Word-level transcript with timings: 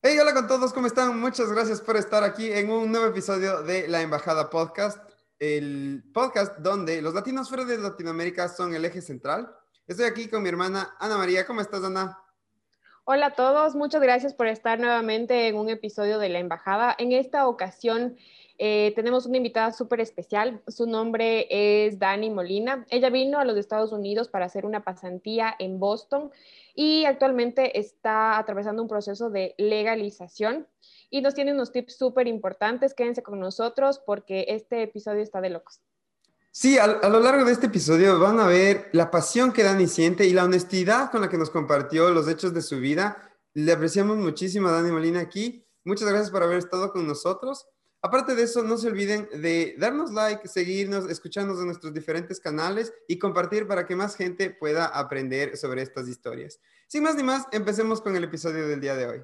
Hey, 0.00 0.16
hola 0.20 0.32
con 0.32 0.46
todos, 0.46 0.72
¿cómo 0.72 0.86
están? 0.86 1.18
Muchas 1.18 1.50
gracias 1.50 1.80
por 1.80 1.96
estar 1.96 2.22
aquí 2.22 2.52
en 2.52 2.70
un 2.70 2.92
nuevo 2.92 3.08
episodio 3.08 3.64
de 3.64 3.88
La 3.88 4.00
Embajada 4.00 4.48
Podcast, 4.48 4.96
el 5.40 6.04
podcast 6.14 6.56
donde 6.58 7.02
los 7.02 7.14
latinos 7.14 7.48
fuera 7.48 7.64
de 7.64 7.78
Latinoamérica 7.78 8.48
son 8.48 8.72
el 8.76 8.84
eje 8.84 9.02
central. 9.02 9.52
Estoy 9.88 10.06
aquí 10.06 10.28
con 10.28 10.44
mi 10.44 10.50
hermana 10.50 10.94
Ana 11.00 11.18
María. 11.18 11.44
¿Cómo 11.44 11.60
estás, 11.60 11.82
Ana? 11.82 12.16
Hola 13.02 13.26
a 13.26 13.34
todos, 13.34 13.74
muchas 13.74 14.00
gracias 14.00 14.34
por 14.34 14.46
estar 14.46 14.78
nuevamente 14.78 15.48
en 15.48 15.56
un 15.56 15.68
episodio 15.68 16.20
de 16.20 16.28
La 16.28 16.38
Embajada. 16.38 16.94
En 16.96 17.10
esta 17.10 17.48
ocasión 17.48 18.16
eh, 18.58 18.92
tenemos 18.96 19.24
una 19.24 19.36
invitada 19.36 19.72
súper 19.72 20.00
especial. 20.00 20.60
Su 20.66 20.86
nombre 20.86 21.46
es 21.50 21.98
Dani 22.00 22.28
Molina. 22.28 22.84
Ella 22.90 23.08
vino 23.08 23.38
a 23.38 23.44
los 23.44 23.56
Estados 23.56 23.92
Unidos 23.92 24.28
para 24.28 24.46
hacer 24.46 24.66
una 24.66 24.82
pasantía 24.82 25.54
en 25.60 25.78
Boston 25.78 26.32
y 26.74 27.04
actualmente 27.04 27.78
está 27.78 28.36
atravesando 28.36 28.82
un 28.82 28.88
proceso 28.88 29.30
de 29.30 29.54
legalización 29.58 30.66
y 31.08 31.22
nos 31.22 31.34
tiene 31.34 31.52
unos 31.52 31.70
tips 31.70 31.96
súper 31.96 32.26
importantes. 32.26 32.94
Quédense 32.94 33.22
con 33.22 33.38
nosotros 33.38 34.00
porque 34.04 34.46
este 34.48 34.82
episodio 34.82 35.22
está 35.22 35.40
de 35.40 35.50
locos. 35.50 35.80
Sí, 36.50 36.78
a, 36.78 36.84
a, 36.84 37.08
lo 37.08 37.20
largo 37.20 37.44
de 37.44 37.52
este 37.52 37.66
episodio 37.66 38.18
van 38.18 38.40
a 38.40 38.48
ver 38.48 38.88
la 38.92 39.12
pasión 39.12 39.52
que 39.52 39.62
Dani 39.62 39.86
siente 39.86 40.26
y 40.26 40.32
la 40.32 40.44
honestidad 40.44 41.12
con 41.12 41.20
la 41.20 41.28
que 41.28 41.38
nos 41.38 41.50
compartió 41.50 42.10
los 42.10 42.26
hechos 42.26 42.52
de 42.52 42.62
su 42.62 42.80
vida. 42.80 43.30
Le 43.54 43.70
apreciamos 43.70 44.16
muchísimo 44.16 44.66
a 44.66 44.72
Dani 44.72 44.90
Molina 44.90 45.20
aquí. 45.20 45.64
Muchas 45.84 46.08
gracias 46.08 46.32
por 46.32 46.42
haber 46.42 46.58
estado 46.58 46.90
con 46.92 47.06
nosotros. 47.06 47.68
Aparte 48.00 48.36
de 48.36 48.44
eso, 48.44 48.62
no 48.62 48.76
se 48.76 48.86
olviden 48.86 49.28
de 49.32 49.74
darnos 49.76 50.12
like, 50.12 50.46
seguirnos, 50.46 51.10
escucharnos 51.10 51.58
en 51.58 51.66
nuestros 51.66 51.92
diferentes 51.92 52.38
canales 52.38 52.92
y 53.08 53.18
compartir 53.18 53.66
para 53.66 53.86
que 53.86 53.96
más 53.96 54.14
gente 54.14 54.50
pueda 54.50 54.86
aprender 54.86 55.56
sobre 55.56 55.82
estas 55.82 56.06
historias. 56.06 56.60
Sin 56.86 57.02
más 57.02 57.16
ni 57.16 57.24
más, 57.24 57.46
empecemos 57.50 58.00
con 58.00 58.14
el 58.14 58.22
episodio 58.22 58.68
del 58.68 58.80
día 58.80 58.94
de 58.94 59.06
hoy. 59.08 59.22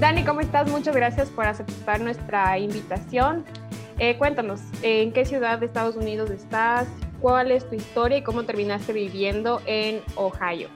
Dani, 0.00 0.24
¿cómo 0.24 0.40
estás? 0.40 0.68
Muchas 0.68 0.96
gracias 0.96 1.28
por 1.30 1.46
aceptar 1.46 2.00
nuestra 2.00 2.58
invitación. 2.58 3.44
Eh, 4.00 4.18
cuéntanos, 4.18 4.60
¿en 4.82 5.12
qué 5.12 5.24
ciudad 5.24 5.60
de 5.60 5.66
Estados 5.66 5.94
Unidos 5.94 6.30
estás? 6.30 6.88
Cuál 7.20 7.50
es 7.50 7.68
tu 7.68 7.74
historia 7.74 8.18
y 8.18 8.22
cómo 8.22 8.44
terminaste 8.44 8.92
viviendo 8.92 9.62
en 9.66 10.02
Ohio. 10.16 10.68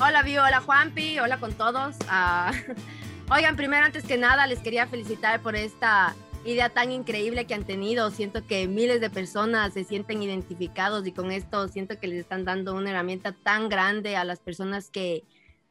Hola, 0.00 0.22
Vio, 0.22 0.44
hola, 0.44 0.60
Juanpi, 0.60 1.18
hola 1.18 1.38
con 1.38 1.52
todos. 1.54 1.96
Uh, 2.02 2.52
oigan, 3.32 3.56
primero, 3.56 3.84
antes 3.84 4.04
que 4.04 4.16
nada, 4.16 4.46
les 4.46 4.60
quería 4.60 4.86
felicitar 4.86 5.42
por 5.42 5.56
esta 5.56 6.14
idea 6.44 6.68
tan 6.70 6.92
increíble 6.92 7.46
que 7.46 7.54
han 7.54 7.64
tenido. 7.64 8.10
Siento 8.10 8.46
que 8.46 8.68
miles 8.68 9.00
de 9.00 9.10
personas 9.10 9.74
se 9.74 9.84
sienten 9.84 10.22
identificados 10.22 11.06
y 11.06 11.12
con 11.12 11.32
esto 11.32 11.68
siento 11.68 11.98
que 11.98 12.06
les 12.06 12.20
están 12.20 12.44
dando 12.44 12.74
una 12.74 12.90
herramienta 12.90 13.32
tan 13.32 13.68
grande 13.68 14.16
a 14.16 14.24
las 14.24 14.40
personas 14.40 14.90
que 14.90 15.24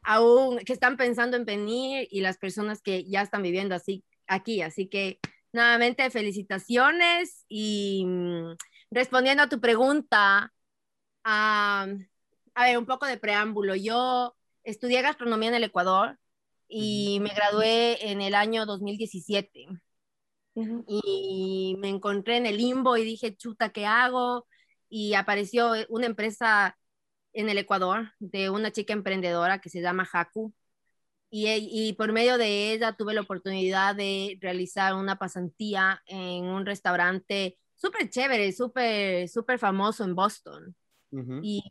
aún 0.03 0.59
que 0.59 0.73
están 0.73 0.97
pensando 0.97 1.38
en 1.38 1.45
venir 1.45 2.08
y 2.11 2.21
las 2.21 2.38
personas 2.38 2.81
que 2.81 3.03
ya 3.05 3.21
están 3.21 3.44
viviendo 3.44 3.75
así 3.75 4.03
aquí. 4.27 4.61
Así 4.61 4.88
que 4.88 5.19
nuevamente 5.53 6.09
felicitaciones 6.09 7.45
y 7.49 8.05
respondiendo 8.91 9.43
a 9.43 9.49
tu 9.49 9.59
pregunta, 9.59 10.53
a 11.23 11.88
ver, 12.55 12.77
un 12.77 12.85
poco 12.85 13.05
de 13.05 13.17
preámbulo. 13.17 13.75
Yo 13.75 14.35
estudié 14.63 15.02
gastronomía 15.02 15.49
en 15.49 15.55
el 15.55 15.63
Ecuador 15.66 16.17
y 16.67 17.19
me 17.21 17.33
gradué 17.33 18.11
en 18.11 18.21
el 18.21 18.35
año 18.35 18.65
2017. 18.65 19.67
Y 20.88 21.75
me 21.80 21.89
encontré 21.89 22.38
en 22.38 22.47
el 22.47 22.58
limbo 22.58 22.97
y 22.97 23.03
dije, 23.03 23.35
chuta, 23.35 23.69
¿qué 23.69 23.85
hago? 23.85 24.47
Y 24.89 25.13
apareció 25.13 25.73
una 25.89 26.08
empresa 26.08 26.77
en 27.33 27.49
el 27.49 27.59
Ecuador 27.59 28.13
de 28.19 28.49
una 28.49 28.71
chica 28.71 28.93
emprendedora 28.93 29.59
que 29.59 29.69
se 29.69 29.81
llama 29.81 30.08
Haku. 30.11 30.53
Y, 31.30 31.47
y, 31.49 31.93
por 31.93 32.14
medio 32.14 32.37
de 32.37 32.71
ella 32.71 32.93
tuve 32.93 33.14
la 33.14 33.21
oportunidad 33.21 33.95
de 33.95 34.37
realizar 34.42 34.95
una 34.95 35.17
pasantía 35.19 36.02
en 36.08 36.45
un 36.45 36.65
restaurante 36.65 37.58
súper 37.77 38.10
chévere, 38.10 38.52
súper, 38.52 39.30
súper 39.30 39.60
famoso 39.60 40.04
en 40.04 40.15
Boston. 40.15 40.76
Y 41.42 41.64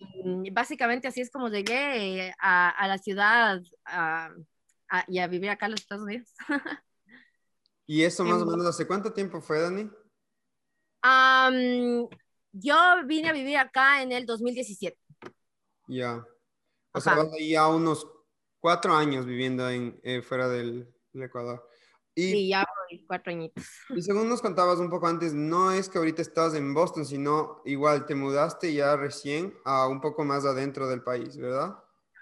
básicamente 0.51 1.09
así 1.09 1.21
es 1.21 1.31
como 1.31 1.49
llegué 1.49 2.33
a, 2.41 2.71
a 2.71 2.89
la 2.89 2.97
ciudad 2.97 3.61
a, 3.85 4.31
y 5.09 5.19
a 5.19 5.27
vivir 5.27 5.51
acá 5.51 5.67
en 5.67 5.73
los 5.73 5.81
Estados 5.81 6.05
Unidos. 6.05 6.33
¿Y 7.87 8.03
eso 8.03 8.25
más 8.25 8.43
o 8.43 8.47
menos 8.47 8.67
hace 8.67 8.87
cuánto 8.87 9.13
tiempo 9.13 9.41
fue, 9.41 9.61
Dani? 9.61 9.91
yo 12.51 12.75
vine 13.05 13.29
a 13.29 13.33
vivir 13.33 13.59
acá 13.59 14.03
en 14.03 14.11
el 14.11 14.27
2017. 14.27 14.99
Ya. 15.87 16.27
O 16.93 17.01
sea, 17.01 17.15
vas 17.15 17.33
ahí 17.35 17.55
a 17.55 17.69
unos 17.69 18.09
cuatro 18.59 18.93
años 18.97 19.25
viviendo 19.25 19.69
en, 19.71 20.01
eh, 20.03 20.23
fuera 20.23 20.49
del, 20.49 20.93
del 21.13 21.23
Ecuador. 21.23 21.69
Y, 22.19 22.31
sí, 22.31 22.49
ya 22.49 22.67
cuatro 23.07 23.31
añitos. 23.31 23.63
Y 23.91 24.01
según 24.01 24.31
nos 24.31 24.41
contabas 24.41 24.79
un 24.79 24.89
poco 24.89 25.07
antes, 25.07 25.35
no 25.35 25.71
es 25.71 25.91
que 25.91 25.99
ahorita 25.99 26.23
estás 26.23 26.55
en 26.55 26.73
Boston, 26.73 27.05
sino 27.05 27.61
igual 27.67 28.07
te 28.07 28.15
mudaste 28.15 28.73
ya 28.73 28.97
recién 28.97 29.55
a 29.67 29.87
un 29.87 30.01
poco 30.01 30.25
más 30.25 30.47
adentro 30.47 30.89
del 30.89 31.03
país, 31.03 31.37
¿verdad? 31.37 31.77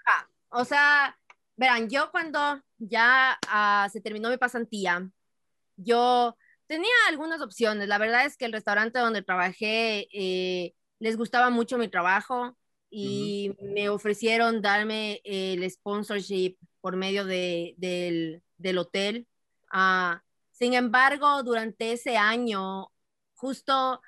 Ah, 0.09 0.29
o 0.51 0.65
sea, 0.65 1.17
verán, 1.57 1.89
yo 1.89 2.11
cuando 2.11 2.61
ya 2.77 3.39
ah, 3.49 3.89
se 3.93 4.01
terminó 4.01 4.31
mi 4.31 4.37
pasantía, 4.37 5.09
yo 5.77 6.37
tenía 6.67 6.91
algunas 7.09 7.41
opciones. 7.41 7.87
La 7.87 7.99
verdad 7.99 8.27
es 8.27 8.37
que 8.37 8.47
el 8.47 8.53
restaurante 8.53 8.99
donde 8.99 9.23
trabajé 9.23 10.09
eh, 10.13 10.75
les 10.99 11.17
gustaba 11.17 11.51
mucho 11.51 11.79
mi 11.79 11.87
trabajo 11.87 12.57
y 12.91 13.55
me 13.61 13.89
ofrecieron 13.91 14.61
darme 14.61 15.21
el 15.23 15.69
sponsorship 15.71 16.57
por 16.81 16.97
medio 16.97 17.25
de, 17.25 17.75
del, 17.77 18.43
del 18.59 18.79
hotel 18.79 19.29
Ah, 19.77 20.23
sin 20.53 20.75
embargo, 20.75 21.43
durante 21.43 21.91
ese 21.91 22.17
año, 22.17 22.93
justo 23.35 24.01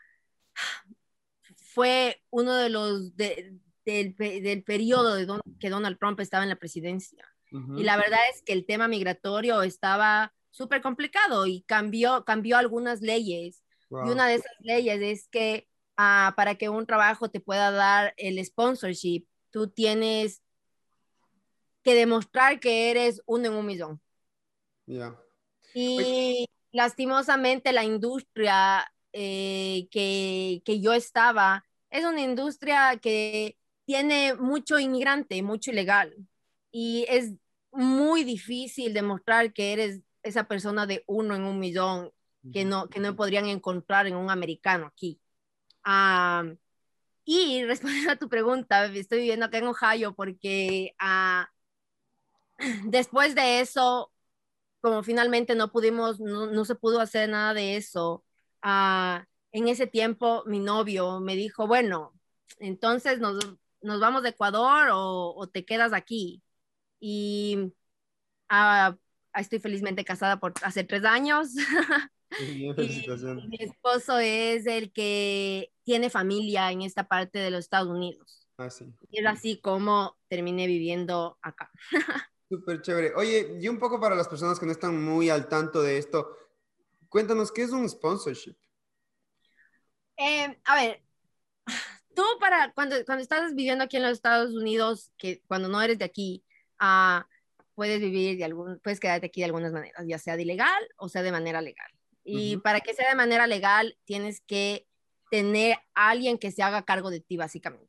fue 1.75 2.23
uno 2.31 2.55
de 2.55 2.71
los 2.71 3.17
del, 3.17 3.61
del, 3.85 4.63
periodo 4.63 5.17
de 5.17 5.27
que 5.59 5.69
Donald 5.69 5.99
Trump 5.99 6.21
estaba 6.21 6.45
en 6.45 6.51
la 6.51 6.57
presidencia. 6.57 7.29
Y 7.77 7.83
la 7.85 7.97
verdad 7.97 8.21
es 8.33 8.43
que 8.43 8.53
el 8.53 8.67
tema 8.67 8.87
migratorio 8.87 9.63
estaba 9.63 10.33
súper 10.51 10.83
complicado 10.83 11.47
y 11.47 11.63
cambió, 11.63 12.25
cambió 12.25 12.59
algunas 12.59 13.01
leyes. 13.01 13.65
Y 13.91 14.11
una 14.11 14.29
de 14.29 14.35
esas 14.35 14.53
leyes 14.61 15.01
es 15.01 15.29
que 15.29 15.67
ah, 15.97 16.35
para 16.37 16.55
que 16.55 16.69
un 16.69 16.87
trabajo 16.87 17.29
te 17.29 17.41
pueda 17.41 17.73
dar 17.73 18.15
el 18.19 18.45
sponsorship, 18.45 19.27
tú 19.51 19.69
tienes 19.69 20.43
que 21.83 21.95
demostrar 21.95 22.61
que 22.61 22.91
eres 22.91 23.21
uno 23.27 23.47
en 23.47 23.55
un 23.55 23.67
millón. 23.67 24.01
Ya. 24.87 25.17
Y 25.79 26.49
lastimosamente 26.73 27.71
la 27.73 27.85
industria 27.85 28.91
eh, 29.13 29.89
que, 29.91 30.63
que 30.65 30.81
yo 30.81 30.95
estaba 30.95 31.67
es 31.91 32.05
una 32.07 32.23
industria 32.23 32.97
que 32.97 33.59
tiene 33.85 34.35
mucho 34.35 34.79
inmigrante, 34.79 35.43
mucho 35.43 35.71
ilegal. 35.71 36.15
Y 36.71 37.05
es 37.11 37.35
muy 37.73 38.25
difícil 38.25 38.95
demostrar 38.95 39.53
que 39.53 39.75
eres 39.75 40.01
esa 40.23 40.45
persona 40.45 40.87
de 40.87 41.05
uno 41.07 41.35
en 41.35 41.43
un 41.43 41.59
millón 41.59 42.11
que 42.55 42.65
no, 42.65 42.89
que 42.89 43.01
no 43.01 43.15
podrían 43.15 43.47
encontrar 43.47 44.07
en 44.07 44.17
un 44.17 44.31
americano 44.31 44.87
aquí. 44.87 45.21
y 47.27 47.65
respondiendo 47.65 48.13
a 48.13 48.17
tu 48.17 48.31
pregunta, 48.31 48.87
estoy 48.87 49.19
viviendo 49.19 49.45
acá 49.45 49.59
en 49.59 49.67
Ohio 49.67 50.15
porque 50.15 50.95
uh, 51.03 51.45
después 52.91 53.35
de 53.35 53.61
eso 53.61 54.11
como 54.87 55.03
finalmente 55.03 55.57
no 55.57 55.73
pudimos, 55.73 56.21
no, 56.21 56.65
se 56.65 56.77
pudo 56.77 57.01
hacer 57.01 57.29
nada 57.29 57.53
de 57.55 57.77
eso, 57.77 58.25
ah, 58.63 59.27
en 59.51 59.67
ese 59.67 59.89
tiempo 59.89 60.45
mi 60.47 60.61
novio 60.61 61.19
me 61.19 61.35
dijo, 61.35 61.67
bueno, 61.67 62.15
entonces 62.61 63.19
nos, 63.19 63.37
nos 63.81 63.99
vamos 63.99 64.23
de 64.23 64.29
Ecuador 64.29 64.91
o, 64.93 65.51
te 65.53 65.65
quedas 65.65 65.93
aquí. 65.93 66.41
Y 67.01 67.73
ah, 68.49 68.97
estoy 69.35 69.59
felizmente 69.59 70.05
casada 70.05 70.39
por 70.39 70.55
hace 70.63 70.85
tres 70.85 71.05
años. 71.05 71.49
y, 72.39 72.73
mi 73.49 73.57
esposo 73.59 74.21
es 74.21 74.67
el 74.67 74.93
que 74.93 75.73
tiene 75.83 76.11
familia 76.11 76.71
en 76.71 76.83
esta 76.83 77.09
parte 77.09 77.41
de 77.41 77.51
los 77.51 77.65
Estados 77.65 77.89
Unidos. 77.89 78.47
Ah, 78.57 78.71
sí. 78.71 78.85
Y 79.11 79.19
es 79.19 79.27
así 79.27 79.61
como 79.61 80.17
terminé 80.29 80.69
viviendo 80.69 81.41
acá. 81.43 81.73
Súper 82.49 82.81
chévere. 82.83 83.13
Oye, 83.17 83.57
y 83.61 83.69
un 83.69 83.79
poco 83.79 84.01
para 84.01 84.15
las 84.15 84.29
personas 84.29 84.59
que 84.59 84.67
no 84.67 84.73
están 84.73 85.03
muy 85.03 85.31
al 85.31 85.49
tanto 85.49 85.83
de 85.83 85.99
esto, 85.99 86.37
cuéntanos, 87.09 87.51
¿qué 87.51 87.63
es 87.63 87.71
un 87.71 87.89
sponsorship? 87.89 88.57
Eh, 90.17 90.57
a 90.65 90.75
ver, 90.77 91.03
tú 92.15 92.23
para 92.41 92.73
cuando, 92.73 92.97
cuando 93.05 93.23
estás 93.23 93.55
viviendo 93.55 93.85
aquí 93.85 93.97
en 93.97 94.05
los 94.05 94.13
Estados 94.13 94.55
Unidos, 94.55 95.13
que 95.19 95.43
cuando 95.47 95.69
no 95.69 95.83
eres 95.83 95.99
de 95.99 96.05
aquí, 96.05 96.45
uh, 96.81 97.23
puedes 97.75 98.01
vivir 98.01 98.39
de 98.39 98.45
algún, 98.45 98.81
puedes 98.81 99.01
quedarte 99.01 99.27
aquí 99.27 99.41
de 99.41 99.47
algunas 99.47 99.73
maneras, 99.73 100.05
ya 100.07 100.19
sea 100.19 100.37
de 100.37 100.43
ilegal 100.43 100.89
o 100.97 101.09
sea 101.09 101.23
de 101.23 101.33
manera 101.33 101.61
legal. 101.61 101.91
Y 102.29 102.57
para 102.57 102.81
que 102.81 102.93
sea 102.93 103.09
de 103.09 103.15
manera 103.15 103.47
legal, 103.47 103.97
tienes 104.05 104.41
que 104.41 104.85
tener 105.31 105.79
a 105.95 106.11
alguien 106.11 106.39
que 106.39 106.51
se 106.51 106.61
haga 106.61 106.85
cargo 106.85 107.11
de 107.11 107.21
ti, 107.21 107.37
básicamente. 107.37 107.89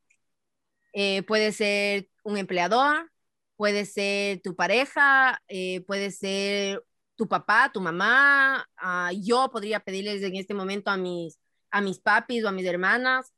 Eh, 0.94 1.24
puede 1.24 1.51
ser 1.51 2.09
un 2.24 2.38
empleador, 2.38 3.12
puede 3.57 3.86
ser 3.86 4.39
tu 4.42 4.56
pareja, 4.56 5.42
eh, 5.48 5.81
puede 5.81 6.12
ser 6.12 6.83
tu 7.15 7.27
papá, 7.27 7.71
tu 7.74 7.81
mamá. 7.81 8.65
Ah, 8.77 9.12
yo 9.13 9.50
podría 9.51 9.81
pedirles 9.81 10.24
en 10.24 10.36
este 10.36 10.54
momento 10.54 10.92
a 10.92 10.98
mis, 10.98 11.39
a 11.71 11.81
mis 11.81 12.00
papis 12.00 12.45
o 12.45 12.48
a 12.48 12.54
mis 12.54 12.65
hermanas. 12.65 13.33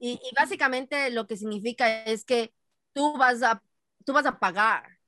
y, 0.00 0.18
básicamente 0.34 1.10
lo 1.10 1.26
que 1.26 1.36
significa 1.36 2.04
es 2.04 2.24
que 2.24 2.54
tú 2.94 3.18
vas 3.18 3.42
a, 3.42 3.62
tú 4.06 4.14
vas 4.14 4.24
a 4.24 4.38
pagar 4.38 4.98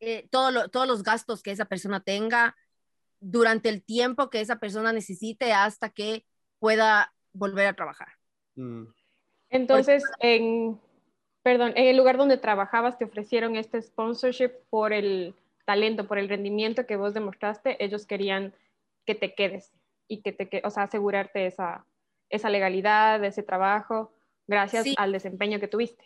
eh, 0.00 0.28
todo 0.30 0.68
todos 0.70 0.86
los 0.86 1.02
gastos 1.02 1.42
que 1.42 1.50
esa 1.50 1.66
persona 1.66 2.00
tenga 2.00 2.56
durante 3.20 3.68
el 3.68 3.82
tiempo 3.82 4.30
que 4.30 4.40
esa 4.40 4.60
persona 4.60 4.92
necesite 4.92 5.52
hasta 5.52 5.90
que 5.90 6.24
pueda 6.60 7.12
volver 7.32 7.66
a 7.66 7.74
trabajar. 7.74 8.08
Mm. 8.54 8.84
Entonces, 9.50 10.04
en, 10.20 10.80
perdón, 11.48 11.72
en 11.76 11.86
el 11.86 11.96
lugar 11.96 12.18
donde 12.18 12.36
trabajabas 12.36 12.98
te 12.98 13.06
ofrecieron 13.06 13.56
este 13.56 13.80
sponsorship 13.80 14.50
por 14.68 14.92
el 14.92 15.34
talento, 15.64 16.06
por 16.06 16.18
el 16.18 16.28
rendimiento 16.28 16.84
que 16.84 16.96
vos 16.96 17.14
demostraste, 17.14 17.82
ellos 17.82 18.04
querían 18.04 18.52
que 19.06 19.14
te 19.14 19.34
quedes 19.34 19.72
y 20.08 20.20
que 20.20 20.32
te, 20.32 20.60
o 20.62 20.68
sea, 20.68 20.82
asegurarte 20.82 21.46
esa, 21.46 21.86
esa 22.28 22.50
legalidad, 22.50 23.24
ese 23.24 23.42
trabajo, 23.42 24.12
gracias 24.46 24.88
al 24.98 25.10
desempeño 25.10 25.58
que 25.58 25.68
tuviste. 25.68 26.04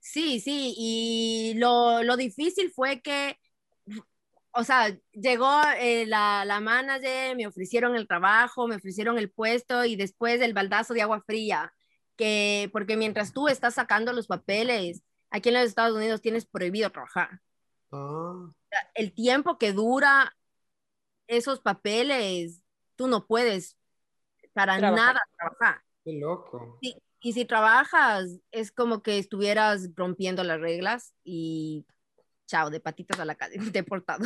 Sí, 0.00 0.40
sí, 0.40 0.74
y 0.78 1.52
lo, 1.56 2.02
lo 2.02 2.16
difícil 2.16 2.70
fue 2.70 3.02
que 3.02 3.36
o 4.56 4.64
sea, 4.64 4.96
llegó 5.12 5.60
eh, 5.78 6.06
la, 6.06 6.46
la, 6.46 6.60
manager, 6.60 7.36
me 7.36 7.46
ofrecieron 7.46 7.96
el 7.96 8.06
trabajo, 8.06 8.66
me 8.66 8.76
ofrecieron 8.76 9.18
el 9.18 9.30
puesto 9.30 9.84
y 9.84 9.96
después 9.96 10.40
el 10.40 10.54
baldazo 10.54 10.94
de 10.94 11.02
agua 11.02 11.20
fría, 11.20 11.74
que 12.16 12.68
porque 12.72 12.96
mientras 12.96 13.32
tú 13.32 13.48
estás 13.48 13.74
sacando 13.74 14.12
los 14.12 14.26
papeles, 14.26 15.02
aquí 15.30 15.48
en 15.48 15.56
los 15.56 15.64
Estados 15.64 15.96
Unidos 15.96 16.20
tienes 16.20 16.46
prohibido 16.46 16.90
trabajar. 16.90 17.40
Ah. 17.92 18.50
El 18.94 19.12
tiempo 19.12 19.58
que 19.58 19.72
dura 19.72 20.36
esos 21.26 21.60
papeles, 21.60 22.62
tú 22.96 23.06
no 23.06 23.26
puedes 23.26 23.76
para 24.52 24.78
nada 24.78 25.20
trabajar. 25.36 25.82
Qué 26.04 26.12
loco. 26.12 26.78
y 26.80 27.32
si 27.32 27.44
trabajas, 27.46 28.40
es 28.50 28.70
como 28.70 29.02
que 29.02 29.18
estuvieras 29.18 29.88
rompiendo 29.96 30.44
las 30.44 30.60
reglas 30.60 31.14
y 31.24 31.86
chao, 32.46 32.70
de 32.70 32.80
patitas 32.80 33.18
a 33.20 33.24
la 33.24 33.34
calle, 33.34 33.56
deportado. 33.72 34.24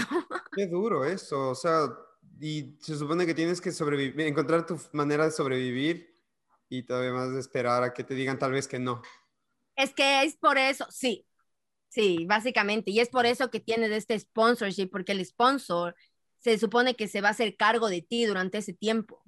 Qué 0.55 0.67
duro 0.67 1.05
eso, 1.05 1.50
o 1.50 1.55
sea, 1.55 1.88
y 2.40 2.76
se 2.81 2.96
supone 2.96 3.26
que 3.26 3.35
tienes 3.35 3.61
que 3.61 3.73
sobrevivir, 3.73 4.20
encontrar 4.20 4.67
tu 4.67 4.79
manera 4.93 5.25
de 5.25 5.31
sobrevivir 5.31 6.14
y 6.68 6.82
todavía 6.84 7.12
más 7.12 7.32
de 7.32 7.40
esperar 7.40 7.82
a 7.82 7.92
que 7.92 8.04
te 8.04 8.14
digan 8.14 8.38
tal 8.38 8.52
vez 8.52 8.68
que 8.68 8.78
no. 8.78 9.02
Es 9.76 9.94
que 9.94 10.22
es 10.22 10.36
por 10.36 10.58
eso, 10.58 10.86
sí, 10.90 11.26
sí, 11.88 12.26
básicamente, 12.26 12.90
y 12.90 13.00
es 13.00 13.08
por 13.08 13.26
eso 13.26 13.50
que 13.50 13.60
tienes 13.60 13.90
este 13.90 14.18
sponsorship, 14.18 14.88
porque 14.90 15.12
el 15.12 15.24
sponsor 15.24 15.94
se 16.38 16.58
supone 16.58 16.94
que 16.94 17.08
se 17.08 17.20
va 17.20 17.28
a 17.28 17.32
hacer 17.32 17.56
cargo 17.56 17.88
de 17.88 18.02
ti 18.02 18.24
durante 18.24 18.58
ese 18.58 18.72
tiempo. 18.72 19.22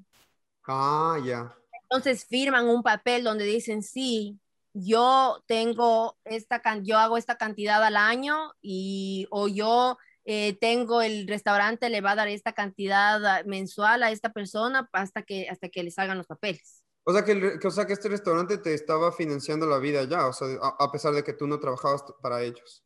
Ah, 0.66 1.18
ya. 1.24 1.56
Entonces 1.82 2.24
firman 2.24 2.68
un 2.68 2.82
papel 2.82 3.24
donde 3.24 3.44
dicen, 3.44 3.82
sí, 3.82 4.38
yo 4.72 5.42
tengo 5.46 6.18
esta, 6.24 6.62
yo 6.82 6.98
hago 6.98 7.16
esta 7.16 7.36
cantidad 7.36 7.82
al 7.82 7.96
año 7.96 8.52
y 8.62 9.26
o 9.30 9.48
yo 9.48 9.98
eh, 10.24 10.56
tengo 10.60 11.02
el 11.02 11.26
restaurante, 11.26 11.90
le 11.90 12.00
va 12.00 12.12
a 12.12 12.16
dar 12.16 12.28
esta 12.28 12.52
cantidad 12.52 13.44
mensual 13.44 14.02
a 14.02 14.10
esta 14.12 14.32
persona 14.32 14.88
hasta 14.92 15.22
que, 15.22 15.48
hasta 15.48 15.68
que 15.68 15.82
le 15.82 15.90
salgan 15.90 16.18
los 16.18 16.26
papeles. 16.26 16.79
O 17.04 17.12
sea, 17.12 17.24
que, 17.24 17.58
o 17.64 17.70
sea, 17.70 17.86
que 17.86 17.94
este 17.94 18.08
restaurante 18.08 18.58
te 18.58 18.74
estaba 18.74 19.10
financiando 19.10 19.66
la 19.66 19.78
vida 19.78 20.04
ya, 20.04 20.26
o 20.26 20.32
sea, 20.32 20.48
a, 20.60 20.92
pesar 20.92 21.14
de 21.14 21.24
que 21.24 21.32
tú 21.32 21.46
no 21.46 21.58
trabajabas 21.58 22.04
para 22.20 22.42
ellos. 22.42 22.84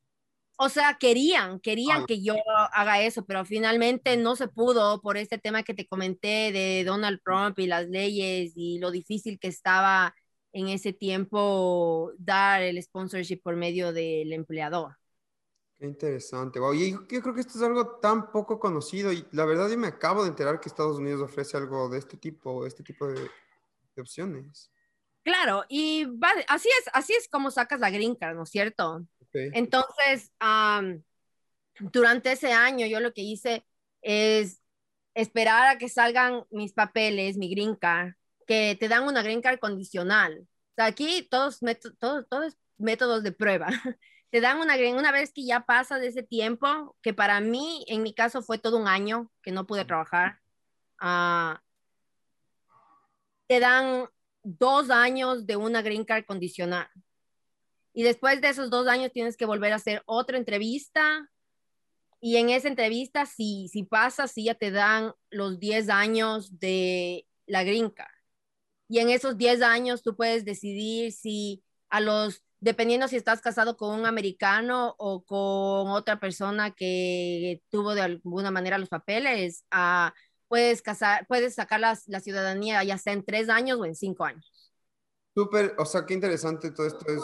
O 0.57 0.69
sea, 0.69 0.97
querían, 1.01 1.59
querían 1.59 2.03
ah. 2.03 2.05
que 2.07 2.23
yo 2.23 2.37
haga 2.73 3.03
eso, 3.03 3.25
pero 3.25 3.45
finalmente 3.45 4.17
no 4.17 4.37
se 4.37 4.47
pudo 4.47 5.01
por 5.01 5.17
este 5.17 5.39
tema 5.39 5.65
que 5.65 5.75
te 5.75 5.89
comenté 5.89 6.53
de 6.53 6.85
Donald 6.85 7.21
Trump 7.25 7.59
y 7.59 7.67
las 7.67 7.89
leyes 7.89 8.53
y 8.55 8.79
lo 8.79 8.93
difícil 8.93 9.39
que 9.41 9.49
estaba 9.49 10.15
en 10.53 10.69
ese 10.69 10.93
tiempo 10.93 12.13
dar 12.17 12.63
el 12.63 12.81
sponsorship 12.81 13.43
por 13.43 13.57
medio 13.57 13.93
del 13.93 14.33
empleador. 14.33 14.97
Qué 15.75 15.87
interesante. 15.87 16.61
Wow. 16.61 16.75
Y 16.75 16.93
yo, 16.93 17.07
creo 17.07 17.35
que 17.35 17.41
esto 17.41 17.59
es 17.59 17.63
algo 17.63 17.97
tan 17.97 18.31
poco 18.31 18.61
conocido 18.61 19.13
y 19.13 19.27
la 19.33 19.45
verdad 19.45 19.69
yo 19.69 19.77
me 19.77 19.89
acabo 19.89 20.23
de 20.23 20.29
enterar 20.29 20.61
que 20.61 20.69
Estados 20.69 20.99
Unidos 20.99 21.21
ofrece 21.21 21.57
algo 21.57 21.89
de 21.89 21.99
este 21.99 22.17
tipo, 22.17 22.65
este 22.65 22.85
tipo 22.85 23.09
de, 23.09 23.29
opciones. 24.01 24.71
Claro, 25.23 25.65
y 25.69 26.07
así 26.49 26.69
es, 26.81 26.91
así 26.93 27.15
es 27.15 27.29
como 27.29 27.51
sacas 27.51 27.81
la 27.81 27.91
green 27.91 28.15
card, 28.15 28.37
¿no 28.37 28.43
es 28.43 28.51
cierto? 28.51 29.07
Entonces, 29.33 30.33
durante 31.81 32.33
ese 32.33 32.53
año 32.53 32.87
yo 32.87 33.01
lo 33.01 33.13
que 33.13 33.23
hice 33.23 33.67
es 34.03 34.61
esperar 35.15 35.69
a 35.69 35.79
que 35.79 35.89
salgan 35.89 36.45
mis 36.51 36.73
papeles, 36.73 37.37
mi 37.37 37.51
green 37.51 37.75
card, 37.75 38.13
que 38.47 38.77
te 38.79 38.89
dan 38.89 39.05
una 39.05 39.23
green 39.23 39.41
card 39.41 39.59
condicional. 39.59 40.41
O 40.43 40.75
sea, 40.77 40.87
aquí 40.87 41.27
todos, 41.31 41.61
todos, 41.99 42.29
todos 42.29 42.57
métodos 42.77 43.23
de 43.23 43.33
prueba. 43.33 43.69
Te 44.31 44.41
dan 44.41 44.59
una 44.59 44.77
green, 44.77 44.97
una 44.97 45.13
vez 45.13 45.33
que 45.33 45.47
ya 45.47 45.61
pasa 45.61 46.01
de 46.01 46.09
ese 46.09 46.25
tiempo, 46.25 46.97
que 47.03 47.15
para 47.15 47.41
mí, 47.41 47.85
en 47.87 48.03
mi 48.03 48.13
caso, 48.13 48.43
fue 48.43 48.59
todo 48.59 48.79
un 48.79 48.89
año 48.89 49.31
que 49.43 49.53
no 49.53 49.65
pude 49.65 49.85
trabajar. 49.85 50.41
Uh, 51.01 51.55
te 53.47 53.61
dan 53.61 54.07
dos 54.43 54.91
años 54.91 55.47
de 55.47 55.57
una 55.57 55.83
green 55.83 56.05
card 56.05 56.25
condicional. 56.25 56.89
Y 57.93 58.03
después 58.03 58.41
de 58.41 58.49
esos 58.49 58.71
dos 58.71 58.89
años 58.89 59.13
tienes 59.13 59.37
que 59.37 59.47
volver 59.47 59.73
a 59.73 59.77
hacer 59.77 60.03
otra 60.07 60.37
entrevista. 60.37 61.31
Y 62.21 62.37
en 62.37 62.51
esa 62.51 62.69
entrevista, 62.69 63.27
si, 63.27 63.69
si 63.69 63.85
pasas, 63.85 64.33
sí 64.33 64.45
ya 64.45 64.55
te 64.55 64.71
dan 64.71 65.13
los 65.31 65.61
10 65.61 65.89
años 65.91 66.59
de 66.59 67.27
la 67.47 67.63
green 67.63 67.91
card. 67.91 68.11
Y 68.89 68.99
en 68.99 69.11
esos 69.11 69.37
10 69.37 69.63
años 69.63 70.03
tú 70.03 70.17
puedes 70.17 70.45
decidir 70.45 71.13
si 71.13 71.63
a 71.89 72.01
los, 72.01 72.43
dependiendo 72.61 73.09
si 73.09 73.17
estás 73.17 73.41
casado 73.41 73.77
con 73.77 73.99
un 73.99 74.07
americano 74.07 74.95
o 74.99 75.25
con 75.25 75.91
otra 75.93 76.19
persona 76.19 76.73
que 76.73 77.63
tuvo 77.71 77.95
de 77.95 78.03
alguna 78.03 78.51
manera 78.51 78.79
los 78.79 78.89
papeles, 78.89 79.65
uh, 79.73 80.11
puedes, 80.49 80.83
casar, 80.83 81.27
puedes 81.27 81.55
sacar 81.55 81.81
la, 81.81 81.99
la 82.07 82.21
ciudadanía 82.21 82.83
ya 82.85 82.99
sea 82.99 83.13
en 83.13 83.25
3 83.25 83.49
años 83.49 83.79
o 83.81 83.85
en 83.85 83.95
5 83.95 84.25
años. 84.25 84.53
Súper, 85.35 85.75
o 85.79 85.85
sea, 85.85 86.07
qué 86.07 86.15
interesante 86.15 86.71
todo 86.71 86.87
esto 86.87 87.05
es. 87.09 87.23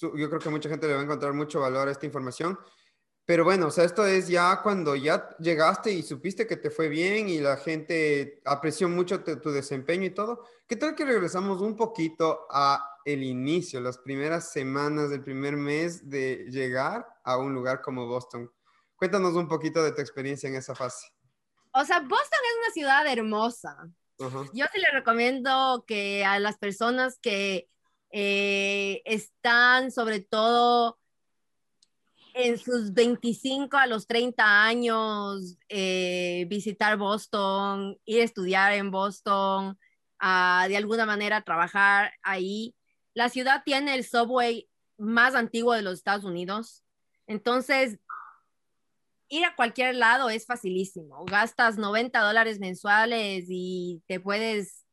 Yo 0.00 0.28
creo 0.28 0.40
que 0.40 0.50
mucha 0.50 0.68
gente 0.68 0.86
le 0.86 0.94
va 0.94 1.00
a 1.00 1.04
encontrar 1.04 1.32
mucho 1.32 1.60
valor 1.60 1.88
a 1.88 1.92
esta 1.92 2.04
información. 2.04 2.58
Pero 3.28 3.44
bueno, 3.44 3.66
o 3.66 3.70
sea, 3.70 3.84
esto 3.84 4.06
es 4.06 4.26
ya 4.26 4.62
cuando 4.62 4.96
ya 4.96 5.28
llegaste 5.38 5.92
y 5.92 6.02
supiste 6.02 6.46
que 6.46 6.56
te 6.56 6.70
fue 6.70 6.88
bien 6.88 7.28
y 7.28 7.40
la 7.40 7.58
gente 7.58 8.40
apreció 8.46 8.88
mucho 8.88 9.22
tu, 9.22 9.50
desempeño 9.50 10.06
y 10.06 10.14
todo. 10.14 10.46
¿Qué 10.66 10.76
tal 10.76 10.94
que 10.94 11.04
regresamos 11.04 11.60
un 11.60 11.76
poquito 11.76 12.46
a 12.50 12.82
el 13.04 13.22
inicio, 13.22 13.82
las 13.82 13.98
primeras 13.98 14.50
semanas 14.50 15.10
del 15.10 15.22
primer 15.22 15.58
mes 15.58 16.08
de 16.08 16.46
llegar 16.48 17.06
a 17.22 17.36
un 17.36 17.52
lugar 17.52 17.82
como 17.82 18.06
Boston? 18.06 18.50
Cuéntanos 18.96 19.34
un 19.34 19.46
poquito 19.46 19.84
de 19.84 19.92
tu 19.92 20.00
experiencia 20.00 20.48
en 20.48 20.54
esa 20.56 20.74
fase. 20.74 21.08
O 21.78 21.84
sea, 21.84 22.00
Boston 22.00 22.40
es 22.42 22.58
una 22.58 22.72
ciudad 22.72 23.06
hermosa. 23.06 23.88
Yo 24.18 24.66
sí 24.72 24.80
le 24.80 24.90
recomiendo 24.92 25.84
que 25.86 26.24
a 26.24 26.40
las 26.40 26.58
personas 26.58 27.20
que 27.20 27.68
eh, 28.10 29.00
están 29.04 29.92
sobre 29.92 30.18
todo 30.18 30.98
en 32.34 32.58
sus 32.58 32.94
25 32.94 33.76
a 33.76 33.86
los 33.86 34.08
30 34.08 34.64
años 34.64 35.56
eh, 35.68 36.46
visitar 36.48 36.96
Boston, 36.96 37.96
ir 38.04 38.22
a 38.22 38.24
estudiar 38.24 38.72
en 38.72 38.90
Boston, 38.90 39.78
de 40.20 40.76
alguna 40.76 41.06
manera 41.06 41.42
trabajar 41.42 42.12
ahí. 42.24 42.74
La 43.14 43.28
ciudad 43.28 43.62
tiene 43.64 43.94
el 43.94 44.04
subway 44.04 44.68
más 44.96 45.36
antiguo 45.36 45.74
de 45.74 45.82
los 45.82 45.94
Estados 45.94 46.24
Unidos. 46.24 46.82
Entonces, 47.28 48.00
ir 49.28 49.44
a 49.44 49.54
cualquier 49.54 49.94
lado 49.94 50.30
es 50.30 50.46
facilísimo. 50.46 51.24
Gastas 51.24 51.78
90 51.78 52.20
dólares 52.20 52.60
mensuales 52.60 53.44
y 53.48 54.02
te 54.06 54.20
puedes 54.20 54.84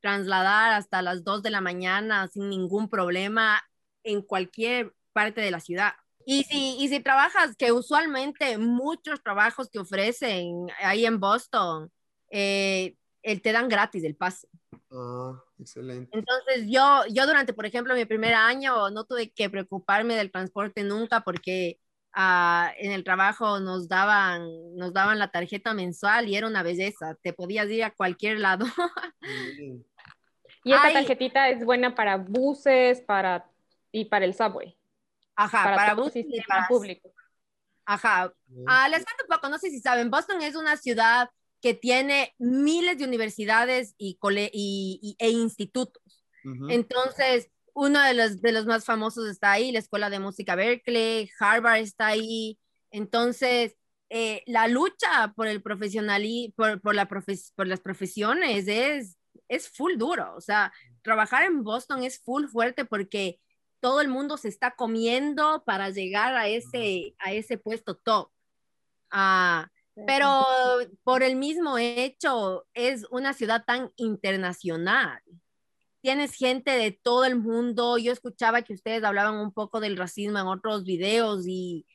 trasladar 0.00 0.72
hasta 0.72 1.02
las 1.02 1.24
2 1.24 1.42
de 1.42 1.50
la 1.50 1.60
mañana 1.60 2.28
sin 2.28 2.48
ningún 2.48 2.88
problema 2.88 3.62
en 4.02 4.22
cualquier 4.22 4.94
parte 5.12 5.40
de 5.40 5.50
la 5.50 5.60
ciudad. 5.60 5.92
Y 6.24 6.44
si, 6.44 6.76
y 6.78 6.88
si 6.88 7.00
trabajas, 7.00 7.56
que 7.56 7.72
usualmente 7.72 8.58
muchos 8.58 9.22
trabajos 9.22 9.68
que 9.70 9.78
ofrecen 9.78 10.68
ahí 10.80 11.04
en 11.04 11.18
Boston, 11.18 11.90
eh, 12.30 12.96
te 13.22 13.52
dan 13.52 13.68
gratis 13.68 14.04
el 14.04 14.16
pase. 14.16 14.48
Ah, 14.90 15.40
excelente. 15.58 16.16
Entonces 16.16 16.66
yo, 16.68 17.02
yo 17.10 17.26
durante, 17.26 17.52
por 17.52 17.66
ejemplo, 17.66 17.94
mi 17.94 18.04
primer 18.04 18.34
año 18.34 18.90
no 18.90 19.04
tuve 19.04 19.30
que 19.32 19.50
preocuparme 19.50 20.14
del 20.14 20.30
transporte 20.30 20.84
nunca 20.84 21.22
porque 21.22 21.78
ah, 22.12 22.72
en 22.78 22.92
el 22.92 23.04
trabajo 23.04 23.60
nos 23.60 23.88
daban, 23.88 24.48
nos 24.76 24.92
daban 24.92 25.18
la 25.18 25.30
tarjeta 25.30 25.74
mensual 25.74 26.28
y 26.28 26.36
era 26.36 26.46
una 26.46 26.62
belleza. 26.62 27.16
Te 27.22 27.32
podías 27.32 27.68
ir 27.68 27.84
a 27.84 27.90
cualquier 27.90 28.38
lado. 28.38 28.66
Y 30.64 30.72
esta 30.72 30.92
tarjetita 30.92 31.48
es 31.48 31.64
buena 31.64 31.94
para 31.94 32.16
buses 32.16 33.00
para, 33.00 33.50
y 33.90 34.04
para 34.04 34.24
el 34.24 34.34
subway. 34.34 34.76
Ajá, 35.34 35.74
para, 35.74 35.94
buses 35.94 36.24
y 36.28 36.40
para 36.42 36.68
público. 36.68 37.12
Ajá. 37.84 38.32
Ah, 38.66 38.88
les 38.88 39.04
cuento 39.04 39.24
un 39.28 39.34
poco, 39.34 39.48
no 39.48 39.58
sé 39.58 39.70
si 39.70 39.80
saben, 39.80 40.10
Boston 40.10 40.40
es 40.42 40.54
una 40.54 40.76
ciudad 40.76 41.30
que 41.60 41.74
tiene 41.74 42.34
miles 42.38 42.98
de 42.98 43.04
universidades 43.04 43.94
y, 43.98 44.18
y, 44.52 45.16
e 45.18 45.30
institutos. 45.30 46.02
Entonces, 46.68 47.51
uno 47.74 48.00
de 48.02 48.14
los, 48.14 48.40
de 48.42 48.52
los 48.52 48.66
más 48.66 48.84
famosos 48.84 49.28
está 49.28 49.52
ahí, 49.52 49.72
la 49.72 49.78
Escuela 49.78 50.10
de 50.10 50.18
Música 50.18 50.54
Berkeley, 50.54 51.30
Harvard 51.38 51.80
está 51.80 52.08
ahí. 52.08 52.58
Entonces, 52.90 53.74
eh, 54.10 54.42
la 54.46 54.68
lucha 54.68 55.32
por 55.34 55.46
el 55.46 55.62
profesionalismo, 55.62 56.54
por, 56.56 56.80
por, 56.80 56.94
la 56.94 57.08
por 57.08 57.66
las 57.66 57.80
profesiones 57.80 58.68
es, 58.68 59.16
es 59.48 59.68
full 59.68 59.96
duro. 59.96 60.34
O 60.36 60.40
sea, 60.40 60.72
trabajar 61.02 61.44
en 61.44 61.62
Boston 61.64 62.02
es 62.02 62.20
full 62.22 62.46
fuerte 62.46 62.84
porque 62.84 63.40
todo 63.80 64.00
el 64.00 64.08
mundo 64.08 64.36
se 64.36 64.48
está 64.48 64.72
comiendo 64.72 65.64
para 65.64 65.90
llegar 65.90 66.34
a 66.36 66.46
ese, 66.48 67.14
a 67.18 67.32
ese 67.32 67.58
puesto 67.58 67.96
top. 67.96 68.30
Ah, 69.10 69.68
pero 70.06 70.44
por 71.02 71.22
el 71.22 71.36
mismo 71.36 71.76
hecho, 71.78 72.64
es 72.74 73.04
una 73.10 73.34
ciudad 73.34 73.64
tan 73.66 73.90
internacional. 73.96 75.20
Tienes 76.02 76.34
gente 76.34 76.72
de 76.72 76.90
todo 76.90 77.24
el 77.24 77.36
mundo. 77.36 77.96
Yo 77.96 78.12
escuchaba 78.12 78.62
que 78.62 78.74
ustedes 78.74 79.04
hablaban 79.04 79.36
un 79.36 79.52
poco 79.52 79.80
del 79.80 79.96
racismo 79.96 80.38
en 80.40 80.48
otros 80.48 80.84
videos 80.84 81.46
y 81.46 81.86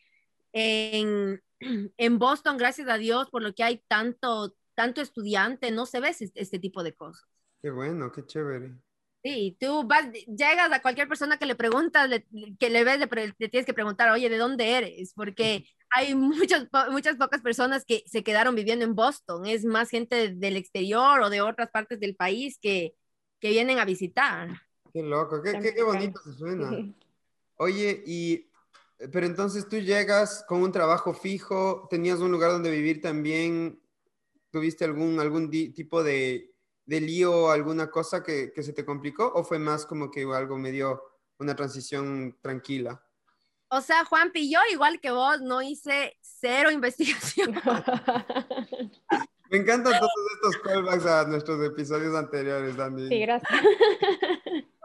en, 0.54 1.44
en 1.98 2.20
Boston, 2.20 2.58
gracias 2.58 2.88
a 2.88 2.98
Dios, 2.98 3.30
por 3.30 3.44
lo 3.44 3.54
que 3.54 3.64
hay 3.64 3.84
tanto, 3.90 4.56
tanto 4.76 5.02
estudiante, 5.02 5.72
no 5.72 5.86
se 5.86 6.00
ve 6.00 6.10
este, 6.10 6.32
este 6.36 6.58
tipo 6.58 6.84
de 6.84 6.96
cosas. 6.96 7.28
Qué 7.62 7.70
bueno, 7.70 8.10
qué 8.14 8.26
chévere. 8.26 8.78
Sí, 9.24 9.58
tú 9.60 9.84
vas, 9.86 10.10
llegas 10.14 10.72
a 10.72 10.82
cualquier 10.82 11.10
persona 11.10 11.38
que 11.38 11.46
le 11.46 11.56
preguntas, 11.56 12.10
que 12.60 12.70
le 12.70 12.84
ves, 12.86 13.00
le, 13.00 13.50
tienes 13.50 13.66
que 13.66 13.74
preguntar, 13.74 14.10
oye, 14.12 14.30
¿de 14.30 14.38
dónde 14.38 14.72
eres? 14.72 15.14
Porque 15.14 15.68
hay 15.90 16.16
muchas, 16.16 16.68
muchas 16.92 17.18
pocas 17.18 17.42
personas 17.42 17.84
que 17.84 18.04
se 18.06 18.24
quedaron 18.24 18.56
viviendo 18.56 18.86
en 18.86 18.96
Boston. 18.96 19.46
Es 19.46 19.66
más 19.66 19.90
gente 19.90 20.34
del 20.34 20.56
exterior 20.56 21.20
o 21.20 21.30
de 21.30 21.42
otras 21.42 21.70
partes 21.72 22.00
del 22.00 22.16
país 22.16 22.58
que, 22.62 22.94
que 23.40 23.50
vienen 23.50 23.80
a 23.80 23.86
visitar. 23.86 24.50
Qué 24.94 25.04
loco, 25.04 25.42
qué, 25.42 25.60
qué, 25.60 25.74
qué 25.74 25.84
bonito 25.84 26.20
se 26.22 26.34
suena. 26.34 26.72
Oye, 27.58 28.04
y, 28.06 28.50
pero 29.12 29.26
entonces 29.26 29.68
tú 29.68 29.78
llegas 29.78 30.44
con 30.48 30.62
un 30.62 30.72
trabajo 30.72 31.14
fijo, 31.14 31.88
tenías 31.90 32.20
un 32.20 32.32
lugar 32.32 32.52
donde 32.52 32.72
vivir 32.72 33.02
también, 33.02 33.80
tuviste 34.52 34.86
algún, 34.86 35.20
algún 35.20 35.50
tipo 35.50 36.04
de 36.04 36.54
de 36.88 37.02
lío 37.02 37.52
alguna 37.52 37.92
cosa 37.92 38.24
que, 38.24 38.52
se 38.56 38.74
te 38.74 38.86
complicó 38.86 39.32
o 39.36 39.44
fue 39.44 39.60
más 39.60 39.86
como 39.86 40.10
que 40.10 40.24
algo 40.24 40.58
medio 40.58 41.04
una 41.38 41.56
transición 41.56 42.36
tranquila? 42.42 43.04
O 43.70 43.82
sea, 43.82 44.06
Juanpi, 44.06 44.50
yo 44.50 44.60
igual 44.72 45.00
que 45.02 45.12
vos 45.12 45.42
no 45.42 45.62
hice 45.62 46.18
cero 46.22 46.72
investigación. 46.72 47.54
Me 49.50 49.58
encantan 49.58 49.94
todos 50.00 50.12
estos 50.36 50.58
callbacks 50.58 51.06
a 51.06 51.26
nuestros 51.26 51.64
episodios 51.66 52.16
anteriores, 52.16 52.76
Dani. 52.76 53.08
Sí, 53.08 53.20
gracias. 53.20 53.52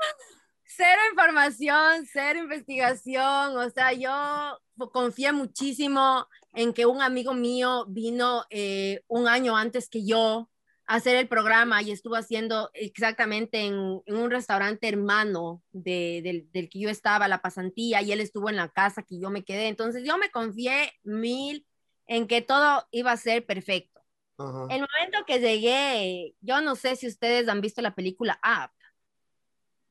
Cero 0.75 1.00
información, 1.11 2.07
cero 2.11 2.38
investigación. 2.38 3.59
O 3.59 3.71
sea, 3.71 3.92
yo 3.92 4.59
confié 4.90 5.31
muchísimo 5.31 6.26
en 6.54 6.73
que 6.73 6.87
un 6.87 7.02
amigo 7.02 7.35
mío 7.35 7.85
vino 7.88 8.45
eh, 8.49 9.02
un 9.07 9.28
año 9.28 9.54
antes 9.54 9.90
que 9.90 10.04
yo 10.04 10.49
hacer 10.87 11.16
el 11.16 11.28
programa 11.28 11.83
y 11.83 11.90
estuvo 11.90 12.16
haciendo 12.16 12.71
exactamente 12.75 13.61
en, 13.61 13.75
un 13.75 14.31
restaurante 14.31 14.88
hermano 14.88 15.62
del, 15.73 16.49
que 16.52 16.78
yo 16.78 16.88
estaba, 16.88 17.28
la 17.28 17.42
pasantía, 17.42 18.02
y 18.02 18.12
él 18.12 18.21
estuvo 18.21 18.49
en 18.49 18.57
la 18.57 18.69
casa 18.69 19.02
que 19.02 19.21
yo 19.21 19.31
me 19.31 19.45
quedé. 19.45 19.69
Entonces 19.69 20.04
yo 20.04 20.19
me 20.19 20.31
confié 20.31 20.92
mil 21.02 21.66
en 22.07 22.26
que 22.26 22.40
todo 22.40 22.87
iba 22.90 23.12
a 23.12 23.16
ser 23.16 23.45
perfecto. 23.47 23.91
El 24.38 24.80
momento 24.80 25.24
que 25.26 25.38
llegué, 25.38 26.34
yo 26.40 26.60
no 26.60 26.74
sé 26.74 26.96
si 26.96 27.06
ustedes 27.06 27.48
han 27.48 27.60
visto 27.60 27.82
la 27.82 27.94
película 27.94 28.40
Up. 28.42 28.72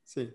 Sí. 0.03 0.33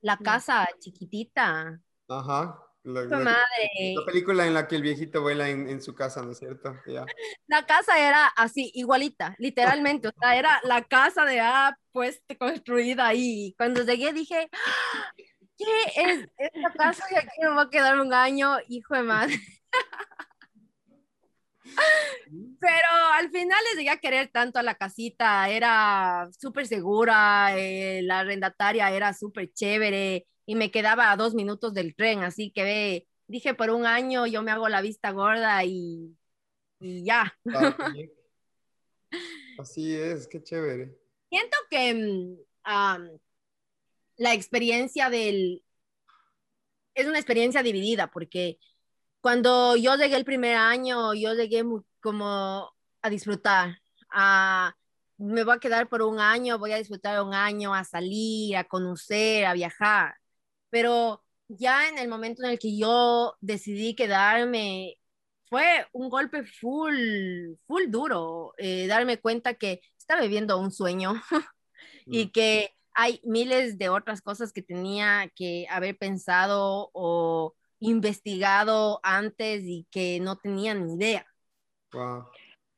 La 0.00 0.16
casa 0.16 0.68
chiquitita. 0.80 1.80
Ajá. 2.08 2.60
La, 2.84 3.06
madre. 3.06 3.94
La 3.96 4.04
película 4.04 4.46
en 4.46 4.52
la 4.52 4.68
que 4.68 4.76
el 4.76 4.82
viejito 4.82 5.22
vuela 5.22 5.48
en, 5.48 5.80
su 5.80 5.94
casa, 5.94 6.20
¿no 6.20 6.32
es 6.32 6.38
cierto? 6.38 6.76
La 7.46 7.64
casa 7.64 7.98
era 7.98 8.26
así, 8.26 8.70
igualita, 8.74 9.34
literalmente. 9.38 10.08
o 10.08 10.12
sea, 10.20 10.36
era 10.36 10.60
la 10.64 10.84
casa 10.84 11.24
de 11.24 11.40
A, 11.40 11.78
pues, 11.92 12.22
construida 12.38 13.06
ahí. 13.06 13.54
Cuando 13.56 13.84
llegué 13.84 14.12
dije, 14.12 14.50
¡Ah! 14.52 15.12
¿qué 15.56 15.64
es 15.96 16.28
esta 16.36 16.72
casa? 16.74 17.06
Y 17.10 17.14
aquí 17.14 17.40
me 17.40 17.54
voy 17.54 17.64
a 17.64 17.70
quedar 17.70 17.98
un 17.98 18.12
año, 18.12 18.58
hijo 18.68 18.94
de 18.94 19.02
madre. 19.02 19.40
Pero 22.60 22.88
al 23.14 23.30
final 23.30 23.58
les 23.68 23.76
llegué 23.76 23.90
a 23.90 23.98
querer 23.98 24.28
tanto 24.28 24.58
a 24.58 24.62
la 24.62 24.74
casita, 24.74 25.48
era 25.48 26.28
súper 26.38 26.66
segura, 26.66 27.56
eh, 27.56 28.02
la 28.02 28.20
arrendataria 28.20 28.90
era 28.90 29.14
súper 29.14 29.52
chévere 29.52 30.26
y 30.46 30.54
me 30.54 30.70
quedaba 30.70 31.10
a 31.10 31.16
dos 31.16 31.34
minutos 31.34 31.72
del 31.74 31.94
tren, 31.94 32.22
así 32.22 32.50
que 32.50 32.62
ve, 32.64 33.08
dije 33.26 33.54
por 33.54 33.70
un 33.70 33.86
año 33.86 34.26
yo 34.26 34.42
me 34.42 34.50
hago 34.50 34.68
la 34.68 34.82
vista 34.82 35.10
gorda 35.10 35.64
y, 35.64 36.16
y 36.80 37.04
ya. 37.04 37.36
Así 39.58 39.94
es, 39.94 40.26
qué 40.26 40.42
chévere. 40.42 40.98
Siento 41.30 41.56
que 41.70 41.94
mm, 41.94 42.38
la 44.16 44.34
experiencia 44.34 45.10
del... 45.10 45.62
Es 46.94 47.06
una 47.06 47.18
experiencia 47.18 47.62
dividida 47.62 48.10
porque 48.10 48.58
cuando 49.24 49.74
yo 49.76 49.96
llegué 49.96 50.16
el 50.16 50.26
primer 50.26 50.56
año, 50.56 51.14
yo 51.14 51.32
llegué 51.32 51.64
como 52.02 52.70
a 53.00 53.08
disfrutar, 53.08 53.80
a 54.10 54.76
me 55.16 55.44
voy 55.44 55.56
a 55.56 55.60
quedar 55.60 55.88
por 55.88 56.02
un 56.02 56.20
año, 56.20 56.58
voy 56.58 56.72
a 56.72 56.76
disfrutar 56.76 57.22
un 57.22 57.32
año, 57.32 57.74
a 57.74 57.84
salir, 57.84 58.56
a 58.56 58.64
conocer, 58.64 59.46
a 59.46 59.54
viajar 59.54 60.14
pero 60.74 61.22
ya 61.46 61.88
en 61.88 61.98
el 61.98 62.08
momento 62.08 62.42
en 62.42 62.50
el 62.50 62.58
que 62.58 62.76
yo 62.76 63.36
decidí 63.40 63.94
quedarme, 63.94 64.96
fue 65.48 65.86
un 65.92 66.08
golpe 66.08 66.42
full, 66.42 67.54
full 67.68 67.84
duro, 67.90 68.54
eh, 68.58 68.88
darme 68.88 69.20
cuenta 69.20 69.54
que 69.54 69.80
estaba 69.96 70.22
viviendo 70.22 70.58
un 70.58 70.72
sueño 70.72 71.14
y 72.06 72.26
mm. 72.26 72.32
que 72.32 72.74
hay 72.92 73.20
miles 73.22 73.78
de 73.78 73.88
otras 73.88 74.20
cosas 74.20 74.52
que 74.52 74.62
tenía 74.62 75.30
que 75.36 75.68
haber 75.70 75.96
pensado 75.96 76.90
o 76.92 77.54
investigado 77.88 79.00
antes 79.02 79.62
y 79.64 79.86
que 79.90 80.20
no 80.20 80.36
tenía 80.36 80.74
ni 80.74 80.94
idea. 80.94 81.26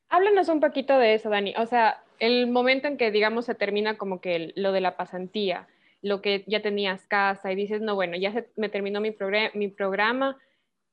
Háblanos 0.09 0.49
un 0.49 0.61
poquito 0.61 0.99
de 0.99 1.15
eso, 1.15 1.31
Dani. 1.31 1.55
O 1.57 1.67
sea, 1.67 2.03
el 2.19 2.47
momento 2.49 2.89
en 2.89 2.97
que, 2.97 3.11
digamos, 3.11 3.47
se 3.47 3.55
termina 3.55 3.97
como 3.99 4.21
que 4.21 4.53
lo 4.57 4.73
de 4.73 4.81
la 4.81 4.97
pasantía, 4.97 5.69
lo 6.03 6.23
que 6.23 6.45
ya 6.47 6.63
tenías 6.63 7.07
casa 7.07 7.51
y 7.53 7.57
dices, 7.57 7.81
no, 7.81 7.95
bueno, 7.95 8.17
ya 8.17 8.33
se, 8.33 8.49
me 8.57 8.69
terminó 8.69 9.01
mi, 9.01 9.15
mi 9.55 9.69
programa, 9.69 10.39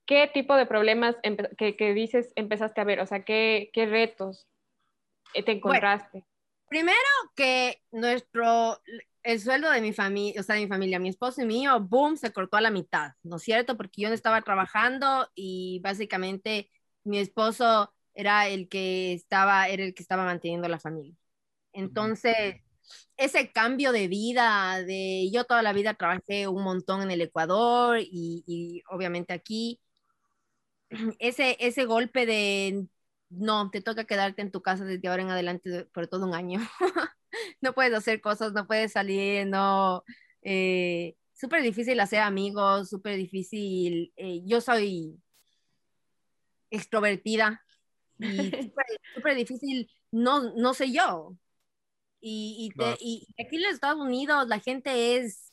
¿qué 0.06 0.30
tipo 0.34 0.56
de 0.56 0.66
problemas 0.66 1.16
que, 1.58 1.94
dices 1.94 2.32
empezaste 2.36 2.82
a 2.82 2.86
ver? 2.86 3.00
O 3.00 3.06
sea, 3.06 3.24
¿qué, 3.24 3.70
qué 3.74 3.86
retos 3.86 4.48
eh, 5.34 5.44
te 5.44 5.52
encontraste? 5.52 6.24
primero 6.74 6.98
que 7.36 7.84
nuestro, 7.92 8.82
el 9.24 9.40
sueldo 9.40 9.70
de 9.72 9.82
mi 9.82 9.94
familia, 9.94 10.42
o 10.42 10.44
sea, 10.44 10.56
de 10.56 10.62
mi 10.62 10.68
familia, 10.68 11.00
mi 11.00 11.10
esposo 11.10 11.42
y 11.42 11.46
mío, 11.46 11.80
boom, 11.80 12.18
se 12.18 12.34
cortó 12.34 12.58
a 12.58 12.62
la 12.62 12.72
mitad, 12.72 13.14
¿no 13.24 13.38
es 13.38 13.44
cierto? 13.44 13.78
Porque 13.78 14.02
yo 14.02 14.10
no 14.10 14.16
estaba 14.16 14.42
trabajando 14.42 15.30
y 15.36 15.80
básicamente 15.84 16.70
mi 17.04 17.20
esposo 17.20 17.94
era 18.14 18.48
el 18.48 18.70
que 18.70 19.14
estaba, 19.14 19.68
era 19.70 19.84
el 19.84 19.94
que 19.94 20.04
estaba 20.04 20.26
manteniendo 20.26 20.68
la 20.68 20.80
familia. 20.80 21.16
Entonces, 21.74 22.58
ese 23.18 23.52
cambio 23.52 23.92
de 23.92 24.08
vida, 24.08 24.82
de 24.84 25.30
yo 25.32 25.46
toda 25.46 25.62
la 25.64 25.74
vida 25.74 25.96
trabajé 25.96 26.48
un 26.48 26.64
montón 26.64 27.02
en 27.02 27.12
el 27.12 27.22
Ecuador 27.22 28.00
y, 28.02 28.84
obviamente 28.90 29.34
aquí, 29.34 29.82
ese, 31.20 31.58
ese 31.60 31.86
golpe 31.86 32.26
de 32.26 32.88
no, 33.30 33.70
te 33.72 33.82
toca 33.82 34.06
quedarte 34.06 34.42
en 34.42 34.52
tu 34.52 34.62
casa 34.62 34.86
desde 34.86 35.08
ahora 35.08 35.24
en 35.24 35.30
adelante 35.32 35.86
por 35.94 36.08
todo 36.08 36.26
un 36.26 36.36
año. 36.36 36.60
no 37.62 37.74
puedes 37.74 37.94
hacer 37.94 38.22
cosas, 38.22 38.54
no 38.54 38.68
puedes 38.68 38.92
salir, 38.94 39.48
no. 39.48 40.04
Eh, 40.42 41.16
súper 41.34 41.62
difícil 41.62 42.00
hacer 42.00 42.20
amigos, 42.20 42.90
súper 42.90 43.18
difícil. 43.18 44.14
Eh, 44.16 44.42
yo 44.46 44.62
soy 44.62 45.20
extrovertida 46.70 47.64
y 48.18 48.52
súper 49.16 49.36
difícil, 49.36 49.90
no, 50.12 50.54
no 50.56 50.74
sé 50.74 50.92
yo. 50.92 51.36
Y, 52.26 52.72
aquí 52.80 53.58
en 53.58 53.64
los 53.64 53.74
Estados 53.74 54.00
Unidos 54.00 54.48
la 54.48 54.60
gente 54.60 55.18
es 55.18 55.52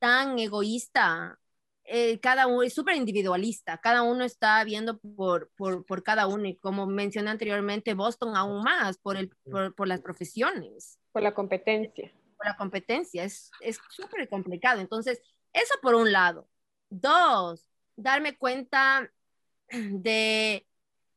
tan 0.00 0.36
egoísta, 0.38 1.38
eh, 1.84 2.20
cada 2.20 2.46
uno 2.46 2.62
es 2.62 2.74
súper 2.74 2.96
individualista, 2.96 3.78
cada 3.78 4.02
uno 4.02 4.24
está 4.24 4.62
viendo 4.64 4.98
por, 4.98 5.50
por, 5.56 5.84
por, 5.84 6.02
cada 6.02 6.26
uno 6.26 6.46
y 6.46 6.56
como 6.56 6.86
mencioné 6.86 7.30
anteriormente, 7.30 7.94
Boston 7.94 8.36
aún 8.36 8.62
más 8.62 8.98
por, 8.98 9.16
el, 9.16 9.30
por, 9.50 9.74
por, 9.74 9.88
las 9.88 10.00
profesiones. 10.00 10.98
Por 11.12 11.22
la 11.22 11.34
competencia. 11.34 12.12
la 12.44 12.56
competencia, 12.56 13.24
es 13.24 13.50
súper 13.90 14.28
complicado. 14.28 14.80
Entonces, 14.80 15.20
eso 15.52 15.74
por 15.82 15.94
un 15.94 16.12
lado. 16.12 16.48
Dos, 16.88 17.66
darme 17.96 18.36
cuenta 18.36 19.10
de 19.70 20.66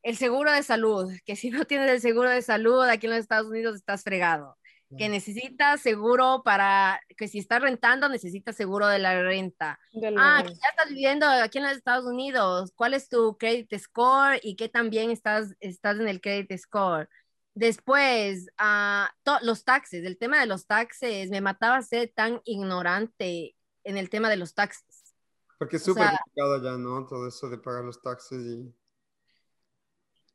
el 0.03 0.17
seguro 0.17 0.51
de 0.51 0.61
salud, 0.61 1.11
que 1.25 1.35
si 1.35 1.49
no 1.49 1.65
tienes 1.65 1.89
el 1.89 1.99
seguro 2.01 2.29
de 2.29 2.43
salud 2.43 2.83
aquí 2.83 3.07
en 3.07 3.13
los 3.13 3.19
Estados 3.19 3.47
Unidos 3.47 3.75
estás 3.75 4.03
fregado, 4.03 4.55
que 4.97 5.09
necesitas 5.09 5.81
seguro 5.81 6.41
para, 6.43 7.01
que 7.17 7.27
si 7.27 7.39
estás 7.39 7.61
rentando 7.61 8.07
necesitas 8.07 8.55
seguro 8.55 8.87
de 8.87 8.99
la 8.99 9.21
renta. 9.21 9.79
ah, 10.17 10.43
que 10.45 10.53
ya 10.53 10.69
estás 10.69 10.89
viviendo 10.89 11.25
aquí 11.27 11.57
en 11.57 11.65
los 11.65 11.73
Estados 11.73 12.05
Unidos, 12.05 12.71
¿cuál 12.75 12.93
es 12.93 13.09
tu 13.09 13.37
credit 13.37 13.77
score 13.77 14.39
y 14.41 14.55
qué 14.55 14.69
también 14.69 15.11
estás, 15.11 15.55
estás 15.59 15.99
en 15.99 16.07
el 16.07 16.21
credit 16.21 16.57
score? 16.57 17.09
Después, 17.55 18.47
uh, 18.59 19.31
los 19.41 19.63
taxes, 19.63 20.05
el 20.05 20.17
tema 20.17 20.39
de 20.39 20.45
los 20.45 20.67
taxes, 20.67 21.29
me 21.29 21.41
mataba 21.41 21.81
ser 21.81 22.11
tan 22.13 22.41
ignorante 22.43 23.55
en 23.83 23.97
el 23.97 24.09
tema 24.09 24.29
de 24.29 24.37
los 24.37 24.53
taxes. 24.53 25.15
Porque 25.57 25.77
es 25.77 25.83
súper 25.83 26.07
complicado 26.07 26.61
ya, 26.61 26.77
¿no? 26.77 27.05
Todo 27.07 27.27
eso 27.27 27.49
de 27.49 27.57
pagar 27.57 27.83
los 27.83 28.01
taxes 28.01 28.39
y... 28.39 28.73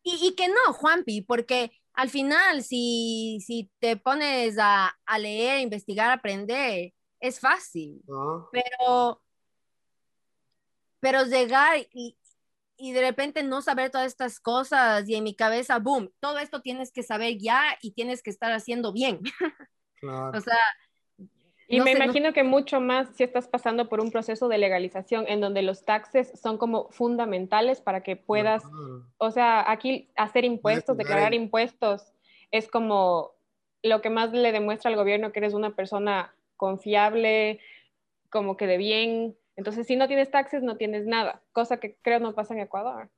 y... 0.02 0.28
Y, 0.28 0.34
que 0.34 0.48
no, 0.48 0.72
Juanpi, 0.72 1.20
porque 1.20 1.70
al 1.94 2.10
final, 2.10 2.62
si, 2.62 3.38
si 3.44 3.70
te 3.78 3.96
pones 3.96 4.56
a, 4.58 4.96
a 5.04 5.18
leer, 5.18 5.60
investigar, 5.60 6.10
aprender, 6.10 6.92
es 7.20 7.40
fácil. 7.40 8.02
Ah. 8.10 8.46
Pero, 8.52 9.22
pero 11.00 11.24
llegar 11.24 11.78
y, 11.92 12.16
y 12.76 12.92
de 12.92 13.00
repente 13.00 13.42
no 13.42 13.62
saber 13.62 13.90
todas 13.90 14.06
estas 14.06 14.40
cosas 14.40 15.08
y 15.08 15.14
en 15.14 15.24
mi 15.24 15.34
cabeza, 15.34 15.78
boom, 15.78 16.10
todo 16.20 16.38
esto 16.38 16.62
tienes 16.62 16.92
que 16.92 17.02
saber 17.02 17.38
ya 17.38 17.62
y 17.82 17.92
tienes 17.92 18.22
que 18.22 18.30
estar 18.30 18.52
haciendo 18.52 18.92
bien. 18.92 19.20
Claro. 20.00 20.38
o 20.38 20.40
sea... 20.40 20.56
Y 21.70 21.80
me 21.80 21.92
imagino 21.92 22.32
que 22.32 22.42
mucho 22.42 22.80
más 22.80 23.08
si 23.14 23.22
estás 23.22 23.46
pasando 23.46 23.88
por 23.88 24.00
un 24.00 24.10
proceso 24.10 24.48
de 24.48 24.58
legalización 24.58 25.26
en 25.28 25.40
donde 25.40 25.62
los 25.62 25.84
taxes 25.84 26.32
son 26.40 26.58
como 26.58 26.90
fundamentales 26.90 27.80
para 27.80 28.02
que 28.02 28.16
puedas, 28.16 28.64
o 29.18 29.30
sea, 29.30 29.70
aquí 29.70 30.10
hacer 30.16 30.44
impuestos, 30.44 30.96
declarar 30.96 31.32
impuestos, 31.32 32.12
es 32.50 32.68
como 32.68 33.32
lo 33.82 34.02
que 34.02 34.10
más 34.10 34.32
le 34.32 34.50
demuestra 34.50 34.90
al 34.90 34.96
gobierno 34.96 35.30
que 35.30 35.38
eres 35.38 35.54
una 35.54 35.76
persona 35.76 36.34
confiable, 36.56 37.60
como 38.30 38.56
que 38.56 38.66
de 38.66 38.76
bien, 38.76 39.36
entonces, 39.56 39.86
si 39.86 39.94
no 39.94 40.08
tienes 40.08 40.30
taxes, 40.30 40.62
no 40.62 40.76
tienes 40.76 41.06
nada, 41.06 41.42
cosa 41.52 41.78
que 41.78 41.96
creo 42.02 42.18
no 42.18 42.34
pasa 42.34 42.54
en 42.54 42.60
Ecuador 42.60 43.10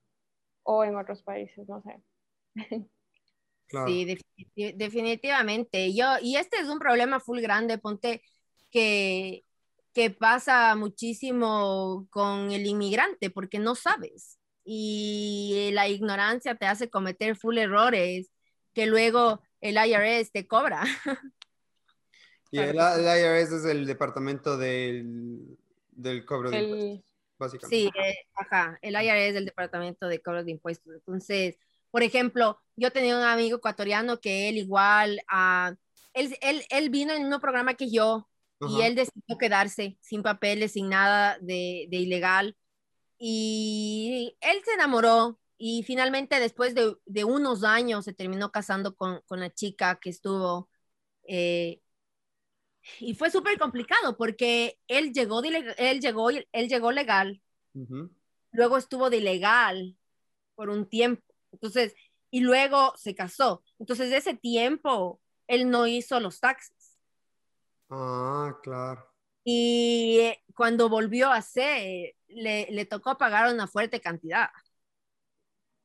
o 0.62 0.85
en 0.85 0.97
otros 0.97 1.23
países, 1.23 1.68
no 1.68 1.82
sé. 1.82 2.00
Sí, 3.87 4.16
definitivamente. 4.75 5.94
Yo, 5.94 6.06
y 6.21 6.37
este 6.37 6.59
es 6.59 6.68
un 6.68 6.78
problema 6.78 7.21
full 7.21 7.40
grande, 7.40 7.78
ponte 7.78 8.23
que, 8.73 9.45
que 9.93 10.11
pasa 10.11 10.75
muchísimo 10.75 12.09
con 12.11 12.50
el 12.50 12.67
inmigrante, 12.67 13.31
porque 13.31 13.61
no 13.61 13.76
sabes. 13.76 14.38
Y 14.64 15.71
la 15.73 15.88
ignorancia 15.88 16.57
te 16.57 16.67
hace 16.67 16.91
cometer 16.91 17.37
full 17.37 17.59
errores 17.59 18.31
que 18.73 18.87
luego 18.87 19.41
el 19.61 19.76
IRS 19.76 20.33
te 20.33 20.47
cobra. 20.47 20.83
Y 22.55 22.59
el, 22.59 22.79
el 22.79 22.79
IRS 22.79 23.50
es 23.50 23.64
el 23.64 23.87
departamento 23.87 24.59
del 24.59 25.57
del 25.93 26.25
cobro 26.25 26.50
de 26.50 26.62
impuestos, 26.62 27.14
básicamente. 27.38 27.76
Sí, 27.76 27.91
eh, 27.99 28.17
ajá, 28.35 28.79
el 28.83 28.95
IRS 28.95 29.29
es 29.29 29.35
del 29.35 29.45
Departamento 29.47 30.09
de 30.09 30.21
Cobro 30.21 30.45
de 30.45 30.50
Impuestos. 30.50 30.95
Entonces, 30.95 31.59
por 31.91 32.02
ejemplo, 32.02 32.59
yo 32.76 32.91
tenía 32.91 33.17
un 33.17 33.23
amigo 33.23 33.59
ecuatoriano 33.59 34.21
que 34.21 34.49
él 34.49 34.57
igual, 34.57 35.21
uh, 35.33 35.75
él, 36.14 36.37
él, 36.41 36.64
él, 36.71 36.91
vino 36.91 37.12
en 37.12 37.33
un 37.33 37.41
programa 37.41 37.75
que 37.75 37.91
yo 37.91 38.29
y 38.69 38.83
él 38.83 38.95
decidió 38.95 39.38
quedarse 39.38 39.97
sin 40.00 40.23
papeles, 40.23 40.73
sin 40.73 40.88
nada 40.88 41.38
de, 41.40 41.87
de, 41.90 41.97
ilegal. 41.97 42.57
Y 43.19 44.36
él 44.41 44.63
se 44.65 44.73
enamoró 44.73 45.39
y 45.56 45.82
finalmente 45.84 46.41
después 46.41 46.75
de, 46.75 46.97
de 47.06 47.25
unos 47.25 47.65
años 47.65 48.04
se 48.04 48.13
terminó 48.13 48.50
casando 48.50 48.97
con, 48.97 49.21
con 49.26 49.41
la 49.41 49.52
chica 49.52 49.99
que 50.00 50.10
estuvo 50.10 50.69
eh, 51.25 51.80
y 53.00 53.15
fue 53.15 53.30
súper 53.30 53.58
complicado 53.58 54.17
porque 54.17 54.78
él 54.89 55.13
llegó, 55.13 55.43
él 55.43 56.00
llegó, 56.00 56.30
él 56.30 56.69
llegó 56.69 56.93
legal, 56.93 57.41
luego 58.50 58.76
estuvo 58.76 59.10
de 59.10 59.19
ilegal 59.19 59.97
por 60.54 60.69
un 60.69 60.89
tiempo, 60.89 61.23
entonces, 61.52 61.95
y 62.30 62.41
luego 62.41 62.93
se 62.97 63.15
casó. 63.15 63.63
Entonces, 63.78 64.10
de 64.10 64.17
ese 64.17 64.34
tiempo, 64.34 65.21
él 65.47 65.71
no 65.71 65.86
hizo 65.86 66.19
los 66.19 66.41
taxes. 66.41 66.73
Ah, 67.93 68.59
claro. 68.61 69.07
Y 69.45 70.19
eh, 70.21 70.43
cuando 70.55 70.89
volvió 70.89 71.28
a 71.31 71.37
hacer, 71.37 72.15
le, 72.28 72.69
le 72.71 72.87
tocó 72.87 73.19
pagar 73.19 73.52
una 73.52 73.67
fuerte 73.67 74.00
cantidad. 74.00 74.49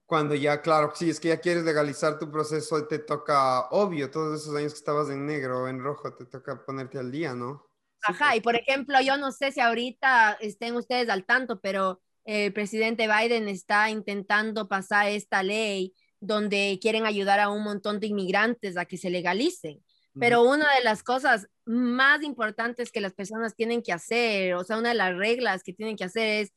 Cuando 0.07 0.33
ya, 0.35 0.61
claro, 0.61 0.91
si 0.95 1.09
es 1.09 1.19
que 1.19 1.27
ya 1.29 1.39
quieres 1.39 1.63
legalizar 1.63 2.17
tu 2.17 2.31
proceso, 2.31 2.87
te 2.87 2.99
toca, 2.99 3.67
obvio, 3.69 4.09
todos 4.09 4.41
esos 4.41 4.55
años 4.55 4.73
que 4.73 4.79
estabas 4.79 5.09
en 5.09 5.25
negro 5.25 5.63
o 5.63 5.67
en 5.67 5.79
rojo, 5.83 6.13
te 6.15 6.25
toca 6.25 6.63
ponerte 6.65 6.97
al 6.97 7.11
día, 7.11 7.33
¿no? 7.35 7.69
Ajá, 8.01 8.35
y 8.35 8.41
por 8.41 8.55
ejemplo, 8.55 8.99
yo 9.01 9.17
no 9.17 9.31
sé 9.31 9.51
si 9.51 9.59
ahorita 9.59 10.37
estén 10.39 10.75
ustedes 10.75 11.09
al 11.09 11.25
tanto, 11.25 11.59
pero 11.59 12.01
el 12.25 12.53
presidente 12.53 13.07
Biden 13.07 13.47
está 13.49 13.89
intentando 13.89 14.67
pasar 14.67 15.07
esta 15.09 15.43
ley 15.43 15.93
donde 16.19 16.79
quieren 16.81 17.05
ayudar 17.05 17.39
a 17.39 17.49
un 17.49 17.63
montón 17.63 17.99
de 17.99 18.07
inmigrantes 18.07 18.77
a 18.77 18.85
que 18.85 18.97
se 18.97 19.09
legalicen. 19.09 19.83
Pero 20.17 20.43
una 20.43 20.73
de 20.75 20.83
las 20.83 21.03
cosas 21.03 21.47
más 21.67 22.23
importantes 22.23 22.91
que 22.91 23.01
las 23.01 23.13
personas 23.13 23.55
tienen 23.55 23.83
que 23.83 23.93
hacer, 23.93 24.55
o 24.55 24.63
sea, 24.63 24.77
una 24.77 24.89
de 24.89 24.95
las 24.95 25.15
reglas 25.15 25.63
que 25.63 25.73
tienen 25.73 25.95
que 25.95 26.05
hacer 26.05 26.43
es 26.43 26.53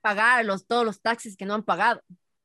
pagar 0.00 0.44
los, 0.44 0.66
todos 0.66 0.84
los 0.84 1.00
taxes 1.00 1.36
que 1.36 1.46
no 1.46 1.54
han 1.54 1.62
pagado. 1.62 2.02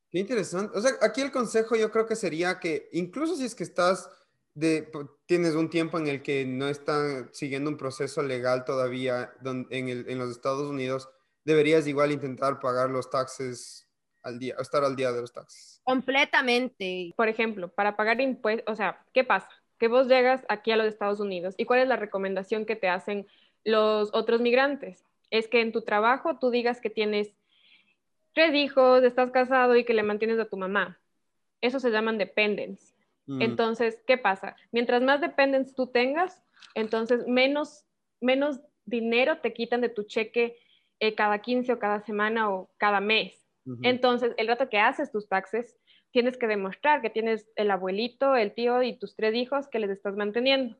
Qué 0.09 0.19
interesante. 0.19 0.77
O 0.77 0.81
sea, 0.81 0.91
aquí 1.01 1.21
el 1.21 1.31
consejo 1.31 1.75
yo 1.75 1.91
creo 1.91 2.05
que 2.05 2.15
sería 2.15 2.59
que 2.59 2.89
incluso 2.93 3.35
si 3.35 3.45
es 3.45 3.55
que 3.55 3.63
estás 3.63 4.09
de, 4.53 4.91
tienes 5.25 5.55
un 5.55 5.69
tiempo 5.69 5.97
en 5.97 6.07
el 6.07 6.21
que 6.21 6.45
no 6.45 6.67
están 6.67 7.29
siguiendo 7.33 7.69
un 7.69 7.77
proceso 7.77 8.21
legal 8.21 8.65
todavía 8.65 9.33
en, 9.43 9.89
el, 9.89 10.07
en 10.07 10.19
los 10.19 10.29
Estados 10.29 10.69
Unidos, 10.69 11.09
deberías 11.43 11.87
igual 11.87 12.11
intentar 12.11 12.59
pagar 12.59 12.91
los 12.91 13.09
taxes 13.09 13.89
al 14.21 14.37
día, 14.37 14.55
estar 14.59 14.83
al 14.83 14.95
día 14.95 15.11
de 15.11 15.21
los 15.21 15.33
taxes. 15.33 15.81
Completamente. 15.83 17.13
Por 17.17 17.27
ejemplo, 17.27 17.73
para 17.73 17.95
pagar 17.95 18.21
impuestos, 18.21 18.71
o 18.71 18.75
sea, 18.75 19.03
¿qué 19.13 19.23
pasa? 19.23 19.49
Que 19.79 19.87
vos 19.87 20.07
llegas 20.07 20.45
aquí 20.49 20.71
a 20.71 20.77
los 20.77 20.87
Estados 20.87 21.19
Unidos 21.19 21.55
y 21.57 21.65
cuál 21.65 21.81
es 21.81 21.87
la 21.87 21.95
recomendación 21.95 22.65
que 22.65 22.75
te 22.75 22.87
hacen 22.87 23.27
los 23.63 24.13
otros 24.13 24.41
migrantes? 24.41 25.05
Es 25.29 25.47
que 25.47 25.61
en 25.61 25.71
tu 25.71 25.81
trabajo 25.81 26.37
tú 26.39 26.51
digas 26.51 26.79
que 26.79 26.89
tienes 26.89 27.33
tres 28.33 28.53
hijos, 28.55 29.03
estás 29.03 29.31
casado 29.31 29.75
y 29.75 29.83
que 29.83 29.93
le 29.93 30.03
mantienes 30.03 30.39
a 30.39 30.45
tu 30.45 30.57
mamá. 30.57 30.99
Eso 31.61 31.79
se 31.79 31.91
llaman 31.91 32.17
dependents. 32.17 32.93
Mm. 33.25 33.41
Entonces, 33.41 34.01
¿qué 34.05 34.17
pasa? 34.17 34.55
Mientras 34.71 35.01
más 35.01 35.21
dependents 35.21 35.73
tú 35.75 35.87
tengas, 35.87 36.41
entonces 36.75 37.27
menos, 37.27 37.85
menos 38.19 38.59
dinero 38.85 39.37
te 39.37 39.53
quitan 39.53 39.81
de 39.81 39.89
tu 39.89 40.03
cheque 40.03 40.57
eh, 40.99 41.15
cada 41.15 41.39
15 41.39 41.73
o 41.73 41.79
cada 41.79 42.01
semana 42.01 42.49
o 42.49 42.69
cada 42.77 42.99
mes. 42.99 43.39
Entonces, 43.81 44.33
el 44.35 44.49
rato 44.49 44.67
que 44.67 44.77
haces 44.77 45.09
tus 45.09 45.29
taxes, 45.29 45.77
tienes 46.13 46.37
que 46.37 46.47
demostrar 46.47 47.01
que 47.01 47.09
tienes 47.09 47.49
el 47.55 47.71
abuelito, 47.71 48.35
el 48.35 48.53
tío 48.53 48.83
y 48.83 48.97
tus 48.97 49.15
tres 49.15 49.35
hijos 49.35 49.67
que 49.67 49.79
les 49.79 49.89
estás 49.89 50.15
manteniendo. 50.15 50.77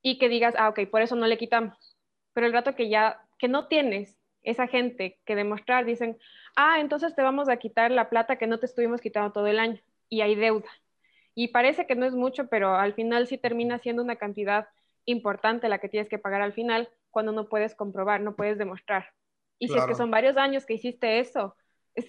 Y 0.00 0.18
que 0.18 0.28
digas, 0.28 0.54
ah, 0.56 0.68
ok, 0.68 0.88
por 0.90 1.02
eso 1.02 1.16
no 1.16 1.26
le 1.26 1.36
quitamos. 1.36 1.98
Pero 2.32 2.46
el 2.46 2.52
rato 2.52 2.74
que 2.74 2.88
ya, 2.88 3.20
que 3.38 3.48
no 3.48 3.66
tienes 3.66 4.16
esa 4.42 4.68
gente 4.68 5.20
que 5.24 5.36
demostrar, 5.36 5.84
dicen, 5.84 6.16
ah, 6.56 6.80
entonces 6.80 7.14
te 7.14 7.22
vamos 7.22 7.48
a 7.48 7.56
quitar 7.56 7.90
la 7.90 8.08
plata 8.08 8.36
que 8.36 8.46
no 8.46 8.58
te 8.58 8.66
estuvimos 8.66 9.00
quitando 9.00 9.32
todo 9.32 9.48
el 9.48 9.58
año 9.58 9.80
y 10.08 10.20
hay 10.20 10.36
deuda. 10.36 10.68
Y 11.34 11.48
parece 11.48 11.86
que 11.86 11.96
no 11.96 12.06
es 12.06 12.14
mucho, 12.14 12.48
pero 12.48 12.76
al 12.76 12.94
final 12.94 13.26
sí 13.26 13.38
termina 13.38 13.78
siendo 13.78 14.02
una 14.02 14.16
cantidad 14.16 14.68
importante 15.04 15.68
la 15.68 15.78
que 15.78 15.88
tienes 15.88 16.08
que 16.08 16.18
pagar 16.18 16.40
al 16.40 16.52
final 16.52 16.88
cuando 17.10 17.32
no 17.32 17.48
puedes 17.48 17.74
comprobar, 17.74 18.20
no 18.20 18.36
puedes 18.36 18.58
demostrar. 18.58 19.12
Y 19.58 19.68
si 19.68 19.76
es 19.76 19.86
que 19.86 19.94
son 19.94 20.10
varios 20.10 20.36
años 20.36 20.66
que 20.66 20.74
hiciste 20.74 21.18
eso, 21.20 21.56
es 21.94 22.06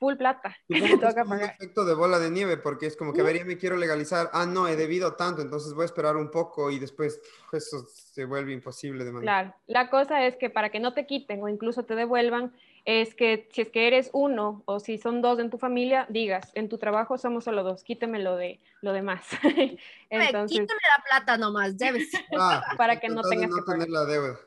full 0.00 0.16
plata. 0.16 0.56
Es 0.68 1.26
un 1.26 1.40
efecto 1.40 1.84
de 1.84 1.94
bola 1.94 2.18
de 2.18 2.30
nieve, 2.30 2.56
porque 2.56 2.86
es 2.86 2.96
como 2.96 3.12
que, 3.12 3.20
a 3.20 3.24
ver, 3.24 3.36
ya 3.36 3.44
me 3.44 3.58
quiero 3.58 3.76
legalizar, 3.76 4.30
ah, 4.32 4.46
no, 4.46 4.66
he 4.66 4.74
debido 4.74 5.14
tanto, 5.14 5.42
entonces 5.42 5.74
voy 5.74 5.82
a 5.82 5.86
esperar 5.86 6.16
un 6.16 6.30
poco 6.30 6.70
y 6.70 6.78
después 6.78 7.20
eso 7.52 7.86
se 7.88 8.24
vuelve 8.24 8.52
imposible 8.52 9.04
de 9.04 9.12
manejar. 9.12 9.44
Claro, 9.44 9.54
la 9.66 9.90
cosa 9.90 10.26
es 10.26 10.36
que 10.36 10.50
para 10.50 10.70
que 10.70 10.80
no 10.80 10.94
te 10.94 11.06
quiten 11.06 11.42
o 11.42 11.48
incluso 11.48 11.84
te 11.84 11.94
devuelvan, 11.94 12.52
es 12.86 13.14
que 13.14 13.46
si 13.52 13.60
es 13.60 13.68
que 13.68 13.86
eres 13.86 14.10
uno 14.14 14.62
o 14.64 14.80
si 14.80 14.96
son 14.96 15.20
dos 15.20 15.38
en 15.38 15.50
tu 15.50 15.58
familia, 15.58 16.06
digas, 16.08 16.50
en 16.54 16.70
tu 16.70 16.78
trabajo 16.78 17.18
somos 17.18 17.44
solo 17.44 17.62
dos, 17.62 17.84
quíteme 17.84 18.18
lo, 18.18 18.36
de, 18.36 18.58
lo 18.80 18.94
demás. 18.94 19.22
entonces, 20.10 20.60
quítame 20.60 20.80
la 20.96 21.04
plata 21.04 21.36
nomás, 21.36 21.76
debes. 21.76 22.10
Ah, 22.42 22.62
para 22.78 22.98
que 22.98 23.08
no 23.08 23.20
tengas 23.22 23.54
que 23.54 23.62
tener 23.70 23.90
la 23.90 24.04
deuda. 24.06 24.38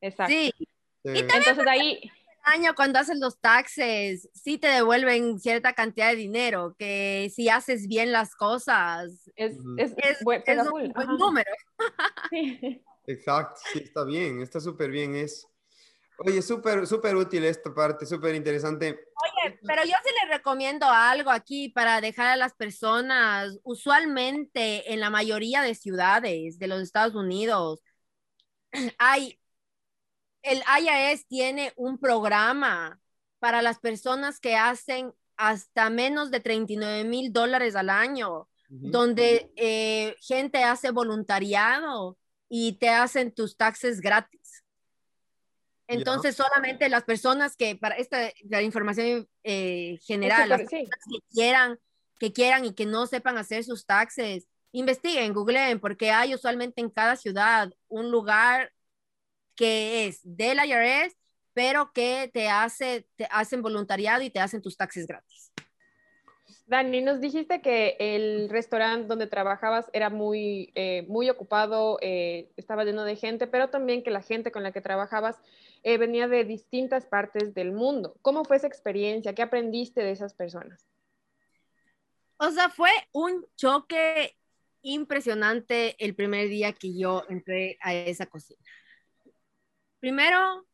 Exacto. 0.00 0.32
Sí. 0.32 0.52
Entonces 1.04 1.58
ahí 1.66 2.10
año 2.44 2.74
cuando 2.74 2.98
haces 2.98 3.18
los 3.18 3.40
taxes, 3.40 4.28
sí 4.34 4.58
te 4.58 4.68
devuelven 4.68 5.38
cierta 5.40 5.74
cantidad 5.74 6.10
de 6.10 6.16
dinero, 6.16 6.74
que 6.78 7.30
si 7.34 7.48
haces 7.48 7.88
bien 7.88 8.12
las 8.12 8.34
cosas, 8.36 9.30
Es, 9.36 9.56
es, 9.76 9.94
es, 9.98 10.18
buen- 10.20 10.42
es 10.46 10.46
pega 10.46 10.62
un 10.62 10.70
full, 10.70 10.82
buen 10.94 11.08
ajá. 11.08 11.16
número. 11.18 11.50
Sí. 12.30 12.84
Exacto, 13.06 13.60
sí, 13.72 13.80
está 13.80 14.04
bien, 14.04 14.40
está 14.40 14.60
súper 14.60 14.90
bien 14.90 15.14
eso. 15.14 15.48
Oye, 16.18 16.42
súper, 16.42 16.86
súper 16.86 17.16
útil 17.16 17.44
esta 17.44 17.74
parte, 17.74 18.06
súper 18.06 18.34
interesante. 18.34 18.98
Oye, 19.16 19.58
pero 19.66 19.82
yo 19.84 19.92
sí 20.04 20.10
les 20.22 20.30
recomiendo 20.38 20.86
algo 20.86 21.30
aquí 21.30 21.68
para 21.70 22.00
dejar 22.00 22.26
a 22.28 22.36
las 22.36 22.54
personas, 22.54 23.58
usualmente 23.62 24.92
en 24.92 25.00
la 25.00 25.08
mayoría 25.10 25.62
de 25.62 25.74
ciudades 25.74 26.58
de 26.58 26.66
los 26.68 26.80
Estados 26.82 27.14
Unidos, 27.14 27.80
hay, 28.98 29.40
el 30.44 30.62
IRS 30.80 31.26
tiene 31.26 31.72
un 31.76 31.98
programa 31.98 33.00
para 33.40 33.62
las 33.62 33.78
personas 33.80 34.38
que 34.40 34.56
hacen 34.56 35.12
hasta 35.36 35.90
menos 35.90 36.30
de 36.30 36.40
39 36.40 37.04
mil 37.04 37.32
dólares 37.32 37.74
al 37.74 37.90
año, 37.90 38.48
donde 38.68 39.50
eh, 39.56 40.16
gente 40.20 40.62
hace 40.62 40.90
voluntariado 40.90 42.16
y 42.48 42.74
te 42.78 42.88
hacen 42.90 43.34
tus 43.34 43.56
taxes 43.56 44.00
gratis. 44.00 44.64
Entonces, 45.86 46.36
solamente 46.36 46.88
las 46.88 47.04
personas 47.04 47.56
que, 47.56 47.76
para 47.76 47.96
esta 47.96 48.30
la 48.48 48.62
información 48.62 49.28
eh, 49.42 49.98
general, 50.06 50.48
las 50.48 50.62
súper- 50.62 50.68
sí. 50.68 50.76
personas 50.88 51.04
que 51.10 51.34
quieran, 51.34 51.78
que 52.18 52.32
quieran 52.32 52.64
y 52.64 52.74
que 52.74 52.86
no 52.86 53.06
sepan 53.06 53.36
hacer 53.36 53.64
sus 53.64 53.84
taxes, 53.84 54.46
investiguen, 54.72 55.34
googleen, 55.34 55.80
porque 55.80 56.10
hay 56.10 56.34
usualmente 56.34 56.80
en 56.80 56.90
cada 56.90 57.16
ciudad 57.16 57.70
un 57.88 58.10
lugar 58.10 58.72
que 59.54 60.06
es 60.06 60.20
del 60.22 60.58
IRS, 60.58 61.16
pero 61.52 61.92
que 61.92 62.30
te 62.32 62.48
hace, 62.48 63.06
te 63.16 63.26
hacen 63.30 63.62
voluntariado 63.62 64.22
y 64.22 64.30
te 64.30 64.40
hacen 64.40 64.60
tus 64.60 64.76
taxes 64.76 65.06
gratis. 65.06 65.52
Dani, 66.66 67.02
nos 67.02 67.20
dijiste 67.20 67.60
que 67.60 67.96
el 68.00 68.48
restaurante 68.48 69.06
donde 69.06 69.26
trabajabas 69.26 69.90
era 69.92 70.08
muy, 70.08 70.72
eh, 70.74 71.04
muy 71.08 71.28
ocupado, 71.28 71.98
eh, 72.00 72.50
estaba 72.56 72.84
lleno 72.84 73.04
de 73.04 73.16
gente, 73.16 73.46
pero 73.46 73.68
también 73.68 74.02
que 74.02 74.10
la 74.10 74.22
gente 74.22 74.50
con 74.50 74.62
la 74.62 74.72
que 74.72 74.80
trabajabas 74.80 75.36
eh, 75.82 75.98
venía 75.98 76.26
de 76.26 76.44
distintas 76.44 77.04
partes 77.04 77.52
del 77.52 77.72
mundo. 77.72 78.16
¿Cómo 78.22 78.44
fue 78.44 78.56
esa 78.56 78.66
experiencia? 78.66 79.34
¿Qué 79.34 79.42
aprendiste 79.42 80.02
de 80.02 80.12
esas 80.12 80.32
personas? 80.32 80.88
O 82.38 82.50
sea, 82.50 82.70
fue 82.70 82.90
un 83.12 83.46
choque 83.56 84.34
impresionante 84.80 85.96
el 86.02 86.14
primer 86.14 86.48
día 86.48 86.72
que 86.72 86.96
yo 86.96 87.24
entré 87.28 87.76
a 87.80 87.94
esa 87.94 88.24
cocina. 88.24 88.60
Primero, 90.04 90.66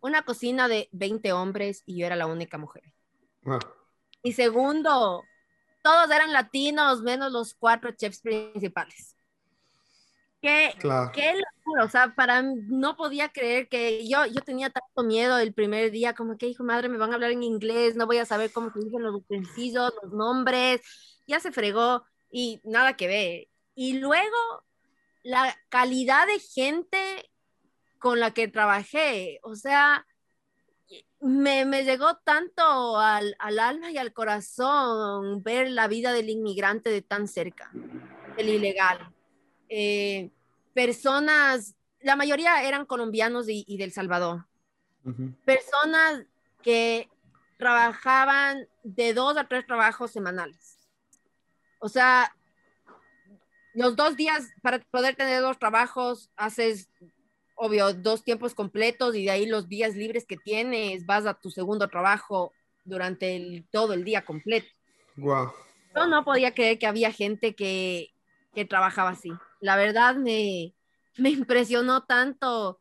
una 0.00 0.22
cocina 0.22 0.66
de 0.66 0.88
20 0.92 1.30
hombres 1.34 1.82
y 1.84 1.98
yo 1.98 2.06
era 2.06 2.16
la 2.16 2.24
única 2.24 2.56
mujer. 2.56 2.82
Wow. 3.42 3.58
Y 4.22 4.32
segundo, 4.32 5.22
todos 5.82 6.10
eran 6.10 6.32
latinos, 6.32 7.02
menos 7.02 7.32
los 7.32 7.52
cuatro 7.52 7.90
chefs 7.90 8.22
principales. 8.22 9.14
Qué, 10.40 10.74
Claro. 10.78 11.12
qué 11.12 11.34
locura, 11.34 11.84
o 11.84 11.88
sea, 11.90 12.14
para 12.14 12.40
mí, 12.40 12.62
no 12.66 12.96
podía 12.96 13.28
creer 13.28 13.68
que 13.68 14.08
yo, 14.08 14.24
yo 14.24 14.40
tenía 14.40 14.70
tanto 14.70 15.02
miedo 15.02 15.36
el 15.36 15.52
primer 15.52 15.90
día, 15.90 16.14
como 16.14 16.38
que 16.38 16.46
hijo 16.46 16.64
madre, 16.64 16.88
me 16.88 16.96
van 16.96 17.10
a 17.10 17.16
hablar 17.16 17.32
en 17.32 17.42
inglés, 17.42 17.94
no 17.94 18.06
voy 18.06 18.16
a 18.16 18.24
saber 18.24 18.52
cómo 18.52 18.72
se 18.72 18.80
dicen 18.80 19.02
los 19.02 19.16
utensilios, 19.16 19.92
los 20.02 20.14
nombres, 20.14 20.80
ya 21.26 21.40
se 21.40 21.52
fregó 21.52 22.06
y 22.30 22.62
nada 22.64 22.96
que 22.96 23.06
ver. 23.06 23.48
Y 23.74 23.98
luego 23.98 24.64
la 25.22 25.54
calidad 25.68 26.26
de 26.26 26.38
gente 26.38 27.28
con 28.02 28.18
la 28.18 28.32
que 28.32 28.48
trabajé, 28.48 29.38
o 29.44 29.54
sea, 29.54 30.04
me, 31.20 31.64
me 31.64 31.84
llegó 31.84 32.16
tanto 32.16 32.98
al, 32.98 33.36
al 33.38 33.60
alma 33.60 33.92
y 33.92 33.96
al 33.96 34.12
corazón 34.12 35.40
ver 35.44 35.70
la 35.70 35.86
vida 35.86 36.12
del 36.12 36.28
inmigrante 36.28 36.90
de 36.90 37.00
tan 37.00 37.28
cerca, 37.28 37.70
del 38.36 38.48
ilegal. 38.48 39.14
Eh, 39.68 40.32
personas, 40.74 41.76
la 42.00 42.16
mayoría 42.16 42.64
eran 42.64 42.86
colombianos 42.86 43.48
y, 43.48 43.64
y 43.68 43.76
del 43.76 43.92
Salvador, 43.92 44.46
personas 45.44 46.24
que 46.60 47.08
trabajaban 47.56 48.66
de 48.82 49.14
dos 49.14 49.36
a 49.36 49.46
tres 49.46 49.64
trabajos 49.64 50.10
semanales. 50.10 50.88
O 51.78 51.88
sea, 51.88 52.34
los 53.74 53.94
dos 53.94 54.16
días 54.16 54.50
para 54.60 54.80
poder 54.90 55.14
tener 55.14 55.40
dos 55.40 55.56
trabajos, 55.58 56.30
haces, 56.36 56.90
obvio, 57.64 57.94
dos 57.94 58.24
tiempos 58.24 58.54
completos 58.54 59.14
y 59.14 59.24
de 59.26 59.30
ahí 59.30 59.46
los 59.46 59.68
días 59.68 59.94
libres 59.94 60.26
que 60.26 60.36
tienes, 60.36 61.06
vas 61.06 61.26
a 61.26 61.34
tu 61.34 61.48
segundo 61.48 61.86
trabajo 61.88 62.52
durante 62.84 63.36
el- 63.36 63.64
todo 63.70 63.92
el 63.92 64.02
día 64.02 64.24
completo. 64.24 64.66
Wow. 65.16 65.52
Yo 65.94 66.06
no 66.08 66.24
podía 66.24 66.52
creer 66.54 66.78
que 66.80 66.88
había 66.88 67.12
gente 67.12 67.54
que, 67.54 68.08
que 68.52 68.64
trabajaba 68.64 69.10
así. 69.10 69.30
La 69.60 69.76
verdad 69.76 70.16
me, 70.16 70.74
me 71.18 71.30
impresionó 71.30 72.02
tanto 72.04 72.80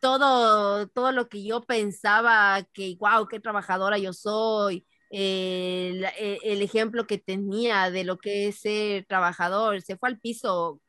todo, 0.00 0.86
todo 0.88 1.12
lo 1.12 1.28
que 1.30 1.42
yo 1.42 1.62
pensaba 1.62 2.62
que, 2.74 2.96
wow, 3.00 3.26
qué 3.26 3.40
trabajadora 3.40 3.96
yo 3.96 4.12
soy. 4.12 4.86
la- 5.12 6.12
eh, 6.18 6.38
el 6.44 6.60
ejemplo 6.62 7.06
que 7.06 7.16
tenía 7.18 7.90
de 7.90 8.04
lo 8.04 8.18
que 8.18 8.48
es 8.48 8.60
ser 8.60 9.06
trabajador, 9.06 9.80
se 9.82 9.96
fue 9.96 10.08
al 10.10 10.20
piso 10.20 10.80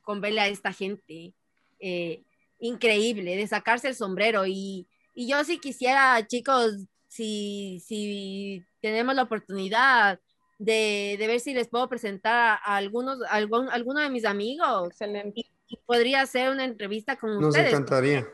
con 0.00 0.20
verle 0.22 0.40
a 0.40 0.48
esta 0.48 0.72
gente. 0.72 1.34
eh, 1.78 2.22
increíble, 2.62 3.36
de 3.36 3.46
sacarse 3.46 3.88
el 3.88 3.94
sombrero. 3.94 4.46
Y, 4.46 4.88
y 5.14 5.28
yo 5.28 5.44
sí 5.44 5.58
quisiera, 5.58 6.26
chicos, 6.26 6.72
si, 7.08 7.80
si 7.86 8.64
tenemos 8.80 9.14
la 9.14 9.24
oportunidad 9.24 10.20
de, 10.58 11.16
de 11.18 11.26
ver 11.26 11.40
si 11.40 11.52
les 11.54 11.68
puedo 11.68 11.88
presentar 11.88 12.34
a, 12.34 12.54
a 12.54 12.76
algunos, 12.76 13.20
a 13.24 13.32
algún, 13.34 13.68
alguno 13.68 14.00
de 14.00 14.10
mis 14.10 14.24
amigos 14.24 14.88
Excelente. 14.88 15.40
y, 15.40 15.50
y 15.68 15.76
podría 15.86 16.22
hacer 16.22 16.50
una 16.50 16.64
entrevista 16.64 17.16
con 17.16 17.40
Nos 17.40 17.48
ustedes 17.48 17.70
encantaría. 17.72 18.26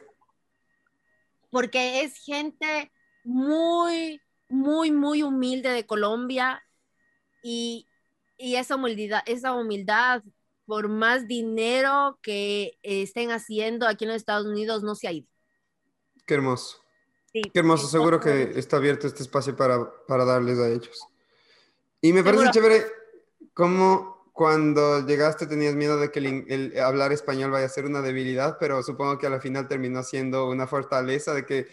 porque 1.51 2.03
es 2.03 2.17
gente 2.25 2.93
muy, 3.25 4.21
muy, 4.49 4.91
muy 4.93 5.23
humilde 5.23 5.71
de 5.71 5.87
Colombia 5.87 6.63
y, 7.43 7.87
y 8.37 8.57
esa 8.57 8.77
humildad, 8.77 9.21
esa 9.27 9.55
humildad, 9.55 10.23
por 10.69 10.89
más 10.89 11.27
dinero 11.27 12.19
que 12.21 12.79
estén 12.83 13.31
haciendo 13.31 13.89
aquí 13.89 14.05
en 14.05 14.11
los 14.11 14.19
Estados 14.19 14.47
Unidos, 14.47 14.83
no 14.83 14.95
se 14.95 15.09
ha 15.09 15.13
ido. 15.13 15.27
Qué 16.27 16.35
hermoso. 16.35 16.85
Sí, 17.33 17.41
Qué 17.43 17.61
hermoso. 17.61 17.89
Seguro 17.89 18.21
que 18.21 18.53
está 18.55 18.77
abierto 18.77 19.07
este 19.07 19.23
espacio 19.23 19.57
para, 19.57 19.91
para 20.07 20.27
darles 20.27 20.59
a 20.59 20.69
ellos. 20.69 21.07
Y 22.03 22.13
me 22.13 22.23
parece 22.23 22.45
Seguro. 22.45 22.53
chévere 22.53 22.87
cómo 23.55 24.31
cuando 24.35 25.07
llegaste 25.07 25.47
tenías 25.47 25.75
miedo 25.75 25.99
de 25.99 26.11
que 26.13 26.19
el, 26.19 26.45
el 26.53 26.79
hablar 26.81 27.13
español 27.13 27.51
vaya 27.51 27.65
a 27.65 27.71
ser 27.71 27.87
una 27.87 28.03
debilidad, 28.03 28.59
pero 28.61 28.83
supongo 28.83 29.17
que 29.19 29.27
a 29.27 29.31
la 29.31 29.41
final 29.41 29.69
terminó 29.69 30.03
siendo 30.03 30.49
una 30.51 30.67
fortaleza 30.67 31.33
de 31.33 31.47
que 31.47 31.67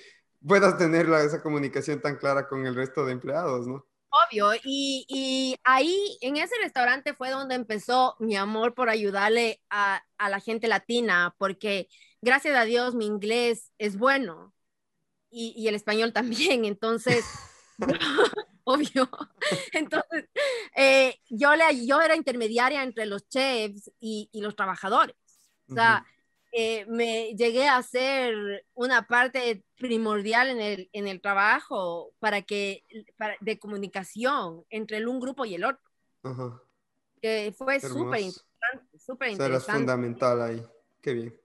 puedas 0.48 0.78
tener 0.78 1.10
la- 1.10 1.22
esa 1.24 1.44
comunicación 1.44 2.00
tan 2.02 2.16
clara 2.16 2.48
con 2.48 2.66
el 2.66 2.76
resto 2.76 3.06
de 3.06 3.12
empleados, 3.12 3.68
¿no? 3.68 3.86
Obvio, 4.30 4.54
y, 4.63 5.06
y 5.10 5.58
ahí 5.65 6.17
en 6.21 6.38
ese 6.38 6.56
restaurante 6.63 7.13
fue 7.13 7.32
donde 7.32 7.56
empezó 7.56 8.15
mi 8.19 8.36
amor 8.38 8.73
por 8.73 8.89
ayudarle 8.89 9.62
a, 9.69 10.01
a 10.17 10.30
la 10.30 10.39
gente 10.39 10.69
latina, 10.69 11.36
porque 11.38 11.89
gracias 12.21 12.56
a 12.56 12.63
Dios 12.63 12.95
mi 12.95 13.06
inglés 13.08 13.73
es 13.78 13.97
bueno 13.97 14.54
y, 15.32 15.54
y 15.58 15.67
el 15.69 15.75
español 15.75 16.13
también, 16.13 16.65
entonces, 16.65 17.41
obvio, 18.65 19.10
entonces 19.73 20.25
eh, 20.75 21.19
yo, 21.30 21.56
le, 21.56 21.86
yo 21.86 22.01
era 22.01 22.15
intermediaria 22.15 22.84
entre 22.84 23.06
los 23.08 23.28
chefs 23.30 23.91
y, 23.99 24.30
y 24.32 24.41
los 24.41 24.56
trabajadores, 24.56 25.15
o 25.69 25.73
sea, 25.75 26.06
eh, 26.58 26.86
me 26.88 27.34
llegué 27.36 27.68
a 27.68 27.84
ser 27.84 28.65
una 28.74 29.06
parte 29.08 29.63
primordial 29.76 30.48
en 30.50 30.62
el, 30.62 30.89
en 30.94 31.08
el 31.10 31.20
trabajo 31.20 32.13
para 32.20 32.41
que, 32.44 32.84
para- 33.18 33.36
de 33.41 33.60
comunicación 33.60 34.63
entre 34.70 34.98
el 34.98 35.08
un 35.10 35.20
grupo 35.20 35.44
y 35.44 35.56
el 35.56 35.65
otro, 35.65 35.82
Ajá. 36.24 36.62
que 37.22 37.54
fue 37.58 37.82
súper 37.82 38.22
interesante, 38.22 39.00
súper 39.00 39.34
O 39.34 39.60
sea, 39.60 39.76
fundamental 39.76 40.41
ahí. 40.41 40.63
Qué 41.02 41.13
bien. 41.13 41.39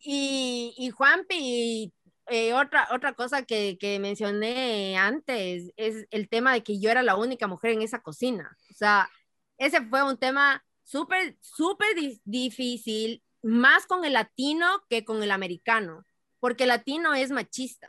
Y, 0.00 0.74
y 0.76 0.90
Juanpi, 0.90 1.92
eh, 2.28 2.54
otra, 2.54 2.88
otra 2.92 3.14
cosa 3.14 3.42
que, 3.44 3.78
que 3.78 3.98
mencioné 3.98 4.96
antes 4.96 5.72
es 5.76 6.06
el 6.10 6.28
tema 6.28 6.52
de 6.52 6.62
que 6.62 6.78
yo 6.78 6.90
era 6.90 7.02
la 7.02 7.16
única 7.16 7.46
mujer 7.46 7.72
en 7.72 7.82
esa 7.82 8.00
cocina. 8.00 8.56
O 8.70 8.74
sea, 8.74 9.08
ese 9.56 9.80
fue 9.86 10.02
un 10.02 10.16
tema 10.18 10.62
súper, 10.84 11.36
súper 11.40 11.94
di- 11.96 12.20
difícil, 12.24 13.22
más 13.42 13.86
con 13.86 14.04
el 14.04 14.14
latino 14.14 14.66
que 14.88 15.04
con 15.04 15.22
el 15.22 15.30
americano, 15.30 16.04
porque 16.40 16.64
el 16.64 16.68
latino 16.68 17.14
es 17.14 17.30
machista. 17.30 17.88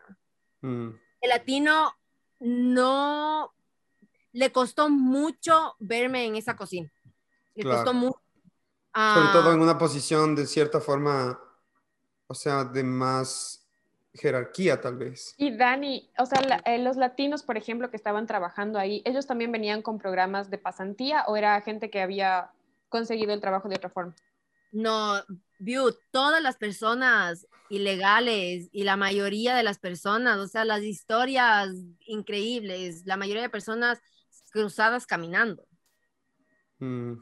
Mm, 0.61 0.89
El 1.21 1.29
latino 1.29 1.93
no 2.39 3.53
le 4.31 4.51
costó 4.51 4.89
mucho 4.89 5.75
verme 5.79 6.25
en 6.25 6.35
esa 6.35 6.55
cocina. 6.55 6.91
Le 7.55 7.63
Claro. 7.63 7.77
costó 7.77 7.93
mucho. 7.93 8.19
Sobre 8.93 9.29
todo 9.29 9.49
Ah, 9.49 9.53
en 9.53 9.61
una 9.61 9.77
posición 9.77 10.35
de 10.35 10.45
cierta 10.47 10.79
forma, 10.79 11.39
o 12.27 12.33
sea, 12.33 12.63
de 12.63 12.83
más 12.83 13.67
jerarquía 14.13 14.81
tal 14.81 14.97
vez. 14.97 15.35
Y 15.37 15.55
Dani, 15.55 16.11
o 16.17 16.25
sea, 16.25 16.39
eh, 16.65 16.79
los 16.79 16.97
latinos, 16.97 17.43
por 17.43 17.57
ejemplo, 17.57 17.89
que 17.89 17.97
estaban 17.97 18.25
trabajando 18.27 18.79
ahí, 18.79 19.01
¿ellos 19.05 19.27
también 19.27 19.51
venían 19.51 19.81
con 19.81 19.99
programas 19.99 20.49
de 20.49 20.57
pasantía 20.57 21.23
o 21.27 21.37
era 21.37 21.59
gente 21.61 21.89
que 21.89 22.01
había 22.01 22.51
conseguido 22.89 23.33
el 23.33 23.41
trabajo 23.41 23.69
de 23.69 23.75
otra 23.75 23.89
forma? 23.89 24.15
No, 24.71 25.23
View, 25.59 25.95
todas 26.11 26.41
las 26.41 26.57
personas 26.57 27.47
ilegales 27.69 28.69
y 28.71 28.83
la 28.83 28.97
mayoría 28.97 29.55
de 29.55 29.63
las 29.63 29.79
personas, 29.79 30.37
o 30.37 30.47
sea, 30.47 30.65
las 30.65 30.83
historias 30.83 31.69
increíbles, 32.05 33.03
la 33.05 33.17
mayoría 33.17 33.43
de 33.43 33.49
personas 33.49 33.99
cruzadas 34.51 35.05
caminando. 35.05 35.67
Mm. 36.79 37.13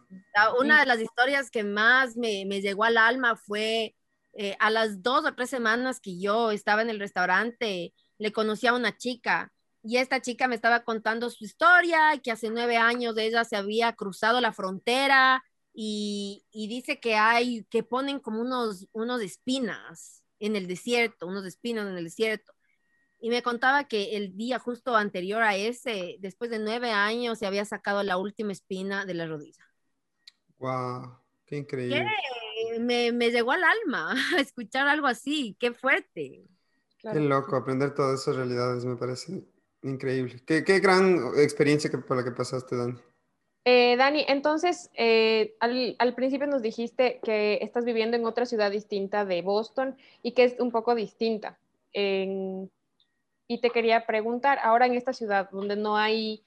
Una 0.60 0.80
de 0.80 0.86
las 0.86 1.02
historias 1.02 1.50
que 1.50 1.64
más 1.64 2.16
me, 2.16 2.46
me 2.46 2.62
llegó 2.62 2.84
al 2.84 2.98
alma 2.98 3.36
fue 3.36 3.96
eh, 4.34 4.56
a 4.60 4.70
las 4.70 5.02
dos 5.02 5.26
o 5.26 5.34
tres 5.34 5.50
semanas 5.50 6.00
que 6.00 6.20
yo 6.20 6.52
estaba 6.52 6.84
en 6.84 6.92
el 6.92 7.00
restaurante, 7.00 7.94
le 8.20 8.32
conocí 8.32 8.68
a 8.68 8.74
una 8.74 8.96
chica 8.96 9.52
y 9.84 9.98
esta 9.98 10.22
chica 10.22 10.48
me 10.48 10.56
estaba 10.56 10.84
contando 10.84 11.30
su 11.30 11.44
historia, 11.44 12.20
que 12.24 12.32
hace 12.32 12.50
nueve 12.50 12.78
años 12.78 13.18
ella 13.18 13.44
se 13.46 13.56
había 13.56 13.94
cruzado 13.94 14.40
la 14.40 14.54
frontera 14.54 15.44
y, 15.80 16.44
dice 16.52 17.00
que 17.00 17.14
hay, 17.14 17.64
que 17.66 17.84
ponen 17.84 18.20
como 18.20 18.42
unos, 18.42 18.88
unos 18.94 19.22
espinas 19.22 20.24
en 20.40 20.56
el 20.56 20.66
desierto, 20.66 21.28
unos 21.28 21.46
espinos 21.46 21.86
en 21.88 21.96
el 21.96 22.04
desierto. 22.04 22.52
Y 23.20 23.30
me 23.30 23.44
contaba 23.44 23.84
que 23.84 24.18
el 24.18 24.36
día 24.36 24.58
justo 24.58 24.96
anterior 24.96 25.44
a 25.44 25.56
ese, 25.56 26.18
después 26.20 26.50
de 26.50 26.58
nueve 26.58 26.90
años, 26.90 27.38
se 27.38 27.46
había 27.46 27.64
sacado 27.64 28.02
la 28.02 28.18
última 28.18 28.54
espina 28.54 29.06
de 29.06 29.14
la 29.14 29.28
rodilla. 29.28 29.64
¡Wow! 30.58 31.20
¡Qué 31.46 31.58
increíble! 31.58 32.08
Me, 32.80 33.12
me, 33.12 33.30
llegó 33.30 33.52
al 33.52 33.64
alma 33.64 34.16
escuchar 34.40 34.88
algo 34.88 35.06
así, 35.06 35.56
qué 35.60 35.74
fuerte. 35.74 36.48
Qué 37.04 37.20
loco, 37.20 37.56
aprender 37.56 37.94
todas 37.94 38.20
esas 38.20 38.36
realidades 38.36 38.84
me 38.84 38.96
parece 38.96 39.44
increíble. 39.84 40.42
Qué, 40.44 40.64
qué 40.64 40.80
gran 40.80 41.20
experiencia 41.38 41.92
que, 41.92 42.00
por 42.00 42.18
la 42.18 42.24
que 42.24 42.32
pasaste, 42.32 42.76
Dani. 42.76 43.00
Eh, 43.70 43.98
Dani, 43.98 44.24
entonces, 44.30 44.90
eh, 44.94 45.58
al, 45.60 46.16
principio 46.16 46.48
nos 46.48 46.62
dijiste 46.62 47.20
que 47.22 47.60
estás 47.62 47.84
viviendo 47.84 48.16
en 48.16 48.26
otra 48.26 48.46
ciudad 48.46 48.72
distinta 48.72 49.26
de 49.26 49.42
Boston 49.42 49.98
y 50.24 50.32
que 50.32 50.46
es 50.46 50.58
un 50.58 50.72
poco 50.72 50.96
distinta. 50.96 51.60
y 51.94 52.70
te 53.60 53.70
quería 53.70 54.06
preguntar, 54.06 54.58
ahora 54.64 54.86
en 54.86 54.94
esta 54.94 55.12
ciudad 55.12 55.50
donde 55.52 55.76
no 55.76 55.98
hay 55.98 56.46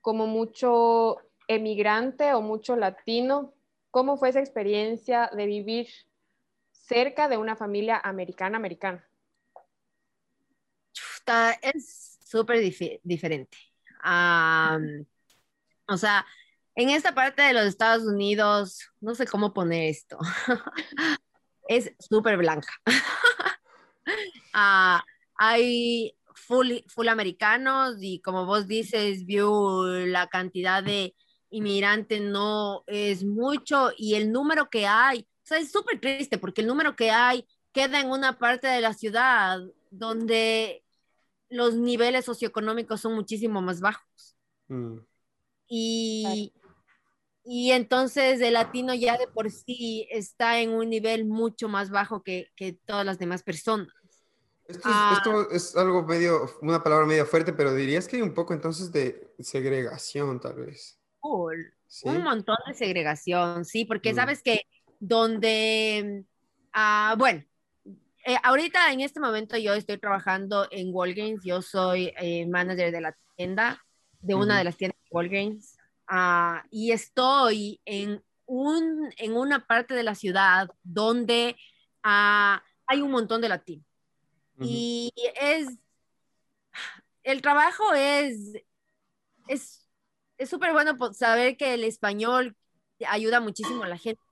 como 0.00 0.26
mucho 0.26 1.18
emigrante 1.48 2.32
o 2.32 2.40
mucho 2.40 2.76
latino, 2.76 3.52
¿cómo 3.90 4.16
fue 4.16 4.30
esa 4.30 4.40
experiencia 4.40 5.30
de 5.36 5.44
vivir 5.44 5.88
cerca 6.72 7.28
de 7.28 7.36
una 7.36 7.56
familia 7.56 8.00
americana-americana? 8.02 9.06
Es 11.60 12.18
súper 12.24 12.60
diferente. 13.02 13.58
o 15.86 15.96
sea, 15.98 16.24
en 16.76 16.90
esta 16.90 17.14
parte 17.14 17.42
de 17.42 17.52
los 17.52 17.66
Estados 17.66 18.04
Unidos, 18.04 18.88
no 19.00 19.14
sé 19.14 19.26
cómo 19.26 19.52
poner 19.52 19.90
esto, 19.90 20.18
es 21.68 21.92
súper 21.98 22.36
blanca. 22.36 22.72
Ah, 24.56 25.02
hay 25.36 26.14
full, 26.34 26.72
full 26.88 27.08
americanos 27.08 27.96
y 28.00 28.20
como 28.20 28.44
vos 28.46 28.68
dices, 28.68 29.24
vio 29.24 29.84
la 30.06 30.28
cantidad 30.28 30.84
de 30.84 31.16
inmigrantes 31.50 32.20
no 32.20 32.84
es 32.86 33.24
mucho 33.24 33.90
y 33.96 34.14
el 34.14 34.30
número 34.30 34.68
que 34.68 34.86
hay, 34.86 35.20
o 35.20 35.46
sea, 35.46 35.58
es 35.58 35.72
súper 35.72 36.00
triste 36.00 36.38
porque 36.38 36.60
el 36.60 36.66
número 36.66 36.94
que 36.94 37.10
hay 37.10 37.48
queda 37.72 37.98
en 38.00 38.10
una 38.10 38.38
parte 38.38 38.68
de 38.68 38.80
la 38.80 38.92
ciudad 38.92 39.58
donde 39.90 40.84
los 41.48 41.74
niveles 41.74 42.24
socioeconómicos 42.24 43.00
son 43.00 43.14
muchísimo 43.14 43.62
más 43.62 43.80
bajos. 43.80 44.36
Mm. 44.68 44.98
Y, 45.68 46.52
y 47.44 47.72
entonces 47.72 48.40
el 48.40 48.54
latino 48.54 48.94
ya 48.94 49.18
de 49.18 49.26
por 49.26 49.50
sí 49.50 50.08
está 50.10 50.60
en 50.60 50.70
un 50.70 50.88
nivel 50.88 51.26
mucho 51.26 51.68
más 51.68 51.90
bajo 51.90 52.22
que, 52.22 52.50
que 52.56 52.72
todas 52.72 53.04
las 53.04 53.18
demás 53.18 53.42
personas. 53.42 53.88
Esto, 54.66 54.88
es, 54.88 55.18
esto, 55.18 55.30
ah. 55.30 55.46
es, 55.50 55.76
algo 55.76 56.04
medio, 56.04 56.50
una 56.62 56.82
palabra 56.82 57.04
medio 57.04 57.26
fuerte, 57.26 57.52
pero 57.52 57.74
dirías 57.74 58.08
que 58.08 58.16
hay 58.16 58.22
un 58.22 58.32
poco 58.32 58.54
entonces 58.54 58.90
de 58.90 59.30
segregación, 59.38 60.40
tal 60.40 60.54
vez. 60.54 60.98
Un 61.20 62.22
montón 62.22 62.56
de 62.66 62.74
segregación, 62.74 63.64
sí, 63.66 63.84
porque 63.84 64.12
mm. 64.12 64.16
sabes 64.16 64.42
que 64.42 64.62
donde, 64.98 66.24
ah, 66.72 67.14
bueno, 67.18 67.44
eh, 68.24 68.36
ahorita 68.42 68.90
en 68.90 69.00
este 69.00 69.20
momento 69.20 69.58
yo 69.58 69.74
estoy 69.74 69.98
trabajando 69.98 70.66
en 70.70 70.94
Walgreens, 70.94 71.44
yo 71.44 71.60
soy 71.60 72.12
eh, 72.18 72.46
manager 72.46 72.90
de 72.90 73.00
la 73.02 73.16
tienda, 73.36 73.84
de 74.20 74.34
una 74.34 74.56
de 74.56 74.64
las 74.64 74.78
tiendas 74.78 74.98
de 74.98 75.08
Walgreens. 75.10 75.73
Ah, 76.06 76.64
y 76.70 76.92
estoy 76.92 77.80
en, 77.84 78.22
un, 78.46 79.12
en 79.16 79.36
una 79.36 79.66
parte 79.66 79.94
de 79.94 80.02
la 80.02 80.14
ciudad 80.14 80.68
donde 80.82 81.56
ah, 82.02 82.62
hay 82.86 83.00
un 83.00 83.10
montón 83.10 83.40
de 83.40 83.48
latinos. 83.48 83.86
Y 84.60 85.12
es, 85.40 85.66
el 87.24 87.42
trabajo 87.42 87.92
es, 87.92 88.52
es 89.48 89.88
súper 90.48 90.72
bueno 90.72 90.96
saber 91.12 91.56
que 91.56 91.74
el 91.74 91.84
español 91.84 92.56
ayuda 93.08 93.40
muchísimo 93.40 93.82
a 93.82 93.88
la 93.88 93.98
gente, 93.98 94.22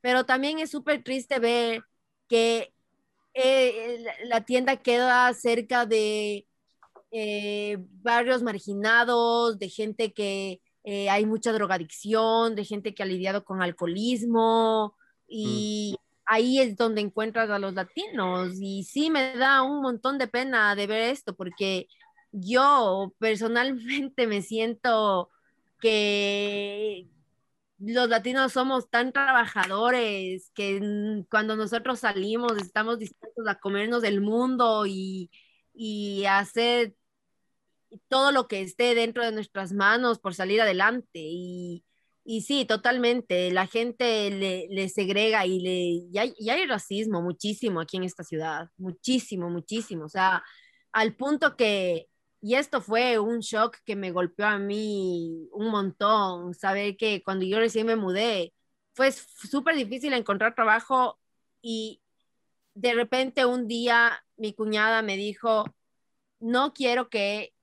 pero 0.00 0.24
también 0.24 0.58
es 0.58 0.70
súper 0.70 1.02
triste 1.02 1.38
ver 1.38 1.82
que 2.28 2.72
eh, 3.34 4.04
la 4.24 4.44
tienda 4.44 4.76
queda 4.76 5.32
cerca 5.34 5.86
de 5.86 6.46
eh, 7.10 7.76
barrios 7.78 8.42
marginados, 8.42 9.58
de 9.58 9.68
gente 9.68 10.12
que 10.12 10.60
eh, 10.88 11.10
hay 11.10 11.26
mucha 11.26 11.52
drogadicción, 11.52 12.54
de 12.54 12.64
gente 12.64 12.94
que 12.94 13.02
ha 13.02 13.06
lidiado 13.06 13.44
con 13.44 13.60
alcoholismo 13.60 14.94
y 15.26 15.96
ahí 16.24 16.60
es 16.60 16.76
donde 16.76 17.00
encuentras 17.00 17.50
a 17.50 17.58
los 17.58 17.74
latinos 17.74 18.52
y 18.60 18.84
sí 18.84 19.10
me 19.10 19.36
da 19.36 19.62
un 19.62 19.82
montón 19.82 20.16
de 20.16 20.28
pena 20.28 20.76
de 20.76 20.86
ver 20.86 21.10
esto 21.10 21.34
porque 21.34 21.88
yo 22.30 23.12
personalmente 23.18 24.26
me 24.28 24.42
siento 24.42 25.28
que 25.80 27.08
los 27.80 28.08
latinos 28.08 28.52
somos 28.52 28.88
tan 28.88 29.12
trabajadores 29.12 30.52
que 30.54 31.24
cuando 31.28 31.56
nosotros 31.56 31.98
salimos 31.98 32.56
estamos 32.58 33.00
dispuestos 33.00 33.48
a 33.48 33.56
comernos 33.56 34.04
el 34.04 34.20
mundo 34.20 34.86
y, 34.86 35.32
y 35.74 36.26
hacer 36.26 36.94
todo 38.08 38.32
lo 38.32 38.48
que 38.48 38.62
esté 38.62 38.94
dentro 38.94 39.24
de 39.24 39.32
nuestras 39.32 39.72
manos 39.72 40.18
por 40.18 40.34
salir 40.34 40.60
adelante. 40.60 41.20
Y, 41.20 41.84
y 42.24 42.42
sí, 42.42 42.64
totalmente, 42.64 43.52
la 43.52 43.66
gente 43.66 44.30
le, 44.30 44.66
le 44.70 44.88
segrega 44.88 45.46
y, 45.46 45.60
le, 45.60 45.72
y 46.12 46.18
hay, 46.18 46.34
y 46.38 46.50
hay 46.50 46.66
racismo 46.66 47.22
muchísimo 47.22 47.80
aquí 47.80 47.96
en 47.98 48.04
esta 48.04 48.24
ciudad, 48.24 48.68
muchísimo, 48.76 49.50
muchísimo. 49.50 50.04
O 50.06 50.08
sea, 50.08 50.42
al 50.92 51.14
punto 51.16 51.56
que, 51.56 52.08
y 52.40 52.54
esto 52.54 52.80
fue 52.80 53.18
un 53.18 53.40
shock 53.40 53.78
que 53.84 53.96
me 53.96 54.12
golpeó 54.12 54.46
a 54.46 54.58
mí 54.58 55.48
un 55.52 55.70
montón, 55.70 56.54
saber 56.54 56.96
que 56.96 57.22
cuando 57.22 57.44
yo 57.44 57.58
recién 57.58 57.86
me 57.86 57.96
mudé, 57.96 58.54
fue 58.94 59.12
súper 59.12 59.76
difícil 59.76 60.12
encontrar 60.14 60.54
trabajo 60.54 61.18
y 61.62 62.02
de 62.74 62.94
repente 62.94 63.46
un 63.46 63.68
día 63.68 64.24
mi 64.36 64.54
cuñada 64.54 65.02
me 65.02 65.16
dijo, 65.16 65.64
no 66.40 66.72
quiero 66.72 67.08
que 67.08 67.54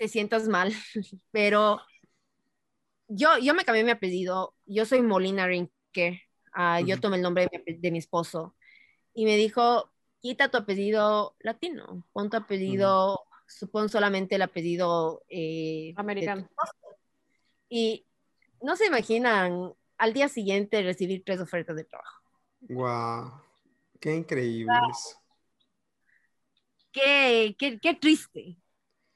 te 0.00 0.08
sientas 0.08 0.48
mal, 0.48 0.72
pero 1.30 1.78
yo, 3.06 3.36
yo 3.36 3.52
me 3.52 3.66
cambié 3.66 3.84
mi 3.84 3.90
apellido, 3.90 4.54
yo 4.64 4.86
soy 4.86 5.02
Molina 5.02 5.46
Rinker, 5.46 6.22
ah, 6.54 6.80
yo 6.80 6.98
tomé 6.98 7.16
el 7.16 7.22
nombre 7.22 7.48
de 7.52 7.90
mi, 7.90 7.98
esposo 7.98 8.56
y 9.12 9.26
me 9.26 9.36
dijo, 9.36 9.92
quita 10.20 10.50
tu 10.50 10.56
apellido 10.56 11.36
latino, 11.40 12.06
pon 12.14 12.30
tu 12.30 12.38
apellido, 12.38 13.20
supón 13.46 13.90
solamente 13.90 14.36
el 14.36 14.42
apellido 14.42 15.22
eh, 15.28 15.92
americano. 15.96 16.48
Y 17.68 18.06
no 18.62 18.76
se 18.76 18.86
imaginan 18.86 19.74
al 19.98 20.14
día 20.14 20.30
siguiente 20.30 20.82
recibir 20.82 21.24
tres 21.26 21.40
ofertas 21.40 21.76
de 21.76 21.84
trabajo. 21.84 22.22
¡Wow! 22.62 23.32
¡Qué 24.00 24.14
increíble! 24.14 24.72
Qué, 26.90 27.54
qué, 27.58 27.78
qué, 27.78 27.94
triste. 27.94 28.56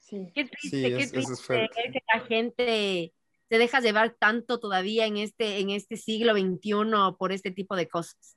Sí. 0.05 0.31
Qué 0.35 0.45
triste, 0.45 0.95
qué 0.95 1.07
triste 1.07 1.69
que 1.73 1.99
la 2.13 2.19
gente 2.21 3.13
se 3.49 3.57
deja 3.57 3.79
llevar 3.79 4.11
tanto 4.11 4.59
todavía 4.59 5.07
en 5.07 5.17
este, 5.17 5.59
en 5.59 5.71
este 5.71 5.97
siglo 5.97 6.33
XXI 6.33 7.15
por 7.17 7.31
este 7.31 7.49
tipo 7.49 7.75
de 7.75 7.87
cosas. 7.87 8.35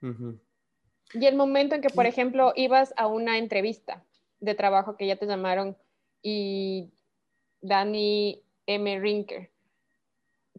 Y 0.00 1.26
el 1.26 1.34
momento 1.34 1.74
en 1.74 1.80
que, 1.80 1.90
por 1.90 2.06
ejemplo, 2.06 2.52
ibas 2.54 2.94
a 2.96 3.08
una 3.08 3.36
entrevista 3.38 4.04
de 4.38 4.54
trabajo 4.54 4.96
que 4.96 5.08
ya 5.08 5.16
te 5.16 5.26
llamaron 5.26 5.76
y 6.22 6.92
Dani 7.62 8.40
M. 8.66 9.00
Rinker, 9.00 9.50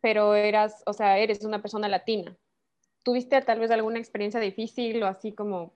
pero 0.02 0.36
eras, 0.36 0.84
o 0.86 0.92
sea, 0.92 1.20
eres 1.20 1.46
una 1.46 1.62
persona 1.62 1.88
latina. 1.88 2.36
¿Tuviste 3.04 3.42
tal 3.44 3.60
vez 3.60 3.72
alguna 3.72 4.00
experiencia 4.00 4.42
difícil 4.42 5.02
o 5.04 5.08
así 5.08 5.32
como 5.32 5.74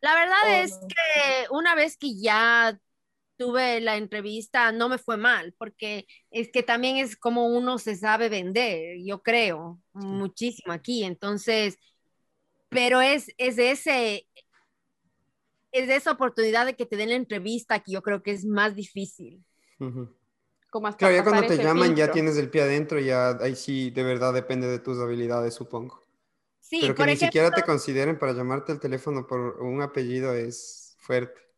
La 0.00 0.14
verdad 0.14 0.62
es 0.62 0.78
que 0.86 1.48
una 1.50 1.74
vez 1.74 1.96
que 1.96 2.14
ya 2.14 2.78
tuve 3.40 3.80
la 3.80 3.96
entrevista, 3.96 4.70
no 4.70 4.90
me 4.90 4.98
fue 4.98 5.16
mal, 5.16 5.54
porque 5.56 6.06
es 6.30 6.50
que 6.52 6.62
también 6.62 6.98
es 6.98 7.16
como 7.16 7.46
uno 7.46 7.78
se 7.78 7.96
sabe 7.96 8.28
vender, 8.28 8.98
yo 9.02 9.22
creo, 9.22 9.80
muchísimo 9.94 10.74
aquí. 10.74 11.04
Entonces, 11.04 11.78
pero 12.68 13.00
es, 13.00 13.32
es 13.38 13.56
ese, 13.56 14.28
es 15.72 15.88
esa 15.88 16.10
oportunidad 16.10 16.66
de 16.66 16.76
que 16.76 16.84
te 16.84 16.96
den 16.96 17.08
la 17.08 17.14
entrevista 17.14 17.78
que 17.80 17.92
yo 17.92 18.02
creo 18.02 18.22
que 18.22 18.32
es 18.32 18.44
más 18.44 18.76
difícil. 18.76 19.42
Como 20.68 20.94
claro, 20.94 21.14
ya 21.14 21.24
cuando 21.24 21.46
te 21.46 21.56
llaman 21.56 21.96
ya 21.96 22.10
tienes 22.10 22.36
el 22.36 22.50
pie 22.50 22.60
adentro, 22.60 23.00
ya 23.00 23.38
ahí 23.40 23.56
sí 23.56 23.88
de 23.88 24.02
verdad 24.02 24.34
depende 24.34 24.66
de 24.66 24.80
tus 24.80 24.98
habilidades, 24.98 25.54
supongo. 25.54 26.04
Sí, 26.60 26.80
Pero 26.82 26.94
que 26.94 27.06
ni 27.06 27.16
siquiera 27.16 27.50
te 27.50 27.62
consideren 27.62 28.18
para 28.18 28.34
llamarte 28.34 28.72
al 28.72 28.80
teléfono 28.80 29.26
por 29.26 29.62
un 29.62 29.80
apellido 29.80 30.34
es 30.34 30.94
fuerte. 30.98 31.49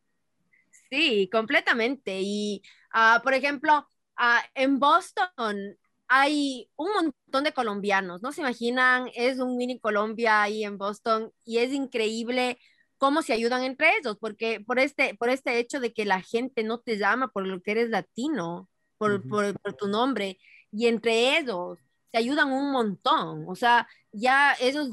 Sí, 0.93 1.29
completamente. 1.33 2.21
Y, 2.23 2.63
ah, 2.93 3.21
por 3.25 3.33
ejemplo, 3.35 3.89
ah, 4.17 4.43
en 4.55 4.79
Boston 4.79 5.79
hay 6.09 6.71
un 6.77 6.93
montón 6.93 7.45
de 7.45 7.53
colombianos, 7.55 8.21
¿no 8.23 8.33
se 8.33 8.43
imaginan? 8.43 9.09
Es 9.15 9.39
un 9.39 9.57
mini 9.57 9.81
Colombia 9.81 10.43
ahí 10.43 10.65
en 10.65 10.77
Boston 10.77 11.33
y 11.47 11.59
es 11.59 11.73
increíble 11.73 12.59
cómo 12.99 13.23
se 13.23 13.33
ayudan 13.33 13.65
entre 13.65 13.97
ellos, 13.99 14.19
porque 14.21 14.61
por 14.61 14.79
este, 14.79 15.15
por 15.15 15.31
este 15.31 15.59
hecho 15.59 15.81
de 15.81 15.95
que 15.95 16.05
la 16.05 16.21
gente 16.21 16.63
no 16.63 16.79
te 16.81 16.99
llama 16.99 17.29
por 17.29 17.47
lo 17.47 17.63
que 17.63 17.71
eres 17.73 17.89
latino, 17.91 18.69
por, 18.99 19.27
por, 19.27 19.59
por 19.61 19.73
tu 19.75 19.89
nombre, 19.89 20.39
y 20.71 20.87
entre 20.89 21.39
ellos 21.39 21.79
te 22.11 22.19
ayudan 22.19 22.53
un 22.53 22.71
montón. 22.73 23.45
O 23.49 23.55
sea, 23.55 23.89
ya 24.13 24.55
ellos 24.61 24.89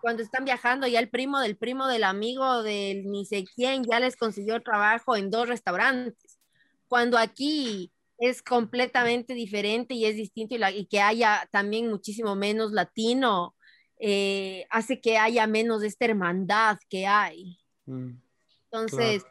cuando 0.00 0.22
están 0.22 0.44
viajando, 0.44 0.86
ya 0.86 1.00
el 1.00 1.10
primo 1.10 1.40
del 1.40 1.56
primo 1.56 1.88
del 1.88 2.04
amigo 2.04 2.62
del 2.62 3.04
ni 3.10 3.26
sé 3.26 3.44
quién 3.54 3.84
ya 3.84 3.98
les 3.98 4.16
consiguió 4.16 4.62
trabajo 4.62 5.16
en 5.16 5.30
dos 5.30 5.48
restaurantes. 5.48 6.38
Cuando 6.88 7.18
aquí 7.18 7.92
es 8.18 8.42
completamente 8.42 9.34
diferente 9.34 9.94
y 9.94 10.04
es 10.04 10.16
distinto 10.16 10.54
y, 10.54 10.86
que 10.86 11.00
haya 11.00 11.48
también 11.50 11.88
muchísimo 11.88 12.36
menos 12.36 12.72
latino, 12.72 13.56
eh, 13.98 14.66
hace 14.70 15.00
que 15.00 15.18
haya 15.18 15.46
menos 15.46 15.80
de 15.80 15.88
esta 15.88 16.04
hermandad 16.04 16.78
que 16.88 17.06
hay. 17.06 17.58
Mm, 17.86 18.12
Entonces, 18.64 19.24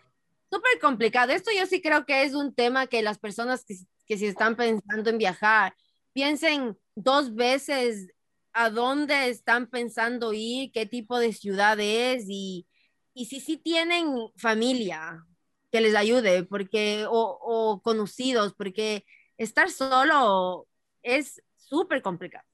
súper 0.51 0.79
complicado. 0.81 1.31
Esto 1.31 1.51
yo 1.55 1.65
sí 1.65 1.81
creo 1.81 2.05
que 2.05 2.23
es 2.23 2.33
un 2.33 2.53
tema 2.53 2.87
que 2.87 3.01
las 3.01 3.19
personas 3.19 3.63
que, 3.63 3.75
que 4.05 4.17
si 4.17 4.25
están 4.25 4.55
pensando 4.55 5.09
en 5.09 5.17
viajar, 5.17 5.75
piensen 6.13 6.77
dos 6.95 7.35
veces 7.35 8.09
a 8.53 8.69
dónde 8.69 9.29
están 9.29 9.67
pensando 9.67 10.33
ir, 10.33 10.71
qué 10.71 10.85
tipo 10.85 11.19
de 11.19 11.33
ciudad 11.33 11.79
es 11.79 12.25
y, 12.27 12.67
y 13.13 13.25
si 13.25 13.39
sí 13.39 13.57
tienen 13.57 14.07
familia 14.35 15.25
que 15.71 15.81
les 15.81 15.95
ayude, 15.95 16.43
porque, 16.43 17.05
o, 17.07 17.39
o 17.41 17.81
conocidos, 17.81 18.53
porque 18.53 19.05
estar 19.37 19.69
solo 19.69 20.67
es 21.03 21.41
súper 21.55 22.01
complicado. 22.01 22.45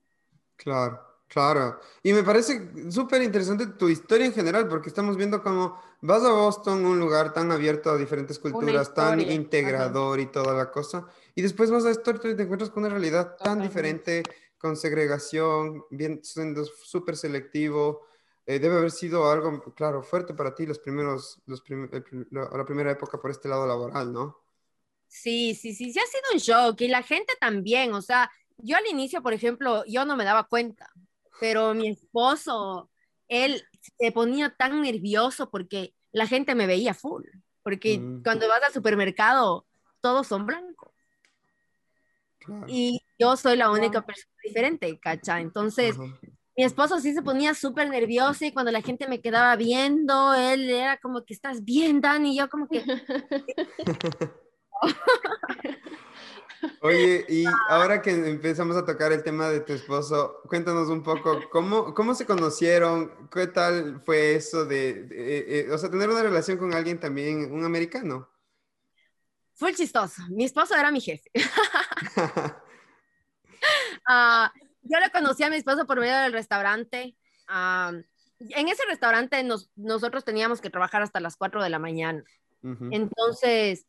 Claro, 0.58 1.00
claro. 1.28 1.80
Y 2.04 2.14
me 2.14 2.24
parece 2.24 2.92
súper 2.92 3.22
interesante 3.22 3.68
tu 3.68 3.90
historia 3.90 4.26
en 4.26 4.34
general, 4.34 4.68
porque 4.68 4.90
estamos 4.90 5.18
viendo 5.18 5.42
cómo 5.42 5.80
vas 6.02 6.24
a 6.24 6.32
Boston, 6.32 6.86
un 6.86 7.00
lugar 7.00 7.34
tan 7.34 7.52
abierto 7.52 7.90
a 7.90 7.98
diferentes 7.98 8.38
culturas, 8.38 8.94
tan 8.94 9.20
integrador 9.20 10.20
y 10.20 10.28
toda 10.28 10.54
la 10.54 10.72
cosa, 10.72 11.08
y 11.34 11.42
después 11.42 11.72
vas 11.72 11.86
a 11.86 11.92
esto 11.92 12.12
y 12.12 12.36
te 12.36 12.44
encuentras 12.44 12.70
con 12.70 12.84
una 12.84 12.94
realidad 12.94 13.36
tan 13.38 13.62
diferente, 13.62 14.24
con 14.58 14.76
segregación, 14.76 15.84
bien, 15.90 16.22
siendo 16.24 16.66
súper 16.66 17.18
selectivo. 17.18 18.06
Eh, 18.46 18.60
debe 18.60 18.78
haber 18.78 18.92
sido 18.92 19.30
algo, 19.30 19.74
claro, 19.74 20.04
fuerte 20.04 20.34
para 20.34 20.54
ti 20.54 20.66
los 20.66 20.80
primeros, 20.80 21.42
los 21.48 21.64
la, 22.32 22.66
primera 22.66 22.92
época 22.92 23.20
por 23.20 23.32
este 23.32 23.50
lado 23.50 23.66
laboral, 23.66 24.14
¿no? 24.14 24.40
Sí, 25.08 25.56
sí, 25.56 25.74
sí, 25.74 25.92
sí 25.92 26.00
ha 26.00 26.06
sido 26.06 26.34
un 26.34 26.40
shock 26.40 26.82
y 26.82 26.88
la 26.88 27.02
gente 27.02 27.34
también, 27.40 27.94
o 27.94 28.02
sea, 28.02 28.30
yo 28.58 28.78
al 28.78 28.86
inicio, 28.88 29.24
por 29.24 29.34
ejemplo, 29.34 29.84
yo 29.88 30.06
no 30.06 30.16
me 30.16 30.24
daba 30.24 30.44
cuenta, 30.44 30.92
pero 31.40 31.74
mi 31.74 31.90
esposo, 31.90 32.90
él 33.28 33.64
se 33.98 34.12
ponía 34.12 34.56
tan 34.56 34.82
nervioso 34.82 35.50
porque 35.50 35.96
la 36.12 36.28
gente 36.28 36.54
me 36.54 36.68
veía 36.68 36.94
full, 36.94 37.26
porque 37.64 37.98
mm. 37.98 38.24
cuando 38.24 38.48
vas 38.48 38.62
al 38.64 38.74
supermercado, 38.74 39.66
todos 40.02 40.28
son 40.28 40.46
blancos. 40.46 40.85
Y 42.68 43.02
yo 43.18 43.38
soy 43.38 43.58
la 43.58 43.72
única 43.72 44.02
persona 44.06 44.34
diferente, 44.44 45.00
¿cacha? 45.00 45.40
Entonces, 45.40 45.98
mi 46.58 46.64
esposo 46.64 47.00
sí 47.00 47.14
se 47.14 47.22
ponía 47.22 47.54
súper 47.54 47.90
nervioso 47.90 48.46
y 48.46 48.52
cuando 48.52 48.72
la 48.72 48.82
gente 48.82 49.08
me 49.08 49.22
quedaba 49.22 49.56
viendo, 49.56 50.34
él 50.34 50.70
era 50.70 50.98
como 50.98 51.24
que 51.26 51.34
estás 51.34 51.64
bien, 51.64 52.02
Dani, 52.02 52.34
y 52.34 52.38
yo 52.38 52.50
como 52.50 52.68
que... 52.68 52.84
Oye, 56.82 57.26
y 57.30 57.46
ahora 57.70 58.02
que 58.02 58.12
empezamos 58.12 58.76
a 58.76 58.86
tocar 58.86 59.12
el 59.12 59.24
tema 59.24 59.50
de 59.50 59.60
tu 59.60 59.74
esposo, 59.74 60.42
cuéntanos 60.48 60.90
un 60.90 61.04
poco, 61.04 61.40
¿cómo, 61.52 61.94
cómo 61.94 62.16
se 62.16 62.26
conocieron? 62.26 63.30
¿Qué 63.32 63.48
tal 63.48 64.02
fue 64.06 64.36
eso 64.36 64.66
de, 64.66 65.08
eh, 65.12 65.68
o 65.72 65.78
sea, 65.78 65.92
tener 65.92 66.10
una 66.10 66.24
relación 66.24 66.58
con 66.58 66.74
alguien 66.74 67.00
también, 67.00 67.52
un 67.52 67.66
americano? 67.66 68.30
Fue 69.56 69.74
chistoso. 69.74 70.22
Mi 70.30 70.46
esposo 70.46 70.76
era 70.76 70.92
mi 70.92 71.02
jefe. 71.02 71.32
Ah, 74.08 74.54
yo 74.84 75.00
le 75.00 75.10
conocí 75.10 75.44
a 75.44 75.50
mi 75.50 75.56
esposo 75.56 75.88
por 75.88 76.00
medio 76.00 76.16
del 76.18 76.34
restaurante. 76.34 77.16
Ah, 77.48 77.92
en 78.40 78.68
ese 78.68 78.84
restaurante 78.86 79.44
nosotros 79.76 80.24
teníamos 80.24 80.62
que 80.62 80.70
trabajar 80.70 81.02
hasta 81.02 81.20
las 81.20 81.36
4 81.38 81.64
de 81.64 81.70
la 81.70 81.80
mañana. 81.80 82.24
Entonces, 82.92 83.86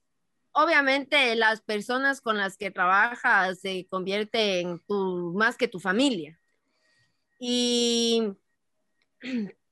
obviamente 0.53 1.35
las 1.35 1.63
personas 1.63 2.21
con 2.21 2.37
las 2.37 2.59
que 2.59 2.71
trabajas 2.71 3.61
se 3.61 3.87
convierten 3.89 4.81
tu, 4.87 5.33
más 5.35 5.57
que 5.57 5.69
tu 5.69 5.81
familia. 5.81 6.39
Y 7.39 8.33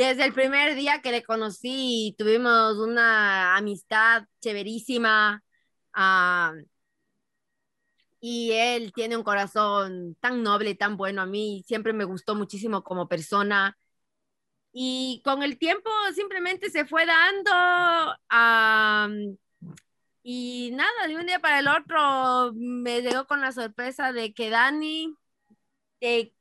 desde 0.00 0.24
el 0.24 0.32
primer 0.32 0.74
día 0.76 1.02
que 1.02 1.10
le 1.12 1.22
conocí, 1.22 2.14
tuvimos 2.18 2.76
una 2.78 3.56
amistad 3.56 4.24
chéverísima. 4.40 5.42
Ah, 5.92 6.54
y 8.20 8.52
él 8.52 8.92
tiene 8.94 9.16
un 9.16 9.22
corazón 9.24 10.16
tan 10.20 10.42
noble 10.42 10.74
tan 10.74 10.96
bueno 10.96 11.22
a 11.22 11.26
mí. 11.26 11.64
Siempre 11.66 11.92
me 11.92 12.04
gustó 12.04 12.34
muchísimo 12.34 12.82
como 12.84 13.08
persona. 13.08 13.76
Y 14.72 15.22
con 15.24 15.42
el 15.42 15.58
tiempo 15.58 15.90
simplemente 16.14 16.70
se 16.70 16.84
fue 16.86 17.06
dando. 17.06 18.16
y 20.22 20.70
nada, 20.74 21.08
de 21.08 21.16
un 21.16 21.26
día 21.26 21.40
para 21.40 21.60
el 21.60 21.68
otro 21.68 22.52
me 22.54 23.02
llegó 23.02 23.26
con 23.26 23.40
la 23.40 23.52
sorpresa 23.52 24.12
de 24.12 24.34
que 24.34 24.50
Dani, 24.50 25.14
te, 25.98 26.34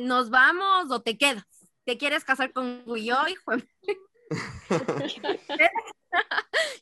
nos 0.00 0.30
vamos 0.30 0.90
o 0.90 1.02
te 1.02 1.18
quedas. 1.18 1.44
¿Te 1.86 1.96
quieres 1.96 2.24
casar 2.24 2.52
conmigo? 2.52 2.96
Yo, 2.96 3.16
hijo 3.28 3.52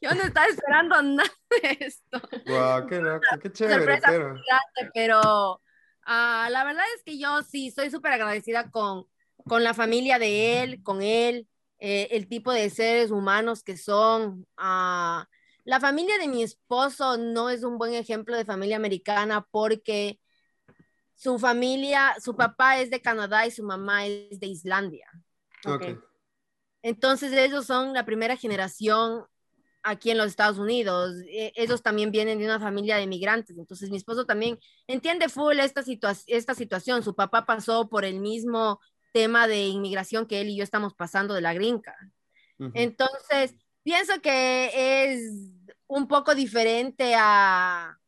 Yo 0.01 0.15
no 0.15 0.23
estaba 0.23 0.47
esperando 0.47 1.03
nada 1.03 1.31
de 1.63 1.77
esto. 1.81 2.21
Wow, 2.47 2.87
qué 2.89 3.01
loco, 3.01 3.27
qué 3.43 3.53
chévere. 3.53 4.01
Pero, 4.07 4.35
pero 4.95 5.61
ah, 6.07 6.49
la 6.51 6.65
verdad 6.65 6.85
es 6.97 7.03
que 7.05 7.19
yo 7.19 7.43
sí 7.43 7.71
soy 7.71 7.91
súper 7.91 8.13
agradecida 8.13 8.71
con, 8.71 9.07
con 9.47 9.63
la 9.63 9.75
familia 9.75 10.19
de 10.19 10.63
él, 10.63 10.83
con 10.83 11.03
él, 11.03 11.49
eh, 11.79 12.09
el 12.13 12.27
tipo 12.29 12.51
de 12.53 12.71
seres 12.71 13.11
humanos 13.11 13.63
que 13.63 13.77
son. 13.77 14.47
Uh, 14.59 15.25
la 15.65 15.81
familia 15.81 16.17
de 16.19 16.29
mi 16.29 16.43
esposo 16.43 17.19
no 17.19 17.51
es 17.51 17.63
un 17.63 17.77
buen 17.77 17.93
ejemplo 17.95 18.37
de 18.37 18.45
familia 18.45 18.77
americana 18.77 19.47
porque 19.51 20.19
su 21.15 21.39
familia, 21.39 22.15
su 22.21 22.37
papá 22.37 22.79
es 22.79 22.91
de 22.91 23.01
Canadá 23.01 23.47
y 23.47 23.51
su 23.51 23.63
mamá 23.63 24.07
es 24.07 24.39
de 24.41 24.47
Islandia. 24.47 25.09
Okay. 25.65 25.97
Entonces 26.83 27.33
ellos 27.33 27.67
son 27.67 27.95
la 27.95 28.05
primera 28.05 28.37
generación 28.37 29.25
aquí 29.83 30.11
en 30.11 30.19
los 30.19 30.27
Estados 30.27 30.59
Unidos. 30.59 31.15
E, 31.29 31.53
ellos 31.57 31.83
también 31.83 32.11
vienen 32.11 32.39
de 32.39 32.45
una 32.45 32.61
familia 32.61 32.97
de 32.97 33.07
migrantes. 33.07 33.57
Entonces 33.57 33.91
mi 33.91 33.97
esposo 33.97 34.27
también 34.27 34.59
entiende 34.87 35.29
full 35.29 35.59
esta, 35.61 35.83
esta 36.27 36.55
situación. 36.55 37.03
Su 37.03 37.15
papá 37.15 37.47
pasó 37.47 37.89
por 37.89 38.05
el 38.05 38.21
mismo 38.21 38.81
tema 39.13 39.47
de 39.47 39.67
inmigración 39.67 40.27
que 40.27 40.41
él 40.41 40.49
y 40.49 40.57
yo 40.57 40.65
estamos 40.65 40.95
pasando 40.95 41.35
de 41.35 41.41
la 41.41 41.55
gringa. 41.55 41.95
Entonces, 42.73 43.55
pienso 43.83 44.21
que 44.21 44.71
es 45.05 45.53
un 45.87 46.09
poco 46.09 46.35
diferente 46.35 47.15
a, 47.17 47.99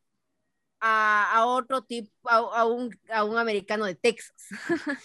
a, 0.80 1.44
otro 1.46 1.82
tipo, 1.82 2.10
a, 2.28 2.64
un, 2.66 2.96
a 3.10 3.24
un 3.24 3.38
americano 3.38 3.84
de 3.84 3.94
Texas. 3.94 4.36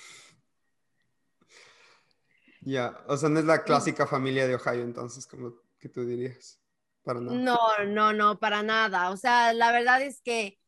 Ya, 2.63 3.03
o 3.07 3.17
sea, 3.17 3.27
no 3.29 3.39
es 3.39 3.45
la 3.45 3.63
clásica 3.63 4.05
familia 4.05 4.47
de 4.47 4.53
Ohio 4.53 4.83
entonces, 4.83 5.25
como 5.25 5.55
que 5.79 5.89
tú 5.89 6.05
dirías. 6.05 6.59
Para 7.03 7.19
nada. 7.19 7.35
No, 7.35 7.57
no, 7.87 8.13
no, 8.13 8.39
para 8.39 8.61
nada. 8.61 9.09
O 9.09 9.17
sea, 9.17 9.51
la 9.53 9.71
verdad 9.71 10.03
es 10.03 10.21
que 10.21 10.59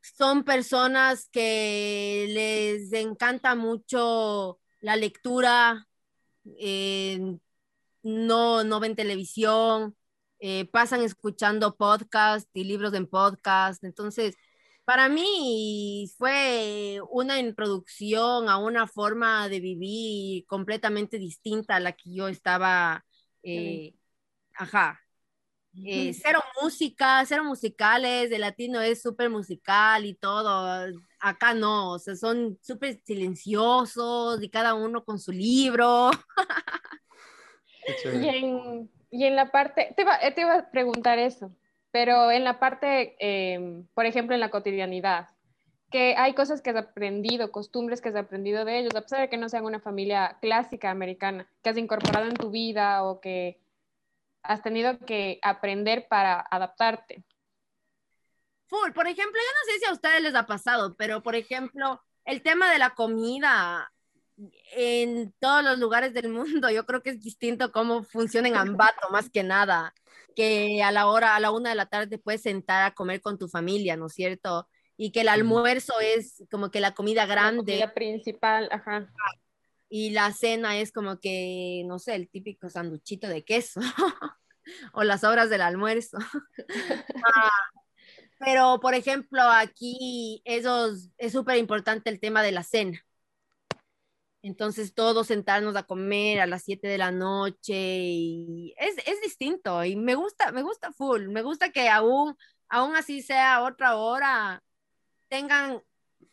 son 0.00 0.44
personas 0.44 1.28
que 1.30 2.26
les 2.30 2.92
encanta 2.94 3.54
mucho 3.54 4.58
la 4.80 4.96
lectura, 4.96 5.86
eh, 6.58 7.38
no, 8.02 8.64
no 8.64 8.80
ven 8.80 8.96
televisión, 8.96 9.94
eh, 10.38 10.66
pasan 10.66 11.02
escuchando 11.02 11.76
podcast 11.76 12.48
y 12.54 12.64
libros 12.64 12.94
en 12.94 13.06
podcast. 13.06 13.82
Entonces, 13.84 14.36
para 14.84 15.08
mí 15.08 16.10
fue 16.16 17.00
una 17.10 17.38
introducción 17.40 18.48
a 18.48 18.58
una 18.58 18.86
forma 18.86 19.48
de 19.48 19.60
vivir 19.60 20.46
completamente 20.46 21.18
distinta 21.18 21.76
a 21.76 21.80
la 21.80 21.92
que 21.92 22.14
yo 22.14 22.28
estaba, 22.28 23.04
eh, 23.42 23.94
ajá, 24.54 25.00
eh, 25.84 26.14
cero 26.14 26.40
música, 26.62 27.24
cero 27.26 27.44
musicales, 27.44 28.30
de 28.30 28.38
latino 28.38 28.80
es 28.80 29.02
súper 29.02 29.28
musical 29.28 30.06
y 30.06 30.14
todo, 30.14 30.86
acá 31.20 31.52
no, 31.52 31.92
o 31.92 31.98
sea, 31.98 32.16
son 32.16 32.58
súper 32.62 33.02
silenciosos 33.04 34.42
y 34.42 34.48
cada 34.48 34.74
uno 34.74 35.04
con 35.04 35.18
su 35.18 35.32
libro. 35.32 36.10
y, 38.04 38.28
en, 38.28 38.90
y 39.10 39.24
en, 39.24 39.36
la 39.36 39.50
parte, 39.50 39.92
te 39.96 40.02
iba, 40.02 40.18
te 40.18 40.40
iba, 40.40 40.54
a 40.54 40.70
preguntar 40.70 41.18
eso, 41.18 41.50
pero 41.90 42.30
en 42.30 42.44
la 42.44 42.58
parte, 42.58 43.16
em, 43.18 43.86
por 43.94 44.06
ejemplo, 44.06 44.34
en 44.34 44.40
la 44.40 44.50
cotidianidad, 44.50 45.28
que 45.90 46.14
hay 46.16 46.34
cosas 46.34 46.60
que 46.60 46.70
has 46.70 46.76
aprendido, 46.76 47.52
costumbres 47.52 48.00
que 48.00 48.08
has 48.08 48.16
aprendido 48.16 48.64
de 48.64 48.78
ellos, 48.78 48.94
a 48.96 49.02
pesar 49.02 49.20
de 49.20 49.28
que 49.28 49.36
no 49.36 49.48
sean 49.48 49.64
una 49.64 49.80
familia 49.80 50.36
clásica 50.40 50.90
americana, 50.90 51.48
que 51.62 51.70
has 51.70 51.78
incorporado 51.78 52.26
en 52.26 52.34
tu 52.34 52.50
vida 52.50 53.04
o 53.04 53.20
que 53.20 53.60
has 54.42 54.62
tenido 54.62 54.98
que 54.98 55.38
aprender 55.42 56.06
para 56.08 56.44
adaptarte? 56.50 57.24
Full, 58.66 58.92
por 58.92 59.06
ejemplo, 59.06 59.40
yo 59.40 59.52
no 59.52 59.72
sé 59.72 59.78
si 59.78 59.84
a 59.86 59.92
ustedes 59.92 60.22
les 60.22 60.34
ha 60.34 60.46
pasado, 60.46 60.96
pero 60.96 61.22
por 61.22 61.36
ejemplo, 61.36 62.02
el 62.24 62.42
tema 62.42 62.70
de 62.72 62.78
la 62.78 62.90
comida 62.90 63.92
en 64.72 65.32
todos 65.38 65.64
los 65.64 65.78
lugares 65.78 66.14
del 66.14 66.28
mundo, 66.28 66.70
yo 66.70 66.86
creo 66.86 67.02
que 67.02 67.10
es 67.10 67.20
distinto 67.20 67.72
cómo 67.72 68.04
funciona 68.04 68.48
en 68.48 68.56
Ambato, 68.56 69.08
más 69.10 69.30
que 69.30 69.42
nada, 69.42 69.94
que 70.34 70.82
a 70.82 70.92
la 70.92 71.06
hora, 71.06 71.36
a 71.36 71.40
la 71.40 71.50
una 71.50 71.70
de 71.70 71.76
la 71.76 71.86
tarde 71.86 72.18
puedes 72.18 72.42
sentar 72.42 72.84
a 72.84 72.94
comer 72.94 73.20
con 73.20 73.38
tu 73.38 73.48
familia, 73.48 73.96
¿no 73.96 74.06
es 74.06 74.14
cierto? 74.14 74.68
Y 74.96 75.12
que 75.12 75.20
el 75.22 75.28
almuerzo 75.28 75.94
es 76.00 76.42
como 76.50 76.70
que 76.70 76.80
la 76.80 76.94
comida 76.94 77.26
grande. 77.26 77.78
La 77.78 77.92
principal, 77.92 78.68
ajá 78.72 79.10
y 79.88 80.10
la 80.10 80.32
cena 80.32 80.78
es 80.78 80.92
como 80.92 81.20
que, 81.20 81.82
no 81.86 81.98
sé, 81.98 82.14
el 82.14 82.28
típico 82.28 82.68
sanduchito 82.68 83.28
de 83.28 83.44
queso 83.44 83.80
o 84.92 85.04
las 85.04 85.24
obras 85.24 85.50
del 85.50 85.62
almuerzo. 85.62 86.18
Ah, 87.24 87.50
pero, 88.38 88.78
por 88.80 88.94
ejemplo, 88.94 89.40
aquí 89.42 90.42
esos, 90.44 91.10
es 91.16 91.32
súper 91.32 91.56
importante 91.56 92.10
el 92.10 92.20
tema 92.20 92.42
de 92.42 92.52
la 92.52 92.62
cena. 92.62 93.00
Entonces, 94.46 94.94
todos 94.94 95.26
sentarnos 95.26 95.74
a 95.74 95.82
comer 95.82 96.40
a 96.40 96.46
las 96.46 96.62
7 96.62 96.86
de 96.86 96.98
la 96.98 97.10
noche 97.10 97.74
y 97.74 98.74
es, 98.78 98.96
es, 99.04 99.20
distinto 99.20 99.84
y 99.84 99.96
me 99.96 100.14
gusta, 100.14 100.52
me 100.52 100.62
gusta 100.62 100.92
full, 100.92 101.28
me 101.28 101.42
gusta 101.42 101.72
que 101.72 101.88
aún, 101.88 102.36
aún 102.68 102.94
así 102.94 103.22
sea 103.22 103.64
otra 103.64 103.96
hora, 103.96 104.62
tengan, 105.28 105.82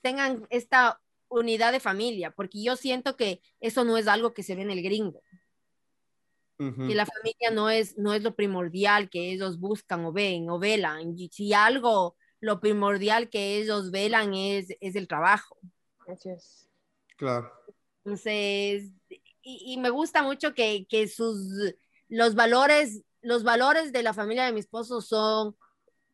tengan 0.02 0.46
esta 0.52 1.02
unidad 1.28 1.72
de 1.72 1.80
familia, 1.80 2.30
porque 2.30 2.62
yo 2.62 2.76
siento 2.76 3.16
que 3.16 3.42
eso 3.60 3.84
no 3.84 3.98
es 3.98 4.08
algo 4.08 4.34
que 4.34 4.44
se 4.44 4.56
ve 4.56 4.62
en 4.62 4.72
el 4.72 4.84
gringo. 4.84 5.22
Que 6.58 6.96
la 6.96 7.06
familia 7.06 7.52
no 7.52 7.70
es, 7.70 7.98
no 7.98 8.14
es 8.14 8.24
lo 8.24 8.36
primordial 8.36 9.10
que 9.10 9.32
ellos 9.32 9.60
buscan 9.60 10.06
o 10.06 10.14
ven 10.14 10.50
o 10.50 10.60
velan. 10.60 11.18
Y 11.18 11.28
si 11.28 11.52
algo, 11.52 12.16
lo 12.40 12.62
primordial 12.62 13.30
que 13.30 13.58
ellos 13.58 13.92
velan 13.92 14.34
es, 14.34 14.68
es 14.80 14.96
el 14.96 15.10
trabajo. 15.10 15.58
Así 16.08 16.30
es. 16.30 16.70
Claro. 17.18 17.52
Entonces, 18.06 18.92
y, 19.10 19.74
y 19.74 19.78
me 19.78 19.90
gusta 19.90 20.24
mucho 20.24 20.54
que, 20.54 20.86
que, 20.88 21.08
sus, 21.08 21.76
los 22.10 22.36
valores, 22.36 23.04
los 23.22 23.44
valores 23.44 23.92
de 23.92 24.04
la 24.04 24.14
familia 24.14 24.46
de 24.46 24.54
mi 24.54 24.60
esposo 24.60 25.02
son, 25.02 25.56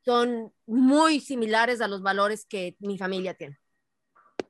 son 0.05 0.53
muy 0.65 1.19
similares 1.19 1.81
a 1.81 1.87
los 1.87 2.01
valores 2.01 2.45
que 2.45 2.75
mi 2.79 2.97
familia 2.97 3.33
tiene. 3.33 3.59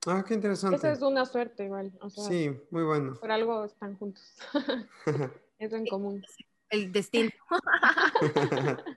Ah, 0.06 0.24
qué 0.26 0.34
interesante. 0.34 0.78
Esa 0.78 0.92
es 0.92 1.02
una 1.02 1.26
suerte 1.26 1.66
igual. 1.66 1.92
sí, 2.10 2.52
muy 2.72 2.84
bueno. 2.84 3.16
Por 3.20 3.32
algo 3.32 3.66
están 3.66 3.98
juntos. 3.98 4.34
Eso 5.60 5.76
en 5.76 5.86
común. 5.88 6.24
El 6.70 6.92
destino. 6.92 7.30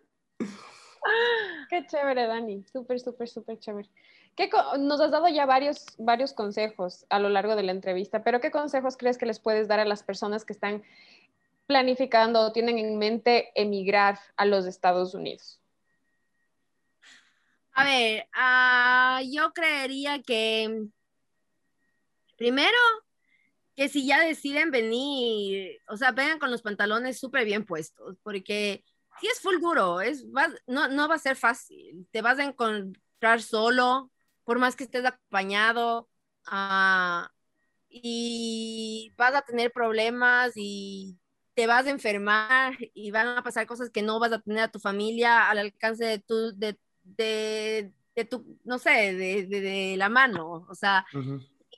qué 1.71 1.87
chévere, 1.87 2.27
Dani. 2.27 2.65
Súper, 2.71 3.01
súper, 3.01 3.29
súper 3.29 3.59
chévere. 3.59 3.89
¿Qué 4.37 4.51
nos 4.79 5.01
has 5.01 5.11
dado 5.11 5.29
ya 5.29 5.45
varios, 5.45 5.85
varios 5.99 6.33
consejos 6.33 7.05
a 7.11 7.19
lo 7.19 7.29
largo 7.29 7.55
de 7.55 7.63
la 7.63 7.73
entrevista, 7.73 8.25
pero 8.25 8.41
¿qué 8.41 8.51
consejos 8.51 8.97
crees 8.97 9.19
que 9.19 9.27
les 9.27 9.41
puedes 9.41 9.69
dar 9.69 9.79
a 9.79 9.85
las 9.85 10.03
personas 10.03 10.45
que 10.45 10.55
están 10.55 10.83
planificando 11.67 12.41
o 12.41 12.53
tienen 12.53 12.79
en 12.79 12.99
mente 12.99 13.53
emigrar 13.55 14.19
a 14.37 14.47
los 14.47 14.67
Estados 14.67 15.15
Unidos? 15.15 15.61
A 17.75 17.85
ver, 17.85 18.29
uh, 18.37 19.31
yo 19.31 19.53
creería 19.53 20.23
que 20.23 20.87
primero 22.37 22.79
que 23.75 23.89
si 23.89 24.07
ya 24.07 24.21
deciden 24.21 24.71
venir, 24.71 25.81
o 25.89 25.97
sea, 25.97 26.13
vengan 26.13 26.39
con 26.39 26.51
los 26.51 26.63
pantalones 26.63 27.19
súper 27.19 27.45
bien 27.45 27.65
puestos, 27.65 28.19
porque 28.23 28.85
si 29.21 29.27
es 29.27 29.41
full 29.41 29.61
duro, 29.61 30.01
es, 30.01 30.27
no, 30.67 30.89
no 30.89 31.09
va 31.09 31.15
a 31.15 31.19
ser 31.19 31.37
fácil, 31.37 32.07
te 32.11 32.21
vas 32.21 32.39
a 32.39 32.45
encontrar 32.45 33.41
solo, 33.41 34.11
por 34.45 34.59
más 34.59 34.77
que 34.77 34.85
estés 34.85 35.05
acompañado, 35.05 36.09
uh, 36.51 37.27
y 37.89 39.13
vas 39.17 39.35
a 39.35 39.43
tener 39.43 39.73
problemas 39.73 40.53
y 40.57 41.19
te 41.55 41.67
vas 41.67 41.87
a 41.87 41.91
enfermar 41.91 42.77
y 42.95 43.11
van 43.11 43.29
a 43.29 43.43
pasar 43.43 43.67
cosas 43.67 43.91
que 43.91 44.03
no 44.03 44.19
vas 44.19 44.33
a 44.33 44.41
tener 44.41 44.61
a 44.61 44.71
tu 44.71 44.79
familia 44.79 45.51
al 45.51 45.59
alcance 45.59 46.05
de 46.05 46.19
tu, 46.19 46.57
de, 46.57 46.79
de, 47.03 47.93
de 48.15 48.25
tu, 48.25 48.59
no 48.65 48.79
sé, 48.79 49.15
de, 49.15 49.47
de, 49.47 49.97
la 49.99 50.09
mano, 50.09 50.67
o 50.69 50.75
sea, 50.75 51.05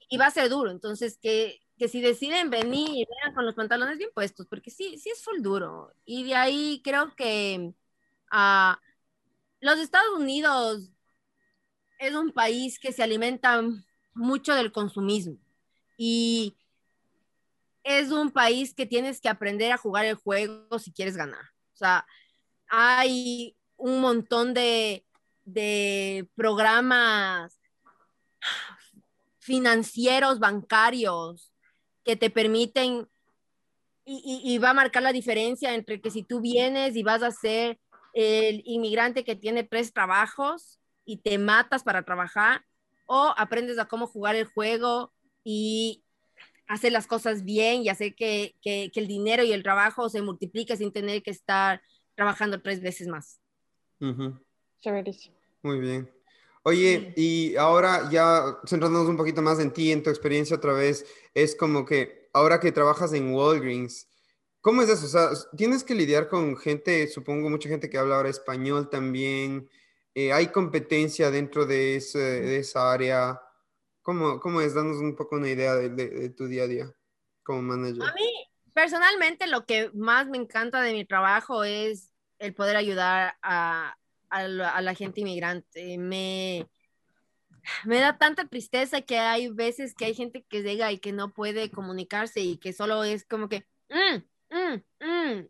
y 0.09 0.17
va 0.17 0.27
a 0.27 0.31
ser 0.31 0.49
duro, 0.49 0.71
entonces 0.71 1.19
que, 1.21 1.61
que 1.77 1.89
si 1.89 2.01
deciden 2.01 2.51
venir, 2.51 3.09
vengan 3.11 3.35
con 3.35 3.47
los 3.47 3.57
pantalones 3.57 3.99
bien 3.99 4.11
puestos, 4.15 4.47
porque 4.47 4.71
sí, 4.71 4.97
sí 4.99 5.11
es 5.11 5.25
full 5.25 5.43
duro, 5.43 5.93
y 6.05 6.25
de 6.25 6.37
ahí 6.37 6.81
creo 6.85 7.15
que 7.17 7.73
uh, 8.33 8.75
los 9.61 9.79
Estados 9.79 10.17
Unidos 10.17 10.91
es 12.07 12.14
un 12.14 12.32
país 12.32 12.78
que 12.78 12.92
se 12.92 13.02
alimenta 13.02 13.62
mucho 14.14 14.55
del 14.55 14.72
consumismo, 14.72 15.38
y 15.96 16.57
es 17.82 18.11
un 18.11 18.30
país 18.30 18.74
que 18.74 18.86
tienes 18.86 19.20
que 19.20 19.28
aprender 19.28 19.72
a 19.72 19.76
jugar 19.76 20.07
el 20.07 20.14
juego 20.14 20.78
si 20.78 20.92
quieres 20.92 21.16
ganar. 21.16 21.44
O 21.74 21.76
sea, 21.76 22.07
hay 22.68 23.57
un 23.76 24.00
montón 24.00 24.55
de, 24.55 25.05
de 25.44 26.28
programas 26.34 27.61
financieros, 29.38 30.38
bancarios, 30.38 31.52
que 32.05 32.16
te 32.16 32.30
permiten 32.30 33.09
y, 34.07 34.42
y, 34.44 34.59
va 34.59 34.70
a 34.70 34.74
marcar 34.74 35.02
la 35.02 35.12
diferencia 35.12 35.74
entre 35.74 36.00
que 36.00 36.11
si 36.11 36.22
tú 36.22 36.40
vienes 36.40 36.94
y 36.94 37.02
vas 37.02 37.22
a 37.22 37.30
ser 37.30 37.78
el 38.12 38.62
inmigrante 38.66 39.24
que 39.24 39.34
tiene 39.34 39.64
tres 39.64 39.94
trabajos 39.94 40.78
y 41.05 41.18
te 41.18 41.38
matas 41.38 41.82
para 41.82 42.02
trabajar, 42.05 42.64
o 43.07 43.34
aprendes 43.36 43.78
a 43.78 43.86
cómo 43.86 44.07
jugar 44.07 44.36
el 44.36 44.46
juego 44.46 45.12
y 45.42 46.02
hacer 46.66 46.92
las 46.92 47.07
cosas 47.07 47.44
bien 47.44 47.82
y 47.82 47.88
hacer 47.88 48.14
que, 48.14 48.57
que, 48.62 48.90
que 48.92 49.00
el 49.00 49.07
dinero 49.07 49.42
y 49.42 49.52
el 49.52 49.62
trabajo 49.62 50.09
se 50.09 50.22
multiplique 50.22 50.76
sin 50.76 50.92
tener 50.92 51.22
que 51.22 51.30
estar 51.30 51.82
trabajando 52.14 52.62
tres 52.62 52.80
veces 52.80 53.09
más. 53.09 53.40
Uh 54.00 54.32
muy 55.62 55.80
bien. 55.80 56.11
Oye, 56.62 57.14
y 57.16 57.57
ahora 57.57 58.11
ya 58.11 58.59
centrándonos 58.66 59.09
un 59.09 59.16
poquito 59.16 59.40
más 59.40 59.59
en 59.59 59.72
ti, 59.72 59.92
en 59.92 60.02
tu 60.02 60.11
experiencia 60.11 60.57
otra 60.57 60.74
vez, 60.74 61.07
es 61.32 61.55
como 61.55 61.84
que 61.84 62.28
ahora 62.34 62.61
que 62.61 62.72
trabajas 62.72 63.12
en 63.14 63.32
Walgreens, 63.32 64.07
¿cómo 64.61 64.82
es 64.82 64.90
eso? 64.90 65.07
O 65.07 65.09
sea, 65.09 65.30
tienes 65.57 65.84
que 65.84 65.94
lidiar 65.94 66.28
con 66.28 66.57
gente, 66.57 67.07
supongo 67.09 67.48
mucha 67.48 67.68
gente 67.68 67.88
que 67.88 67.98
habla 67.98 68.16
ahora 68.16 68.28
español 68.28 68.90
también. 68.90 69.68
Eh, 70.15 70.33
¿Hay 70.33 70.49
competencia 70.49 71.31
dentro 71.31 71.67
de, 71.67 72.01
de, 72.15 72.59
esa 72.59 72.93
área? 72.93 73.41
¿Cómo, 74.01 74.39
¿Cómo 74.39 74.61
es? 74.61 74.75
Danos 74.75 74.99
un 74.99 75.17
poco 75.17 75.37
una 75.37 75.49
idea 75.49 75.75
de, 75.75 75.89
de, 75.91 76.31
tu 76.31 76.47
día 76.47 76.65
a 76.65 76.69
día 76.69 76.95
como 77.43 77.62
manager. 77.62 78.03
A 78.03 78.15
mí, 78.15 78.33
personalmente, 78.73 79.49
lo 79.49 79.67
que 79.67 79.91
más 79.93 80.29
me 80.29 80.39
encanta 80.39 80.81
de 80.83 80.93
mi 80.93 81.05
trabajo 81.05 81.65
es 81.65 82.12
el 82.39 82.55
poder 82.55 82.77
ayudar 82.77 83.35
a, 83.43 83.97
a 84.31 84.49
la, 84.49 84.95
gente 84.95 85.21
inmigrante. 85.21 85.99
Me, 85.99 86.69
me 87.85 87.99
da 87.99 88.17
tanta 88.17 88.47
tristeza 88.47 89.01
que 89.01 89.19
hay 89.19 89.49
veces 89.49 89.95
que 89.95 90.05
hay 90.05 90.15
gente 90.15 90.45
que 90.49 90.62
llega 90.62 90.93
y 90.93 90.99
que 90.99 91.12
no 91.12 91.33
puede 91.33 91.71
comunicarse 91.71 92.41
y 92.41 92.59
que 92.59 92.73
solo 92.73 93.03
es 93.03 93.25
como 93.25 93.49
que, 93.49 93.67
mm, 93.91 94.55
mm, 94.55 94.83
mm", 95.01 95.49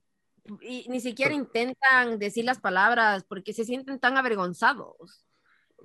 y 0.61 0.87
ni 0.89 1.01
siquiera 1.01 1.35
intentan 1.35 2.19
decir 2.19 2.45
las 2.45 2.61
palabras 2.61 3.25
porque 3.25 3.53
se 3.53 3.65
sienten 3.65 3.99
tan 3.99 4.17
avergonzados. 4.17 5.25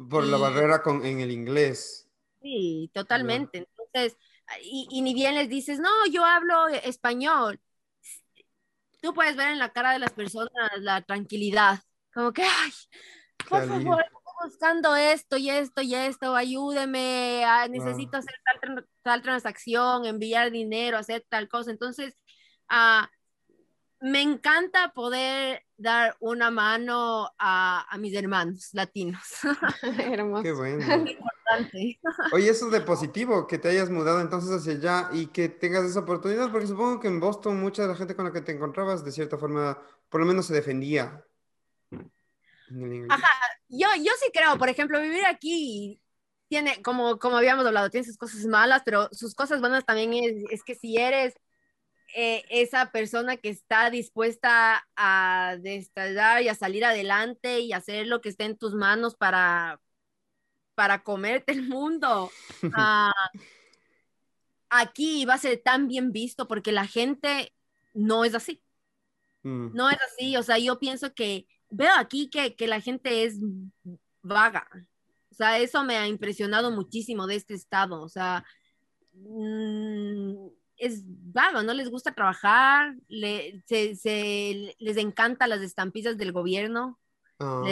Por 0.09 0.25
la 0.25 0.37
barrera 0.37 0.81
con, 0.81 1.05
en 1.05 1.19
el 1.19 1.31
inglés. 1.31 2.09
Sí, 2.41 2.89
totalmente. 2.93 3.67
Entonces, 3.77 4.17
y, 4.63 4.87
y, 4.89 5.01
ni 5.01 5.13
bien 5.13 5.35
les 5.35 5.49
dices, 5.49 5.79
no, 5.79 5.89
yo 6.11 6.23
hablo 6.25 6.67
español 6.67 7.59
tú 9.01 9.13
puedes 9.13 9.35
ver 9.35 9.49
en 9.49 9.59
la 9.59 9.69
cara 9.69 9.91
de 9.93 9.99
las 9.99 10.11
personas 10.13 10.51
la 10.79 11.01
tranquilidad, 11.01 11.79
como 12.13 12.33
que, 12.33 12.43
ay, 12.43 12.71
por 13.49 13.67
favor, 13.67 14.01
estoy 14.01 14.49
buscando 14.49 14.95
esto 14.95 15.37
y 15.37 15.49
esto 15.49 15.81
y 15.81 15.95
esto, 15.95 16.35
ayúdeme, 16.35 17.43
ah, 17.45 17.67
necesito 17.67 18.17
hacer 18.17 18.35
tal, 18.61 18.87
tal, 19.01 19.21
transacción, 19.21 20.05
enviar 20.05 20.51
dinero, 20.51 20.97
hacer 20.97 21.25
tal 21.29 21.47
cosa. 21.47 21.71
Entonces, 21.71 22.15
uh, 22.69 23.05
me 24.01 24.21
encanta 24.21 24.93
poder 24.93 25.65
dar 25.77 26.15
una 26.19 26.51
mano 26.51 27.31
a, 27.37 27.85
a 27.89 27.97
mis 27.97 28.13
hermanos 28.15 28.69
latinos. 28.73 29.21
Hermoso. 29.99 30.43
Qué 30.43 30.53
bueno. 30.53 30.85
Oye, 32.31 32.49
eso 32.49 32.69
de 32.69 32.81
positivo, 32.81 33.47
que 33.47 33.57
te 33.57 33.69
hayas 33.69 33.89
mudado 33.89 34.21
entonces 34.21 34.51
hacia 34.51 34.73
allá 34.73 35.09
y 35.11 35.27
que 35.27 35.49
tengas 35.49 35.83
esa 35.83 36.01
oportunidad, 36.01 36.51
porque 36.51 36.67
supongo 36.67 36.99
que 36.99 37.07
en 37.07 37.19
Boston 37.19 37.59
mucha 37.59 37.81
de 37.81 37.87
la 37.89 37.95
gente 37.95 38.15
con 38.15 38.25
la 38.25 38.31
que 38.31 38.41
te 38.41 38.51
encontrabas 38.51 39.03
de 39.03 39.11
cierta 39.11 39.37
forma, 39.37 39.81
por 40.09 40.21
lo 40.21 40.27
menos 40.27 40.45
se 40.45 40.53
defendía. 40.53 41.25
Ajá, 43.09 43.29
yo, 43.67 43.87
yo 43.97 44.11
sí 44.21 44.29
creo, 44.31 44.57
por 44.59 44.69
ejemplo, 44.69 45.01
vivir 45.01 45.25
aquí 45.25 45.99
tiene, 46.47 46.81
como, 46.83 47.17
como 47.17 47.37
habíamos 47.37 47.65
hablado, 47.65 47.89
tiene 47.89 48.05
sus 48.05 48.17
cosas 48.17 48.45
malas, 48.45 48.83
pero 48.85 49.09
sus 49.11 49.33
cosas 49.33 49.59
buenas 49.59 49.85
también 49.85 50.13
es, 50.13 50.43
es 50.51 50.63
que 50.63 50.75
si 50.75 50.97
eres 50.97 51.33
eh, 52.15 52.43
esa 52.49 52.91
persona 52.91 53.37
que 53.37 53.49
está 53.49 53.89
dispuesta 53.89 54.87
a 54.95 55.57
destallar 55.61 56.41
y 56.41 56.47
a 56.47 56.55
salir 56.55 56.85
adelante 56.85 57.59
y 57.59 57.73
hacer 57.73 58.07
lo 58.07 58.21
que 58.21 58.29
esté 58.29 58.45
en 58.45 58.57
tus 58.57 58.73
manos 58.73 59.15
para, 59.15 59.79
para 60.75 61.03
comerte 61.03 61.53
el 61.53 61.67
mundo. 61.67 62.31
Ah, 62.73 63.13
aquí 64.69 65.25
va 65.25 65.35
a 65.35 65.39
ser 65.39 65.61
tan 65.63 65.87
bien 65.87 66.11
visto 66.11 66.47
porque 66.47 66.71
la 66.71 66.85
gente 66.85 67.53
no 67.93 68.25
es 68.25 68.35
así. 68.35 68.61
Mm. 69.43 69.73
No 69.73 69.89
es 69.89 69.97
así, 70.01 70.37
o 70.37 70.43
sea, 70.43 70.57
yo 70.57 70.79
pienso 70.79 71.13
que 71.13 71.47
veo 71.69 71.91
aquí 71.97 72.29
que, 72.29 72.55
que 72.55 72.67
la 72.67 72.81
gente 72.81 73.23
es 73.23 73.39
vaga. 74.21 74.67
O 75.31 75.35
sea, 75.35 75.59
eso 75.59 75.83
me 75.83 75.97
ha 75.97 76.07
impresionado 76.07 76.71
muchísimo 76.71 77.27
de 77.27 77.35
este 77.35 77.53
estado. 77.53 78.01
O 78.01 78.09
sea, 78.09 78.45
mmm, 79.13 80.47
es 80.79 81.03
vago, 81.05 81.61
no 81.61 81.73
les 81.73 81.89
gusta 81.89 82.13
trabajar, 82.13 82.95
le, 83.07 83.61
se, 83.67 84.75
les 84.79 84.97
encanta 84.97 85.47
las 85.47 85.61
estampillas 85.61 86.17
del 86.17 86.31
gobierno. 86.31 86.97
Ah. 87.39 87.63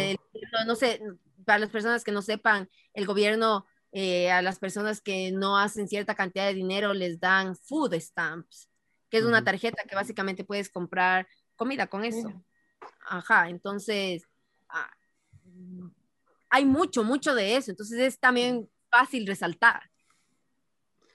no, 0.66 0.76
sé, 0.76 1.02
para 1.46 1.60
las 1.60 1.70
personas 1.70 2.04
que 2.04 2.12
no 2.12 2.22
sepan, 2.22 2.70
el 2.94 3.06
gobierno 3.06 3.66
eh, 3.92 4.30
a 4.32 4.42
las 4.42 4.60
personas 4.60 5.02
que 5.02 5.32
no 5.32 5.58
hacen 5.58 5.88
cierta 5.88 6.16
cantidad 6.16 6.46
de 6.46 6.54
dinero 6.54 6.94
les 6.94 7.20
dan 7.20 7.56
food 7.56 7.94
stamps, 8.00 8.70
que 9.10 9.18
es 9.18 9.24
una 9.24 9.44
tarjeta 9.44 9.84
que 9.84 9.96
básicamente 9.96 10.44
puedes 10.44 10.70
comprar 10.70 11.28
comida 11.56 11.88
con 11.88 12.04
eso. 12.04 12.32
Ajá, 13.06 13.50
entonces 13.50 14.24
ah, 14.70 14.92
hay 16.50 16.66
mucho, 16.66 17.04
mucho 17.04 17.34
de 17.34 17.56
eso, 17.56 17.72
entonces 17.72 18.00
es 18.00 18.20
también 18.20 18.70
fácil 18.90 19.26
resaltar. 19.26 19.90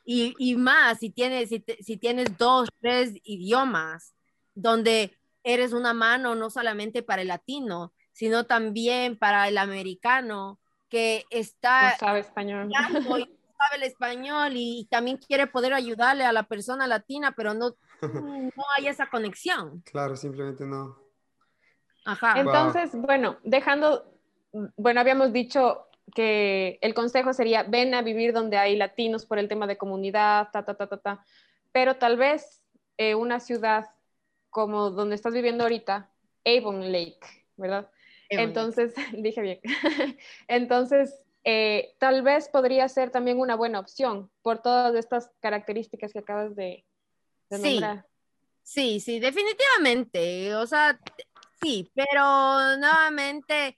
Y, 0.05 0.35
y 0.39 0.57
más, 0.57 0.99
si 0.99 1.11
tienes, 1.11 1.49
si, 1.49 1.65
si 1.81 1.97
tienes 1.97 2.37
dos, 2.37 2.69
tres 2.81 3.15
idiomas, 3.25 4.15
donde 4.55 5.17
eres 5.45 5.73
una 5.73 5.95
mano 5.95 6.35
no 6.35 6.51
solamente 6.51 7.03
para 7.03 7.23
el 7.23 7.29
latino, 7.29 7.93
sino 8.13 8.45
también 8.45 9.17
para 9.17 9.49
el 9.49 9.59
americano 9.59 10.61
que 10.89 11.25
está... 11.31 11.93
No 11.93 11.97
sabe 11.99 12.21
español. 12.21 12.71
sabe 12.73 13.77
el 13.77 13.83
español 13.85 14.53
y 14.55 14.87
también 14.91 15.17
quiere 15.17 15.47
poder 15.47 15.73
ayudarle 15.73 16.25
a 16.25 16.33
la 16.33 16.43
persona 16.45 16.87
latina, 16.87 17.33
pero 17.37 17.55
no, 17.55 17.75
no 18.03 18.65
hay 18.77 18.89
esa 18.89 19.09
conexión. 19.09 19.83
Claro, 19.83 20.17
simplemente 20.17 20.67
no. 20.67 20.99
Ajá. 22.05 22.39
Entonces, 22.41 22.91
bueno, 22.95 23.39
dejando, 23.45 24.05
bueno, 24.77 25.01
habíamos 25.01 25.33
dicho 25.33 25.87
que 26.15 26.79
el 26.83 26.95
consejo 26.95 27.33
sería, 27.33 27.63
ven 27.63 27.95
a 27.95 28.03
vivir 28.03 28.33
donde 28.33 28.57
hay 28.57 28.77
latinos 28.77 29.27
por 29.27 29.39
el 29.39 29.49
tema 29.49 29.67
de 29.67 29.79
comunidad, 29.79 30.49
ta, 30.53 30.65
ta, 30.65 30.75
ta, 30.75 30.87
ta, 30.87 30.97
ta. 30.99 31.25
Pero 31.73 31.97
tal 31.97 32.17
vez 32.17 32.63
eh, 32.99 33.15
una 33.15 33.41
ciudad 33.41 33.87
como 34.51 34.91
donde 34.91 35.15
estás 35.15 35.33
viviendo 35.33 35.65
ahorita, 35.65 36.11
Avon 36.45 36.93
Lake, 36.93 37.47
¿verdad? 37.57 37.91
Entonces, 38.29 38.95
dije 39.17 39.41
bien. 39.41 39.61
Entonces, 40.49 41.23
eh, 41.45 41.95
tal 41.99 42.23
vez 42.23 42.49
podría 42.49 42.89
ser 42.89 43.11
también 43.11 43.39
una 43.39 43.57
buena 43.57 43.81
opción 43.81 44.31
por 44.43 44.61
todas 44.61 44.95
estas 44.95 45.31
características 45.41 46.13
que 46.13 46.19
acabas 46.21 46.55
de, 46.55 46.85
de 47.51 47.59
sí. 47.59 47.81
nombrar. 47.81 48.07
Sí, 48.63 49.01
sí, 49.01 49.19
definitivamente. 49.19 50.55
O 50.55 50.67
sea, 50.67 50.99
sí, 51.61 51.91
pero 51.95 52.77
nuevamente 52.77 53.77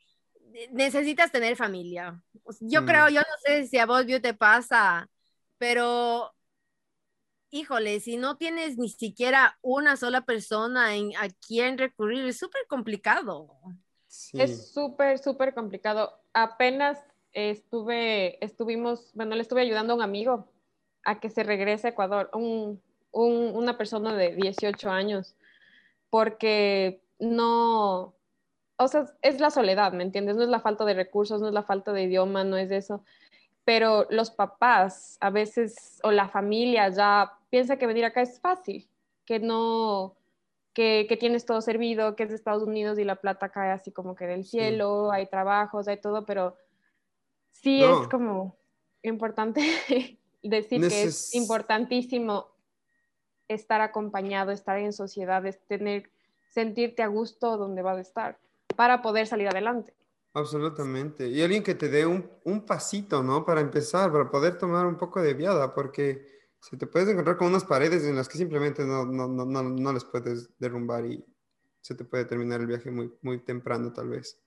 necesitas 0.70 1.32
tener 1.32 1.56
familia. 1.56 2.22
Yo 2.60 2.82
mm. 2.82 2.86
creo, 2.86 3.08
yo 3.08 3.20
no 3.20 3.36
sé 3.44 3.66
si 3.66 3.78
a 3.78 3.86
vos 3.86 4.04
vio 4.06 4.20
te 4.20 4.34
pasa, 4.34 5.08
pero 5.58 6.32
híjole, 7.50 8.00
si 8.00 8.16
no 8.16 8.36
tienes 8.36 8.78
ni 8.78 8.88
siquiera 8.88 9.58
una 9.62 9.96
sola 9.96 10.22
persona 10.22 10.96
en, 10.96 11.16
a 11.16 11.28
quien 11.46 11.78
recurrir, 11.78 12.24
es 12.26 12.38
súper 12.38 12.62
complicado. 12.68 13.56
Es 14.32 14.72
súper, 14.72 15.18
súper 15.18 15.54
complicado. 15.54 16.20
Apenas 16.32 16.98
estuve, 17.32 18.44
estuvimos, 18.44 19.10
bueno, 19.14 19.34
le 19.34 19.42
estuve 19.42 19.62
ayudando 19.62 19.92
a 19.92 19.96
un 19.96 20.02
amigo 20.02 20.48
a 21.04 21.20
que 21.20 21.30
se 21.30 21.42
regrese 21.42 21.88
a 21.88 21.90
Ecuador, 21.90 22.30
un, 22.32 22.80
un, 23.12 23.54
una 23.54 23.76
persona 23.76 24.14
de 24.16 24.34
18 24.34 24.90
años, 24.90 25.36
porque 26.10 27.02
no, 27.18 28.13
o 28.76 28.88
sea, 28.88 29.06
es 29.22 29.40
la 29.40 29.50
soledad, 29.50 29.92
¿me 29.92 30.02
entiendes? 30.02 30.36
No 30.36 30.42
es 30.42 30.48
la 30.48 30.60
falta 30.60 30.84
de 30.84 30.94
recursos, 30.94 31.40
no 31.40 31.48
es 31.48 31.54
la 31.54 31.62
falta 31.62 31.92
de 31.92 32.04
idioma, 32.04 32.44
no 32.44 32.56
es 32.56 32.70
eso. 32.70 33.04
Pero 33.64 34.06
los 34.10 34.30
papás 34.30 35.16
a 35.20 35.30
veces, 35.30 36.00
o 36.02 36.10
la 36.10 36.28
familia 36.28 36.88
ya 36.88 37.32
piensa 37.50 37.76
que 37.76 37.86
venir 37.86 38.04
acá 38.04 38.20
es 38.20 38.40
fácil, 38.40 38.88
que 39.24 39.38
no, 39.38 40.16
que, 40.72 41.06
que, 41.08 41.16
tienes 41.16 41.46
todo 41.46 41.60
servido, 41.60 42.16
que 42.16 42.24
es 42.24 42.28
de 42.30 42.34
Estados 42.34 42.64
Unidos 42.64 42.98
y 42.98 43.04
la 43.04 43.16
plata 43.16 43.50
cae 43.50 43.70
así 43.70 43.92
como 43.92 44.14
que 44.16 44.26
del 44.26 44.44
cielo, 44.44 45.12
hay 45.12 45.26
trabajos, 45.26 45.88
hay 45.88 45.98
todo, 45.98 46.26
pero 46.26 46.56
sí 47.52 47.82
es 47.82 48.08
como 48.08 48.56
importante 49.02 49.60
decir 50.42 50.86
que 50.88 51.04
es 51.04 51.34
importantísimo 51.34 52.48
estar 53.48 53.80
acompañado, 53.80 54.50
estar 54.50 54.78
en 54.78 54.92
sociedad, 54.92 55.42
tener, 55.68 56.10
sentirte 56.50 57.02
a 57.02 57.06
gusto 57.06 57.56
donde 57.56 57.82
vas 57.82 57.98
a 57.98 58.00
estar 58.00 58.38
para 58.76 59.02
poder 59.02 59.26
salir 59.26 59.48
adelante. 59.48 59.94
Absolutamente. 60.32 61.28
Y 61.28 61.42
alguien 61.42 61.62
que 61.62 61.74
te 61.74 61.88
dé 61.88 62.06
un, 62.06 62.28
un, 62.44 62.66
pasito, 62.66 63.22
¿no? 63.22 63.44
Para 63.44 63.60
empezar, 63.60 64.10
para 64.10 64.30
poder 64.30 64.58
tomar 64.58 64.86
un 64.86 64.96
poco 64.96 65.22
de 65.22 65.32
viada, 65.34 65.72
porque 65.72 66.26
si 66.60 66.76
te 66.76 66.86
puedes 66.86 67.08
encontrar 67.08 67.36
con 67.36 67.48
unas 67.48 67.64
paredes 67.64 68.04
en 68.04 68.16
las 68.16 68.28
que 68.28 68.38
simplemente 68.38 68.84
no, 68.84 69.04
no, 69.04 69.28
no, 69.28 69.44
no, 69.44 69.62
no 69.62 69.92
les 69.92 70.04
puedes 70.04 70.50
derrumbar 70.58 71.06
y 71.06 71.24
se 71.80 71.94
te 71.94 72.04
puede 72.04 72.24
terminar 72.24 72.60
el 72.60 72.66
viaje 72.66 72.90
muy, 72.90 73.12
muy 73.22 73.38
temprano, 73.38 73.92
tal 73.92 74.08
vez. 74.08 74.40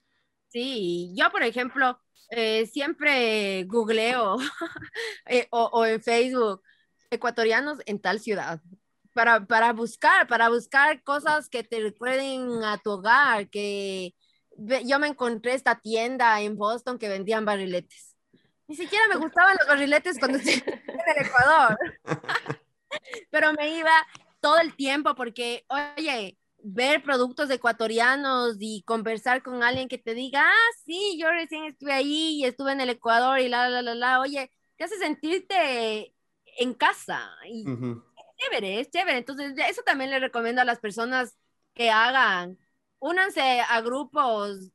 Sí, 0.50 1.14
yo, 1.16 1.30
por 1.32 1.44
ejemplo, 1.44 1.98
eh, 2.32 2.66
siempre 2.66 3.64
googleo 3.64 4.38
eh, 5.26 5.48
o, 5.52 5.70
o 5.72 5.86
en 5.86 6.02
Facebook 6.02 6.62
ecuatorianos 7.10 7.80
en 7.86 8.00
tal 8.00 8.20
ciudad 8.20 8.62
para, 9.18 9.44
para 9.48 9.74
buscar, 9.74 10.28
para 10.28 10.48
buscar 10.48 11.02
cosas 11.02 11.50
que 11.50 11.64
te 11.64 11.80
recuerden 11.80 12.64
a 12.64 12.78
tu 12.78 12.92
hogar, 12.92 13.50
que 13.50 14.14
yo 14.86 15.00
me 15.00 15.08
encontré 15.08 15.56
esta 15.56 15.80
tienda 15.80 16.40
en 16.40 16.56
Boston 16.56 17.00
que 17.00 17.10
vendían 17.10 17.44
barriletes. 17.44 18.16
Ni 18.68 18.76
siquiera 18.76 19.08
me 19.08 19.16
gustaban 19.16 19.58
los 19.58 19.68
barriletes 19.68 20.20
cuando 20.20 20.38
estuve 20.38 20.84
en 20.88 21.18
el 21.18 21.26
Ecuador, 21.26 21.78
pero 23.32 23.54
me 23.54 23.76
iba 23.76 23.92
todo 24.40 24.60
el 24.60 24.76
tiempo 24.76 25.16
porque, 25.16 25.66
oye, 25.70 26.38
ver 26.60 27.02
productos 27.02 27.50
ecuatorianos 27.50 28.58
y 28.60 28.84
conversar 28.84 29.42
con 29.42 29.64
alguien 29.64 29.88
que 29.88 29.98
te 29.98 30.14
diga, 30.14 30.44
ah, 30.44 30.72
sí, 30.86 31.18
yo 31.20 31.32
recién 31.32 31.64
estuve 31.64 31.92
ahí 31.92 32.36
y 32.36 32.46
estuve 32.46 32.72
en 32.72 32.82
el 32.82 32.92
Ecuador 32.92 33.40
y 33.40 33.50
la, 33.50 33.68
la, 33.68 33.82
la, 33.82 33.96
la, 33.96 34.20
oye, 34.20 34.52
te 34.76 34.84
hace 34.84 35.00
sentirte 35.00 36.14
en 36.60 36.76
casa. 36.76 37.32
Y 37.50 37.66
chévere, 38.38 38.80
es 38.80 38.90
chévere. 38.90 39.18
Entonces, 39.18 39.54
eso 39.70 39.82
también 39.84 40.10
le 40.10 40.20
recomiendo 40.20 40.62
a 40.62 40.66
las 40.66 40.80
personas 40.80 41.38
que 41.74 41.90
hagan. 41.90 42.58
Únanse 43.00 43.62
a 43.62 43.82
grupos 43.82 44.72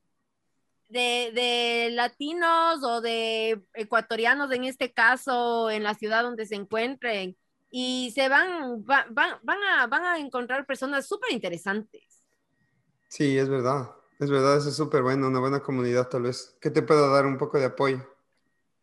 de, 0.89 1.33
de, 1.35 1.91
latinos 1.93 2.85
o 2.85 3.01
de 3.01 3.63
ecuatorianos, 3.75 4.53
en 4.53 4.65
este 4.65 4.93
caso, 4.93 5.71
en 5.71 5.83
la 5.83 5.95
ciudad 5.95 6.23
donde 6.23 6.47
se 6.47 6.55
encuentren, 6.55 7.37
y 7.71 8.13
se 8.15 8.29
van, 8.29 8.85
van, 8.85 9.15
van, 9.15 9.63
a, 9.63 9.87
van 9.87 10.05
a 10.05 10.19
encontrar 10.19 10.67
personas 10.67 11.07
súper 11.09 11.33
interesantes. 11.33 12.23
Sí, 13.09 13.39
es 13.39 13.49
verdad, 13.49 13.91
es 14.21 14.31
verdad, 14.31 14.59
eso 14.59 14.69
es 14.69 14.77
súper 14.77 15.03
bueno, 15.03 15.29
una 15.29 15.41
buena 15.41 15.61
comunidad 15.61 16.09
tal 16.09 16.23
vez, 16.23 16.57
que 16.61 16.71
te 16.71 16.83
pueda 16.83 17.09
dar 17.09 17.25
un 17.25 17.39
poco 17.39 17.59
de 17.59 17.65
apoyo. 17.65 18.07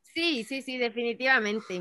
Sí, 0.02 0.44
sí, 0.44 0.64
sí, 0.64 0.78
definitivamente. 0.78 1.76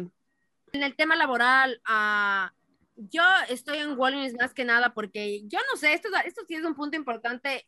En 0.72 0.82
el 0.82 0.94
tema 0.94 1.16
laboral, 1.16 1.80
uh, 1.88 2.57
yo 2.98 3.22
estoy 3.48 3.78
en 3.78 3.98
Walgreens 3.98 4.34
más 4.34 4.52
que 4.52 4.64
nada 4.64 4.92
porque 4.92 5.42
yo 5.46 5.58
no 5.70 5.78
sé, 5.78 5.92
esto, 5.92 6.08
esto 6.24 6.42
sí 6.46 6.54
es 6.54 6.64
un 6.64 6.74
punto 6.74 6.96
importante 6.96 7.66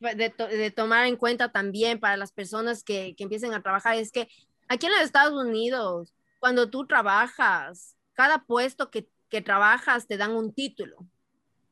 de, 0.00 0.30
de 0.30 0.70
tomar 0.70 1.06
en 1.06 1.16
cuenta 1.16 1.52
también 1.52 2.00
para 2.00 2.16
las 2.16 2.32
personas 2.32 2.82
que, 2.82 3.14
que 3.16 3.24
empiecen 3.24 3.52
a 3.52 3.62
trabajar, 3.62 3.96
es 3.96 4.10
que 4.10 4.28
aquí 4.68 4.86
en 4.86 4.92
los 4.92 5.02
Estados 5.02 5.34
Unidos, 5.34 6.14
cuando 6.38 6.70
tú 6.70 6.86
trabajas, 6.86 7.96
cada 8.14 8.44
puesto 8.44 8.90
que, 8.90 9.08
que 9.28 9.42
trabajas 9.42 10.06
te 10.06 10.16
dan 10.16 10.32
un 10.32 10.54
título, 10.54 10.96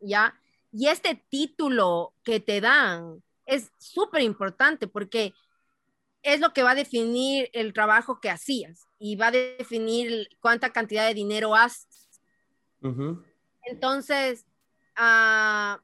¿ya? 0.00 0.38
Y 0.70 0.88
este 0.88 1.14
título 1.30 2.12
que 2.22 2.40
te 2.40 2.60
dan 2.60 3.22
es 3.46 3.72
súper 3.78 4.22
importante 4.22 4.86
porque 4.86 5.32
es 6.22 6.40
lo 6.40 6.52
que 6.52 6.62
va 6.62 6.72
a 6.72 6.74
definir 6.74 7.48
el 7.54 7.72
trabajo 7.72 8.20
que 8.20 8.28
hacías 8.28 8.86
y 8.98 9.16
va 9.16 9.28
a 9.28 9.32
definir 9.32 10.28
cuánta 10.40 10.70
cantidad 10.70 11.06
de 11.06 11.14
dinero 11.14 11.54
haces. 11.54 12.07
Entonces, 13.62 14.46
uh, 14.98 15.78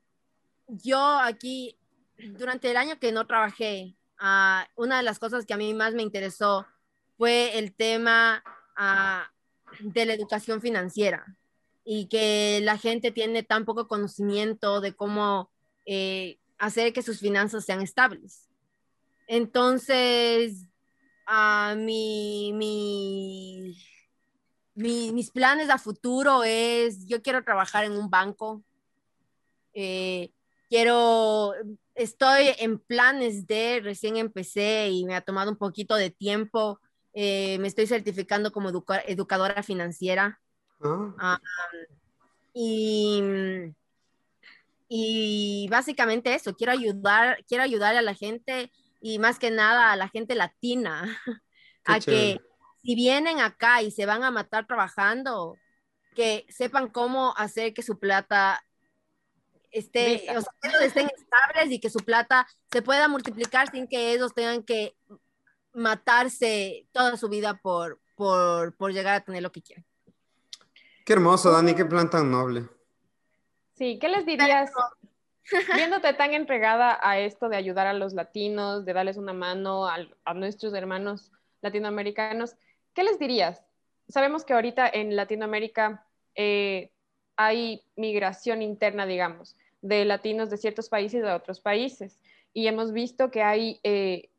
yo 0.69 1.19
aquí, 1.19 1.77
durante 2.17 2.71
el 2.71 2.77
año 2.77 2.99
que 2.99 3.13
no 3.13 3.27
trabajé, 3.27 3.95
uh, 4.21 4.65
una 4.77 4.99
de 4.99 5.03
las 5.03 5.19
cosas 5.19 5.45
que 5.47 5.55
a 5.55 5.59
mí 5.59 5.75
más 5.75 5.95
me 5.95 6.03
interesó 6.03 6.67
fue 7.17 7.59
el 7.59 7.75
tema 7.75 8.43
uh, 8.79 9.25
de 9.81 10.07
la 10.07 10.15
educación 10.15 10.61
financiera 10.61 11.37
y 11.85 12.07
que 12.07 12.61
la 12.63 12.79
gente 12.79 13.11
tiene 13.11 13.43
tan 13.43 13.65
poco 13.65 13.87
conocimiento 13.87 14.81
de 14.81 14.95
cómo 14.95 15.51
eh, 15.85 16.39
hacer 16.59 16.93
que 16.93 17.03
sus 17.03 17.21
finanzas 17.21 17.65
sean 17.65 17.83
estables. 17.83 18.49
Entonces, 19.27 20.67
a 21.27 21.75
mi, 21.77 22.53
mi, 22.55 23.77
mis 24.75 25.31
planes 25.31 25.71
a 25.71 25.79
futuro 25.79 26.43
es, 26.45 27.07
yo 27.07 27.23
quiero 27.23 27.45
trabajar 27.45 27.85
en 27.85 27.93
un 27.93 28.11
banco, 28.11 28.63
eh, 29.73 30.31
quiero, 30.69 31.55
estoy 31.95 32.51
en 32.59 32.79
planes 32.79 33.47
de, 33.47 33.81
recién 33.83 34.17
empecé 34.17 34.91
y 34.91 35.05
me 35.05 35.15
ha 35.15 35.21
tomado 35.21 35.51
un 35.51 35.57
poquito 35.57 35.95
de 35.95 36.11
tiempo, 36.11 36.81
eh, 37.13 37.59
me 37.61 37.69
estoy 37.69 37.87
certificando 37.87 38.53
como 38.53 38.71
educadora 39.07 39.63
financiera. 39.63 40.41
Ah, 41.19 41.41
y, 42.53 43.23
y 44.89 45.69
básicamente 45.71 46.35
eso, 46.35 46.55
quiero 46.55 46.73
ayudar, 46.73 47.45
quiero 47.47 47.63
ayudar 47.63 47.97
a 47.97 48.03
la 48.03 48.15
gente 48.15 48.71
y 49.01 49.19
más 49.19 49.39
que 49.39 49.51
nada 49.51 49.93
a 49.93 49.97
la 49.97 50.09
gente 50.09 50.35
latina 50.35 51.05
a 51.85 52.01
que 52.01 52.41
si 52.85 52.95
vienen 52.95 53.41
acá 53.41 53.81
y 53.81 53.91
se 53.91 54.05
van 54.05 54.23
a 54.23 54.31
matar 54.31 54.67
trabajando, 54.67 55.57
que 56.15 56.47
sepan 56.51 56.89
cómo 56.89 57.35
hacer 57.37 57.73
que 57.73 57.83
su 57.83 57.99
plata 57.99 58.63
esté, 59.71 60.25
o 60.37 60.41
sea, 60.43 60.53
estén 60.83 61.09
estables 61.09 61.73
y 61.73 61.81
que 61.81 61.89
su 61.89 61.99
plata 62.01 62.47
se 62.71 62.83
pueda 62.83 63.09
multiplicar 63.09 63.71
sin 63.71 63.89
que 63.89 64.13
ellos 64.13 64.35
tengan 64.35 64.63
que 64.63 64.95
matarse 65.73 66.87
toda 66.93 67.17
su 67.17 67.29
vida 67.29 67.59
por, 67.63 68.01
por, 68.17 68.77
por 68.77 68.93
llegar 68.93 69.15
a 69.15 69.25
tener 69.25 69.43
lo 69.43 69.51
que 69.51 69.63
quieren. 69.63 69.85
Qué 71.07 71.15
hermoso, 71.15 71.51
Dani, 71.51 71.75
qué 71.75 71.87
plan 71.87 72.11
tan 72.11 72.31
noble. 72.31 72.69
Sí, 73.73 73.99
¿qué 73.99 74.09
les 74.09 74.27
dirías? 74.27 74.71
Viéndote 75.75 76.13
tan 76.13 76.35
entregada 76.35 76.99
a 77.03 77.19
esto 77.19 77.49
de 77.49 77.57
ayudar 77.57 77.87
a 77.87 77.95
los 77.95 78.13
latinos, 78.13 78.85
de 78.85 78.93
darles 78.93 79.17
una 79.17 79.33
mano 79.33 79.87
a, 79.87 79.97
a 80.25 80.35
nuestros 80.35 80.75
hermanos 80.75 81.33
latinoamericanos, 81.63 82.57
¿qué 82.95 83.05
les 83.05 83.19
dirías? 83.19 83.63
Sabemos 84.09 84.45
que 84.45 84.55
ahorita 84.55 84.89
en 84.89 85.17
Latinoamérica 85.17 86.07
eh, 86.35 86.91
hay 87.37 87.83
migración 87.97 88.63
interna, 88.63 89.07
digamos, 89.07 89.57
de 89.83 90.05
latinos 90.05 90.51
de 90.51 90.57
ciertos 90.57 90.89
países 90.89 91.25
a 91.25 91.37
otros 91.37 91.61
países. 91.61 92.21
Y 92.53 92.69
hemos 92.69 92.93
visto 92.93 93.31
que 93.31 93.43
hay 93.43 93.81
eh, 93.83 94.31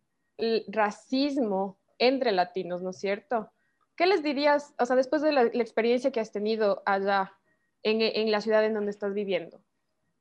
racismo 0.67 1.77
entre 1.99 2.31
latinos, 2.31 2.81
¿no 2.81 2.91
es 2.91 2.99
cierto? 2.99 3.51
¿Qué 3.95 4.05
les 4.07 4.23
dirías, 4.23 4.73
o 4.79 4.85
sea, 4.85 4.95
después 4.95 5.21
de 5.21 5.31
la, 5.31 5.43
experiencia 5.43 6.11
que 6.11 6.19
has 6.19 6.31
tenido 6.31 6.83
allá 6.85 7.33
en, 7.83 8.01
en, 8.01 8.31
la 8.31 8.41
ciudad 8.41 8.65
en 8.65 8.73
donde 8.73 8.91
estás 8.91 9.13
viviendo 9.13 9.61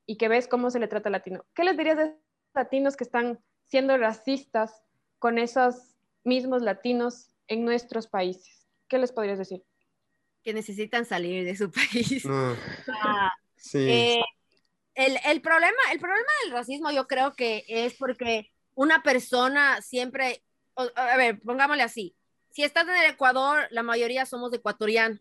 y 0.05 0.17
que 0.17 0.27
ves 0.27 0.47
cómo 0.47 0.69
se 0.69 0.79
le 0.79 0.87
trata 0.87 1.09
al 1.09 1.13
latino, 1.13 1.45
¿qué 1.53 1.63
les 1.63 1.75
dirías 1.75 1.97
de 1.97 2.15
latinos 2.53 2.95
que 2.95 3.03
están 3.03 3.39
siendo 3.65 3.97
racistas 3.97 4.83
con 5.19 5.37
esos 5.37 5.95
mismos 6.23 6.61
latinos 6.61 7.34
en 7.47 7.65
nuestros 7.65 8.07
países. 8.07 8.67
¿Qué 8.87 8.97
les 8.97 9.11
podrías 9.11 9.37
decir? 9.37 9.63
Que 10.43 10.53
necesitan 10.53 11.05
salir 11.05 11.45
de 11.45 11.55
su 11.55 11.71
país. 11.71 12.25
Ah, 12.25 13.31
sí. 13.55 13.79
Eh, 13.79 14.23
el, 14.93 15.17
el, 15.25 15.41
problema, 15.41 15.77
el 15.91 15.99
problema 15.99 16.29
del 16.43 16.53
racismo 16.53 16.91
yo 16.91 17.07
creo 17.07 17.33
que 17.33 17.65
es 17.67 17.95
porque 17.95 18.51
una 18.75 19.03
persona 19.03 19.81
siempre, 19.81 20.43
a 20.75 21.17
ver, 21.17 21.39
pongámosle 21.41 21.83
así, 21.83 22.15
si 22.51 22.63
estás 22.63 22.87
en 22.87 22.95
el 22.95 23.11
Ecuador, 23.11 23.67
la 23.71 23.83
mayoría 23.83 24.25
somos 24.25 24.53
ecuatorianos, 24.53 25.19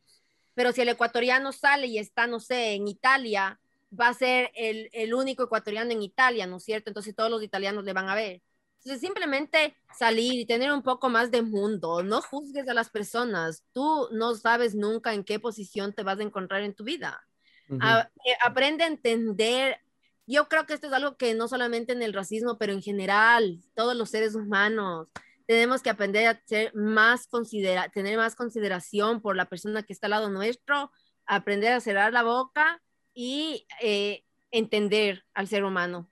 pero 0.55 0.70
si 0.70 0.83
el 0.83 0.89
ecuatoriano 0.89 1.53
sale 1.53 1.89
y 1.89 1.99
está, 1.99 2.29
no 2.29 2.39
sé, 2.39 2.75
en 2.75 2.87
Italia, 2.87 3.59
va 3.99 4.09
a 4.09 4.14
ser 4.14 4.53
el, 4.55 4.89
el 4.93 5.14
único 5.14 5.43
ecuatoriano 5.43 5.91
en 5.91 6.03
Italia, 6.03 6.47
¿no 6.47 6.59
es 6.59 6.64
cierto? 6.64 6.91
Entonces 6.91 7.14
todos 7.14 7.31
los 7.31 7.43
italianos 7.43 7.85
le 7.85 7.93
van 7.93 8.09
a 8.09 8.14
ver. 8.14 8.41
Entonces, 8.85 9.01
simplemente 9.01 9.76
salir 9.97 10.41
y 10.41 10.45
tener 10.45 10.70
un 10.70 10.82
poco 10.82 11.09
más 11.09 11.30
de 11.30 11.41
mundo, 11.41 12.03
no 12.03 12.20
juzgues 12.20 12.68
a 12.68 12.74
las 12.74 12.91
personas, 12.91 13.64
tú 13.72 14.09
no 14.12 14.35
sabes 14.35 14.74
nunca 14.74 15.14
en 15.14 15.24
qué 15.24 15.41
posición 15.41 15.95
te 15.95 16.03
vas 16.03 16.18
a 16.18 16.22
encontrar 16.22 16.62
en 16.62 16.74
tu 16.74 16.85
vida. 16.85 17.26
Eh, 17.70 18.37
aprende 18.45 18.85
a 18.85 18.89
entender, 18.89 19.80
yo 20.26 20.49
creo 20.49 20.66
que 20.66 20.74
esto 20.74 20.89
es 20.89 20.93
algo 20.93 21.16
que 21.16 21.32
no 21.32 21.49
solamente 21.49 21.95
en 21.95 22.03
el 22.03 22.12
racismo, 22.12 22.59
pero 22.59 22.74
en 22.74 22.82
general, 22.82 23.59
todos 23.74 23.97
los 23.97 24.11
seres 24.11 24.35
humanos, 24.35 25.09
tenemos 25.47 25.82
que 25.82 25.89
aprender 25.89 26.26
a 26.26 26.43
ser 26.45 26.74
más 26.74 27.26
considera 27.26 27.89
tener 27.89 28.18
más 28.18 28.35
consideración 28.35 29.22
por 29.22 29.35
la 29.35 29.49
persona 29.49 29.82
que 29.82 29.95
está 29.95 30.09
al 30.09 30.12
lado 30.12 30.28
nuestro, 30.28 30.91
aprender 31.24 31.72
a 31.72 31.80
cerrar 31.80 32.12
la 32.12 32.22
boca 32.22 32.82
y 33.14 33.66
eh, 33.80 34.24
entender 34.51 35.24
al 35.32 35.49
ser 35.49 35.64
humano. 35.64 36.11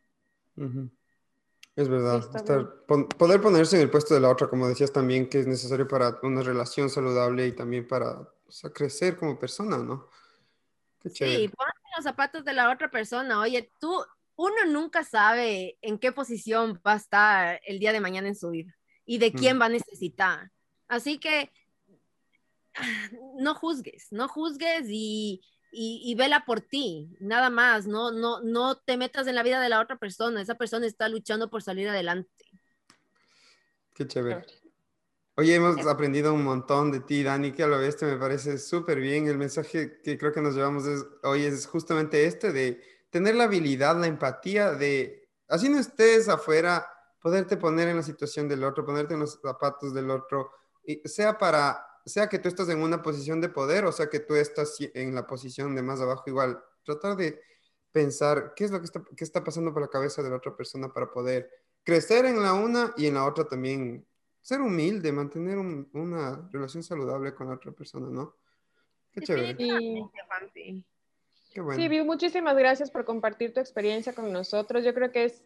Es 1.75 1.89
verdad, 1.89 2.29
poder 3.16 3.41
ponerse 3.41 3.77
en 3.77 3.83
el 3.83 3.91
puesto 3.91 4.12
de 4.12 4.20
la 4.20 4.29
otra, 4.29 4.49
como 4.49 4.68
decías 4.68 4.93
también, 4.93 5.29
que 5.29 5.41
es 5.41 5.47
necesario 5.47 5.89
para 5.89 6.18
una 6.23 6.43
relación 6.43 6.91
saludable 6.91 7.47
y 7.47 7.53
también 7.53 7.87
para 7.87 8.29
crecer 8.75 9.16
como 9.16 9.39
persona, 9.39 9.79
¿no? 9.79 10.07
Qué 11.01 11.09
Sí, 11.09 11.49
ponte 11.49 11.81
los 11.97 12.05
zapatos 12.05 12.45
de 12.45 12.53
la 12.53 12.70
otra 12.70 12.91
persona. 12.91 13.41
Oye, 13.41 13.73
tú, 13.81 14.05
uno 14.37 14.66
nunca 14.66 15.03
sabe 15.03 15.79
en 15.81 15.99
qué 15.99 16.12
posición 16.12 16.79
va 16.87 16.93
a 16.93 16.97
estar 16.97 17.61
el 17.66 17.79
día 17.79 17.93
de 17.93 18.01
mañana 18.01 18.29
en 18.29 18.37
su 18.37 18.51
vida 18.51 18.77
y 19.07 19.16
de 19.16 19.33
quién 19.33 19.59
va 19.59 19.66
a 19.66 19.70
necesitar. 19.70 20.51
Así 20.89 21.18
que 21.18 21.51
no 23.39 23.55
juzgues, 23.55 24.09
no 24.11 24.29
juzgues 24.29 24.85
y, 24.89 25.41
y, 25.75 26.14
vela 26.16 26.45
por 26.45 26.61
ti, 26.61 27.16
nada 27.18 27.49
más, 27.49 27.87
no, 27.87 28.12
no, 28.12 28.43
no 28.43 28.77
te 28.77 28.99
metas 28.99 29.27
en 29.27 29.35
la 29.35 29.43
vida 29.43 29.61
de 29.61 29.70
la 29.70 29.81
otra 29.81 29.97
persona, 29.97 30.43
esa 30.43 30.57
persona 30.57 30.87
está 30.87 31.09
luchando 31.09 31.49
por 31.49 31.62
salir 31.62 31.89
adelante. 31.89 32.45
Qué 33.95 34.07
chévere. 34.07 34.45
Oye, 35.35 35.55
hemos 35.55 35.87
aprendido 35.87 36.35
un 36.35 36.45
montón 36.45 36.93
de 36.93 37.01
ti, 37.01 37.23
Dani, 37.23 37.53
que 37.53 37.62
a 37.62 37.66
lo 37.66 37.79
vez 37.79 38.01
me 38.03 38.16
parece 38.16 38.59
súper 38.59 39.01
bien. 39.01 39.27
El 39.29 39.39
mensaje 39.39 40.01
que 40.03 40.18
creo 40.18 40.31
que 40.31 40.43
nos 40.43 40.55
llevamos 40.55 40.85
hoy 41.23 41.45
es 41.45 41.66
justamente 41.66 42.27
este, 42.27 42.53
de 42.53 42.83
tener 43.09 43.35
la 43.35 43.45
habilidad, 43.45 43.99
la 43.99 44.09
empatía 44.09 44.73
de, 44.73 45.31
así 45.49 45.70
no 45.70 45.79
estés 45.79 46.29
afuera, 46.29 46.87
poderte 47.18 47.57
poner 47.57 47.89
en 47.89 47.97
la 47.97 48.03
situación 48.03 48.47
del 48.47 48.62
otro, 48.62 48.85
ponerte 48.85 49.14
en 49.14 49.20
los 49.20 49.41
zapatos 49.41 49.95
del 49.95 50.11
otro, 50.11 50.51
y 50.85 50.97
sea 51.09 51.39
para 51.39 51.83
sea 52.05 52.28
que 52.28 52.38
tú 52.38 52.48
estás 52.48 52.68
en 52.68 52.80
una 52.80 53.03
posición 53.03 53.40
de 53.40 53.48
poder 53.48 53.84
o 53.84 53.92
sea 53.92 54.09
que 54.09 54.20
tú 54.20 54.34
estás 54.34 54.76
en 54.80 55.14
la 55.14 55.26
posición 55.26 55.74
de 55.74 55.82
más 55.82 56.00
abajo, 56.00 56.24
igual, 56.26 56.62
tratar 56.84 57.16
de 57.16 57.40
pensar 57.92 58.55
qué 58.57 58.64
es 58.64 58.70
lo 58.70 58.78
que 58.78 58.86
está, 58.86 59.03
qué 59.16 59.24
está 59.24 59.44
pasando 59.44 59.72
por 59.72 59.82
la 59.82 59.88
cabeza 59.88 60.22
de 60.22 60.30
la 60.30 60.36
otra 60.36 60.57
persona 60.57 60.92
para 60.92 61.11
poder 61.11 61.50
crecer 61.84 62.24
en 62.24 62.42
la 62.42 62.55
una 62.55 62.94
y 62.96 63.07
en 63.07 63.14
la 63.14 63.26
otra 63.26 63.44
también 63.44 64.07
ser 64.40 64.61
humilde, 64.61 65.12
mantener 65.12 65.59
una 65.59 66.48
relación 66.50 66.82
saludable 66.82 67.34
con 67.34 67.48
la 67.48 67.55
otra 67.55 67.70
persona, 67.72 68.09
¿no? 68.09 68.36
Qué 69.12 69.20
chévere. 69.20 69.57
Sí. 69.57 70.84
Qué 71.53 71.61
bueno. 71.61 71.80
Sí, 71.80 72.03
muchísimas 72.03 72.57
gracias 72.57 72.90
por 72.90 73.05
compartir 73.05 73.53
tu 73.53 73.61
experiencia 73.61 74.14
con 74.14 74.32
nosotros. 74.32 74.84
Yo 74.84 74.94
creo 74.94 75.12
que 75.12 75.26
es 75.26 75.44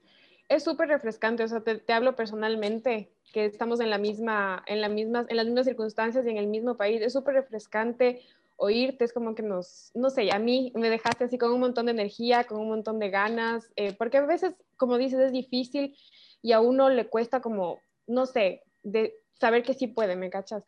es 0.49 0.65
súper 0.65 0.89
refrescante, 0.89 1.43
o 1.43 1.49
sea, 1.49 1.61
te, 1.61 1.77
te, 1.77 1.93
hablo 1.93 2.15
personalmente, 2.17 3.11
que 3.33 3.45
estamos 3.45 3.81
en, 3.81 3.91
la 3.91 3.99
misma, 3.99 4.63
en, 4.67 4.81
la 4.81 4.89
misma, 4.89 5.27
en 5.29 5.37
las 5.37 5.47
mismas 5.47 5.67
circunstancias 5.67 6.25
y 6.27 6.31
en 6.31 6.37
el 6.39 6.47
mismo 6.47 6.77
país, 6.77 7.03
es 7.03 7.13
súper 7.13 7.35
refrescante 7.35 8.23
oírte, 8.57 9.05
es 9.05 9.13
como 9.13 9.35
que 9.35 9.43
nos, 9.43 9.91
no 9.95 10.11
sé, 10.11 10.31
a 10.33 10.39
mí 10.39 10.73
me 10.75 10.91
dejaste 10.91 11.25
así 11.25 11.39
con 11.39 11.53
un 11.53 11.61
montón 11.61 11.87
de 11.87 11.93
energía, 11.93 12.45
con 12.45 12.59
un 12.59 12.69
montón 12.69 12.99
de 12.99 13.11
ganas, 13.11 13.71
eh, 13.77 13.93
porque 13.93 14.19
a 14.19 14.27
veces, 14.27 14.55
como 14.77 14.99
dices, 14.99 15.21
es 15.21 15.33
difícil 15.33 15.97
y 16.43 16.53
a 16.53 16.61
uno 16.61 16.89
le 16.89 17.07
cuesta 17.09 17.41
como, 17.41 17.81
no 18.07 18.27
sé, 18.27 18.63
de 18.83 19.15
saber 19.35 19.63
que 19.63 19.75
sí 19.75 19.87
puede, 19.87 20.17
¿me 20.17 20.31
cachas? 20.31 20.65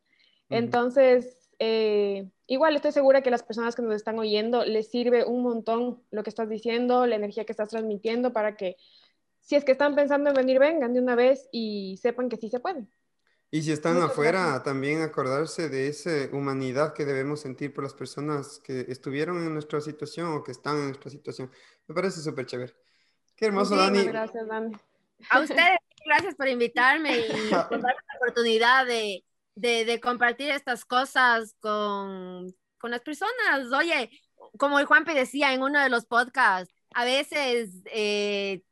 Entonces, 0.51 1.51
eh, 1.59 2.31
igual 2.47 2.77
estoy 2.77 2.93
segura 2.93 3.23
que 3.23 3.31
las 3.31 3.43
personas 3.43 3.75
que 3.75 3.83
nos 3.83 3.95
están 3.95 4.19
oyendo 4.19 4.65
les 4.65 4.91
sirve 4.91 5.25
un 5.25 5.43
montón 5.43 6.03
lo 6.11 6.23
que 6.23 6.31
estás 6.31 6.49
diciendo, 6.49 7.07
la 7.07 7.17
energía 7.17 7.45
que 7.45 7.53
estás 7.53 7.69
transmitiendo 7.69 8.33
para 8.33 8.57
que 8.57 8.77
si 9.49 9.57
es 9.57 9.65
que 9.65 9.73
están 9.73 9.95
pensando 9.95 10.29
en 10.29 10.37
venir, 10.37 10.59
vengan 10.59 10.93
de 10.93 11.01
una 11.01 11.15
vez 11.15 11.49
y 11.51 11.99
sepan 12.03 12.29
que 12.29 12.37
sí 12.37 12.51
se 12.51 12.61
puede. 12.61 12.87
Y 13.51 13.63
si 13.63 13.73
están 13.73 13.97
afuera, 13.97 14.63
también 14.63 15.01
acordarse 15.01 15.71
de 15.71 15.89
esa 15.89 16.11
humanidad 16.33 16.93
que 16.93 17.07
debemos 17.07 17.41
sentir 17.41 17.73
por 17.73 17.83
las 17.83 17.95
personas 17.95 18.59
que 18.59 18.85
estuvieron 18.89 19.39
en 19.39 19.55
nuestra 19.55 19.81
situación 19.81 20.35
o 20.35 20.45
que 20.45 20.53
están 20.53 20.77
en 20.77 20.85
nuestra 20.89 21.11
situación. 21.11 21.51
Me 21.87 21.95
parece 21.95 22.21
súper 22.21 22.45
chévere. 22.45 22.75
Qué 23.37 23.47
hermoso, 23.47 23.75
Dani. 23.75 24.05
Gracias, 24.05 24.47
Dani. 24.47 24.77
A 25.31 25.41
ustedes, 25.41 25.79
gracias 26.05 26.35
por 26.35 26.47
invitarme 26.47 27.17
y 27.17 27.23
por 27.71 27.81
darme 27.81 28.03
la 28.07 28.19
oportunidad 28.21 28.85
de, 28.85 29.25
de, 29.55 29.87
de 29.87 29.99
compartir 29.99 30.51
estas 30.51 30.85
cosas 30.85 31.57
con, 31.59 32.55
con, 32.77 32.91
las 32.91 33.01
personas. 33.01 33.73
Oye, 33.75 34.11
como 34.59 34.79
el 34.79 34.85
Juanpe 34.85 35.15
decía 35.15 35.55
en 35.55 35.63
uno 35.63 35.83
de 35.83 35.89
los 35.89 36.05
podcasts, 36.05 36.71
a 36.93 37.07
veces, 37.07 37.71
eh, 37.87 38.63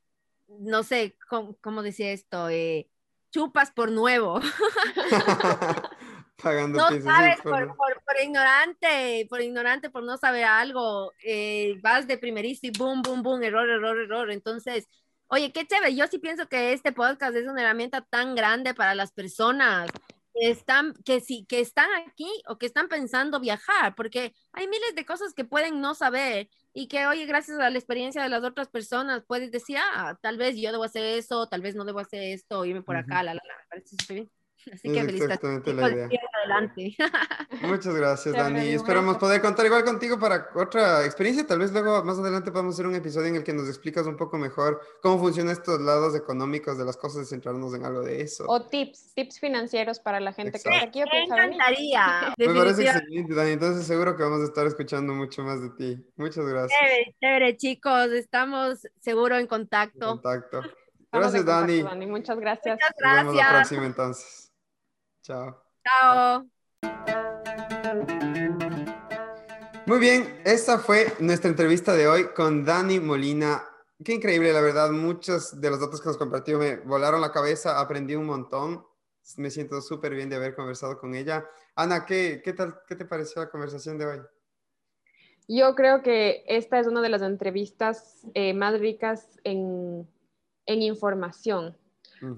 no 0.49 0.83
sé, 0.83 1.17
¿cómo, 1.29 1.57
cómo 1.61 1.83
decía 1.83 2.13
esto? 2.13 2.49
Eh, 2.49 2.89
chupas 3.31 3.71
por 3.71 3.91
nuevo. 3.91 4.41
Pagando 6.43 6.79
no 6.79 7.01
sabes 7.01 7.41
por, 7.41 7.75
por, 7.77 8.03
por, 8.05 8.21
ignorante, 8.23 9.27
por 9.29 9.41
ignorante, 9.41 9.89
por 9.89 10.03
no 10.05 10.19
saber 10.19 10.45
algo, 10.45 11.13
eh, 11.25 11.79
vas 11.83 12.07
de 12.07 12.19
primerista 12.19 12.67
y 12.67 12.71
boom, 12.71 13.01
boom, 13.01 13.23
boom, 13.23 13.43
error, 13.43 13.69
error, 13.69 13.99
error. 13.99 14.31
Entonces, 14.31 14.87
oye, 15.29 15.51
qué 15.53 15.67
chévere. 15.67 15.95
Yo 15.95 16.07
sí 16.09 16.19
pienso 16.19 16.47
que 16.49 16.73
este 16.75 16.93
podcast 16.93 17.35
es 17.35 17.47
una 17.49 17.63
herramienta 17.63 18.03
tan 18.03 18.35
grande 18.35 18.75
para 18.75 18.95
las 18.95 19.13
personas 19.13 19.91
que 20.39 20.51
están, 20.51 20.95
que 21.05 21.21
sí, 21.21 21.47
que 21.49 21.61
están 21.61 21.89
aquí 22.07 22.29
o 22.49 22.59
que 22.59 22.67
están 22.67 22.89
pensando 22.89 23.41
viajar, 23.41 23.95
porque 23.95 24.35
hay 24.53 24.69
miles 24.69 24.95
de 24.95 25.07
cosas 25.07 25.35
que 25.35 25.45
pueden 25.45 25.81
no 25.81 25.95
saber 25.95 26.49
y 26.73 26.89
que, 26.89 27.07
oye, 27.07 27.27
gracias 27.27 27.59
a 27.59 27.71
la 27.71 27.79
experiencia 27.79 28.23
de 28.23 28.29
las 28.29 28.45
otras 28.45 28.69
personas, 28.69 29.25
puedes 29.27 29.51
decir, 29.51 29.79
ah, 29.79 30.19
tal 30.23 30.37
vez 30.37 30.57
yo 30.57 30.73
debo 30.73 30.85
hacer 30.85 31.05
eso, 31.05 31.49
tal 31.49 31.63
vez 31.63 31.75
no 31.75 31.85
debo 31.85 32.01
hacer 32.01 32.23
esto, 32.23 32.65
irme 32.65 32.83
por 32.83 32.97
acá, 32.97 33.23
la, 33.23 33.35
la, 33.35 33.43
la, 33.47 33.55
me 33.57 33.69
parece 33.69 33.97
súper 33.97 34.15
bien. 34.17 34.36
Así 34.73 34.93
que 34.93 35.01
exactamente 35.01 35.73
la 35.73 35.91
idea. 35.91 36.09
Adelante. 36.45 36.97
Muchas 37.63 37.95
gracias, 37.95 38.35
Dani. 38.35 38.69
Esperamos 38.69 39.17
poder 39.17 39.41
contar 39.41 39.67
igual 39.67 39.85
contigo 39.85 40.19
para 40.19 40.49
otra 40.55 41.05
experiencia. 41.05 41.47
Tal 41.47 41.61
vez 41.61 41.73
luego 41.73 42.03
más 42.05 42.19
adelante 42.19 42.51
podamos 42.51 42.75
hacer 42.75 42.87
un 42.87 42.95
episodio 42.95 43.29
en 43.29 43.37
el 43.37 43.45
que 43.45 43.53
nos 43.53 43.69
explicas 43.69 44.07
un 44.07 44.17
poco 44.17 44.39
mejor 44.39 44.81
cómo 45.03 45.19
funcionan 45.19 45.53
estos 45.53 45.81
lados 45.81 46.15
económicos 46.17 46.79
de 46.79 46.85
las 46.85 46.97
cosas 46.97 47.27
y 47.27 47.27
centrarnos 47.27 47.75
en 47.75 47.85
algo 47.85 48.03
de 48.03 48.21
eso. 48.21 48.45
O 48.49 48.67
tips, 48.67 49.15
tips 49.15 49.39
financieros 49.39 50.01
para 50.01 50.21
la 50.21 50.33
gente 50.33 50.57
Exacto. 50.57 50.93
que 50.93 51.01
está 51.01 51.05
aquí. 51.05 51.11
Me 51.13 51.25
encantaría. 51.25 52.35
Me 52.39 52.55
parece 52.55 52.83
excelente, 52.83 53.35
Dani. 53.35 53.51
Entonces 53.53 53.87
seguro 53.87 54.17
que 54.17 54.23
vamos 54.23 54.41
a 54.41 54.45
estar 54.45 54.67
escuchando 54.67 55.15
mucho 55.15 55.43
más 55.43 55.61
de 55.63 55.71
ti. 55.71 56.05
Muchas 56.17 56.45
gracias. 56.45 56.79
Chévere, 56.79 57.17
chévere 57.21 57.57
chicos. 57.57 58.11
Estamos 58.13 58.87
seguro 59.01 59.37
en 59.37 59.47
contacto. 59.47 60.11
En 60.11 60.19
contacto. 60.19 60.63
Gracias, 61.13 61.45
Dani. 61.45 61.83
Dani. 61.83 62.07
Muchas 62.07 62.39
gracias. 62.39 62.75
Muchas 62.75 62.93
gracias. 62.99 63.25
Nos 63.25 63.35
vemos 63.35 63.37
la 63.37 63.51
próxima 63.51 63.87
entonces. 63.87 64.46
Chao. 65.27 65.61
Chao. 65.83 66.47
Muy 69.87 69.99
bien, 69.99 70.41
esta 70.45 70.79
fue 70.79 71.15
nuestra 71.19 71.51
entrevista 71.51 71.95
de 71.95 72.07
hoy 72.07 72.29
con 72.33 72.65
Dani 72.65 73.01
Molina. 73.01 73.65
Qué 74.05 74.13
increíble, 74.13 74.53
la 74.53 74.61
verdad. 74.61 74.93
Muchos 74.93 75.61
de 75.61 75.69
los 75.69 75.81
datos 75.81 76.01
que 76.01 76.07
nos 76.07 76.17
compartió 76.17 76.61
me 76.61 76.77
volaron 76.77 77.21
la 77.21 77.33
cabeza, 77.33 77.81
aprendí 77.81 78.15
un 78.15 78.27
montón. 78.27 78.87
Me 79.37 79.51
siento 79.51 79.81
súper 79.81 80.15
bien 80.15 80.31
de 80.31 80.37
haber 80.37 80.55
conversado 80.55 80.97
con 80.97 81.13
ella. 81.17 81.45
Ana, 81.75 82.07
¿qué, 82.07 82.41
qué, 82.45 82.53
tal, 82.53 82.79
¿qué 82.87 82.95
te 82.95 83.05
pareció 83.05 83.43
la 83.43 83.51
conversación 83.51 83.99
de 83.99 84.07
hoy? 84.07 84.21
Yo 85.49 85.75
creo 85.75 86.03
que 86.03 86.45
esta 86.47 86.79
es 86.79 86.87
una 86.87 87.03
de 87.03 87.09
las 87.09 87.23
entrevistas 87.23 88.25
eh, 88.35 88.55
más 88.55 88.79
ricas 88.79 89.41
en, 89.43 90.09
en 90.67 90.83
información 90.83 91.77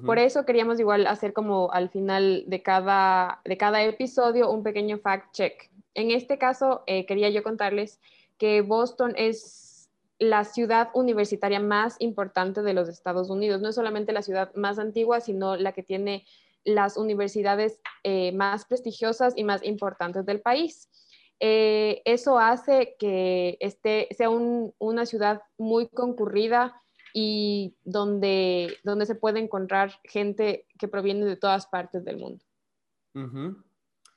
por 0.05 0.19
eso 0.19 0.45
queríamos 0.45 0.81
igual 0.81 1.07
hacer 1.07 1.33
como 1.33 1.71
al 1.73 1.91
final 1.91 2.45
de 2.47 2.63
cada, 2.63 3.41
de 3.45 3.57
cada 3.57 3.83
episodio 3.83 4.51
un 4.51 4.63
pequeño 4.63 4.99
fact 4.99 5.33
check. 5.33 5.71
En 5.95 6.11
este 6.11 6.39
caso, 6.39 6.83
eh, 6.87 7.07
quería 7.07 7.29
yo 7.31 7.43
contarles 7.43 8.01
que 8.39 8.61
Boston 8.61 9.15
es 9.17 9.91
la 10.19 10.45
ciudad 10.45 10.91
universitaria 10.95 11.61
más 11.61 11.97
importante 12.01 12.63
de 12.63 12.75
los 12.75 12.89
Estados 12.89 13.31
Unidos. 13.31 13.61
No 13.61 13.69
es 13.69 13.75
solamente 13.75 14.13
la 14.13 14.23
ciudad 14.23 14.55
más 14.55 14.79
antigua, 14.79 15.21
sino 15.21 15.57
la 15.57 15.73
que 15.73 15.83
tiene 15.83 16.25
las 16.65 16.97
universidades 16.97 17.81
eh, 18.03 18.33
más 18.33 18.65
prestigiosas 18.65 19.35
y 19.37 19.45
más 19.45 19.65
importantes 19.65 20.27
del 20.27 20.41
país. 20.41 20.89
Eh, 21.41 22.03
eso 22.05 22.39
hace 22.39 22.97
que 22.99 23.57
este 23.61 24.09
sea 24.11 24.29
un, 24.29 24.75
una 24.79 25.07
ciudad 25.07 25.43
muy 25.57 25.87
concurrida 25.87 26.83
y 27.13 27.77
donde, 27.85 28.77
donde 28.85 29.07
se 29.07 29.15
puede 29.15 29.41
encontrar 29.41 30.01
gente 30.05 30.67
que 30.79 30.89
proviene 30.89 31.25
de 31.25 31.37
todas 31.37 31.67
partes 31.67 32.05
del 32.05 32.19
mundo. 32.19 32.45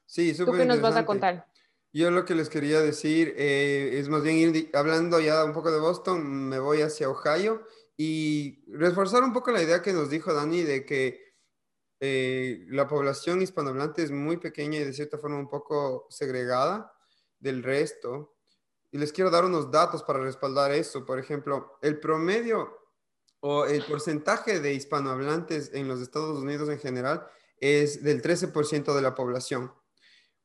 Sí, 0.06 0.34
¿Tú 0.36 0.52
qué 0.52 0.66
nos 0.66 0.82
vas 0.82 0.96
a 0.96 1.06
contar? 1.06 1.48
Yo 1.94 2.10
lo 2.12 2.24
que 2.24 2.36
les 2.36 2.50
quería 2.50 2.80
decir 2.80 3.34
eh, 3.38 4.00
es 4.00 4.08
más 4.08 4.24
bien 4.24 4.38
ir 4.38 4.70
hablando 4.74 5.20
ya 5.20 5.44
un 5.44 5.54
poco 5.54 5.72
de 5.72 5.80
Boston, 5.80 6.50
me 6.50 6.60
voy 6.60 6.82
hacia 6.82 7.10
Ohio 7.10 7.66
y 7.98 8.64
reforzar 8.72 9.24
un 9.24 9.34
poco 9.34 9.52
la 9.52 9.62
idea 9.62 9.82
que 9.82 9.92
nos 9.92 10.10
dijo 10.10 10.34
Dani 10.34 10.64
de 10.64 10.86
que 10.86 11.32
eh, 12.00 12.66
la 12.70 12.88
población 12.88 13.42
hispanohablante 13.42 14.02
es 14.04 14.12
muy 14.12 14.38
pequeña 14.38 14.80
y 14.80 14.84
de 14.86 14.94
cierta 14.94 15.18
forma 15.18 15.38
un 15.38 15.50
poco 15.50 16.08
segregada 16.10 16.92
del 17.39 17.62
resto. 17.62 18.38
Y 18.89 18.98
les 18.98 19.14
quiero 19.14 19.30
dar 19.30 19.46
unos 19.46 19.70
datos 19.70 20.02
para 20.04 20.20
respaldar 20.20 20.72
eso. 20.72 21.06
Por 21.06 21.20
ejemplo, 21.20 21.78
el 21.82 22.00
promedio 22.00 22.81
o 23.42 23.66
el 23.66 23.84
porcentaje 23.84 24.60
de 24.60 24.74
hispanohablantes 24.74 25.72
en 25.74 25.88
los 25.88 26.00
Estados 26.00 26.39
Unidos 26.39 26.70
en 26.70 26.80
general 26.80 27.28
es 27.58 28.04
del 28.04 28.22
13% 28.22 28.96
de 28.96 29.02
la 29.02 29.14
población, 29.14 29.72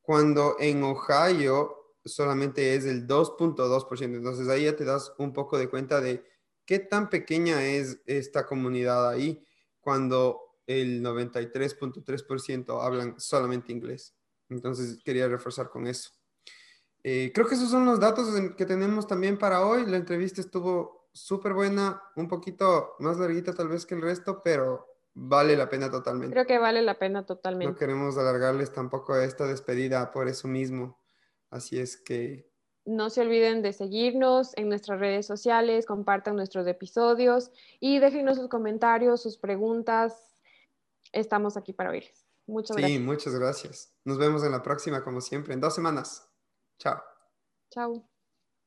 cuando 0.01 0.55
en 0.59 0.83
Ohio 0.83 1.95
solamente 2.05 2.75
es 2.75 2.83
del 2.83 3.07
2.2%. 3.07 4.03
Entonces 4.03 4.49
ahí 4.49 4.65
ya 4.65 4.75
te 4.75 4.85
das 4.85 5.13
un 5.17 5.31
poco 5.31 5.57
de 5.57 5.69
cuenta 5.69 6.01
de 6.01 6.23
qué 6.65 6.79
tan 6.79 7.09
pequeña 7.09 7.63
es 7.63 8.01
esta 8.05 8.45
comunidad 8.45 9.09
ahí 9.09 9.43
cuando 9.79 10.59
el 10.65 11.01
93.3% 11.01 12.81
hablan 12.83 13.19
solamente 13.19 13.71
inglés. 13.71 14.15
Entonces 14.49 14.99
quería 15.03 15.27
reforzar 15.27 15.69
con 15.69 15.87
eso. 15.87 16.11
Eh, 17.03 17.31
creo 17.33 17.47
que 17.47 17.55
esos 17.55 17.69
son 17.69 17.85
los 17.85 17.99
datos 17.99 18.27
que 18.57 18.65
tenemos 18.65 19.07
también 19.07 19.37
para 19.37 19.65
hoy. 19.65 19.85
La 19.85 19.97
entrevista 19.97 20.41
estuvo 20.41 20.96
súper 21.19 21.53
buena, 21.53 22.01
un 22.15 22.27
poquito 22.27 22.95
más 22.99 23.17
larguita 23.17 23.53
tal 23.53 23.67
vez 23.67 23.85
que 23.85 23.95
el 23.95 24.01
resto, 24.01 24.41
pero 24.43 24.97
vale 25.13 25.55
la 25.55 25.69
pena 25.69 25.89
totalmente. 25.89 26.33
Creo 26.33 26.45
que 26.45 26.59
vale 26.59 26.81
la 26.81 26.99
pena 26.99 27.25
totalmente. 27.25 27.71
No 27.71 27.77
queremos 27.77 28.17
alargarles 28.17 28.71
tampoco 28.71 29.15
esta 29.17 29.45
despedida 29.45 30.11
por 30.11 30.27
eso 30.27 30.47
mismo. 30.47 30.99
Así 31.49 31.79
es 31.79 31.97
que... 31.97 32.51
No 32.85 33.09
se 33.09 33.21
olviden 33.21 33.61
de 33.61 33.73
seguirnos 33.73 34.55
en 34.55 34.69
nuestras 34.69 34.99
redes 34.99 35.25
sociales, 35.25 35.85
compartan 35.85 36.37
nuestros 36.37 36.65
episodios 36.67 37.51
y 37.81 37.99
déjenos 37.99 38.37
sus 38.37 38.47
comentarios, 38.47 39.21
sus 39.21 39.37
preguntas. 39.37 40.39
Estamos 41.11 41.57
aquí 41.57 41.73
para 41.73 41.89
oírles. 41.89 42.25
Muchas 42.45 42.77
gracias. 42.77 42.97
Sí, 42.97 43.03
muchas 43.05 43.35
gracias. 43.35 43.93
Nos 44.05 44.17
vemos 44.17 44.43
en 44.45 44.51
la 44.51 44.63
próxima, 44.63 45.03
como 45.03 45.19
siempre, 45.19 45.53
en 45.53 45.59
dos 45.59 45.75
semanas. 45.75 46.29
Chao. 46.79 47.01
Chao. 47.69 48.16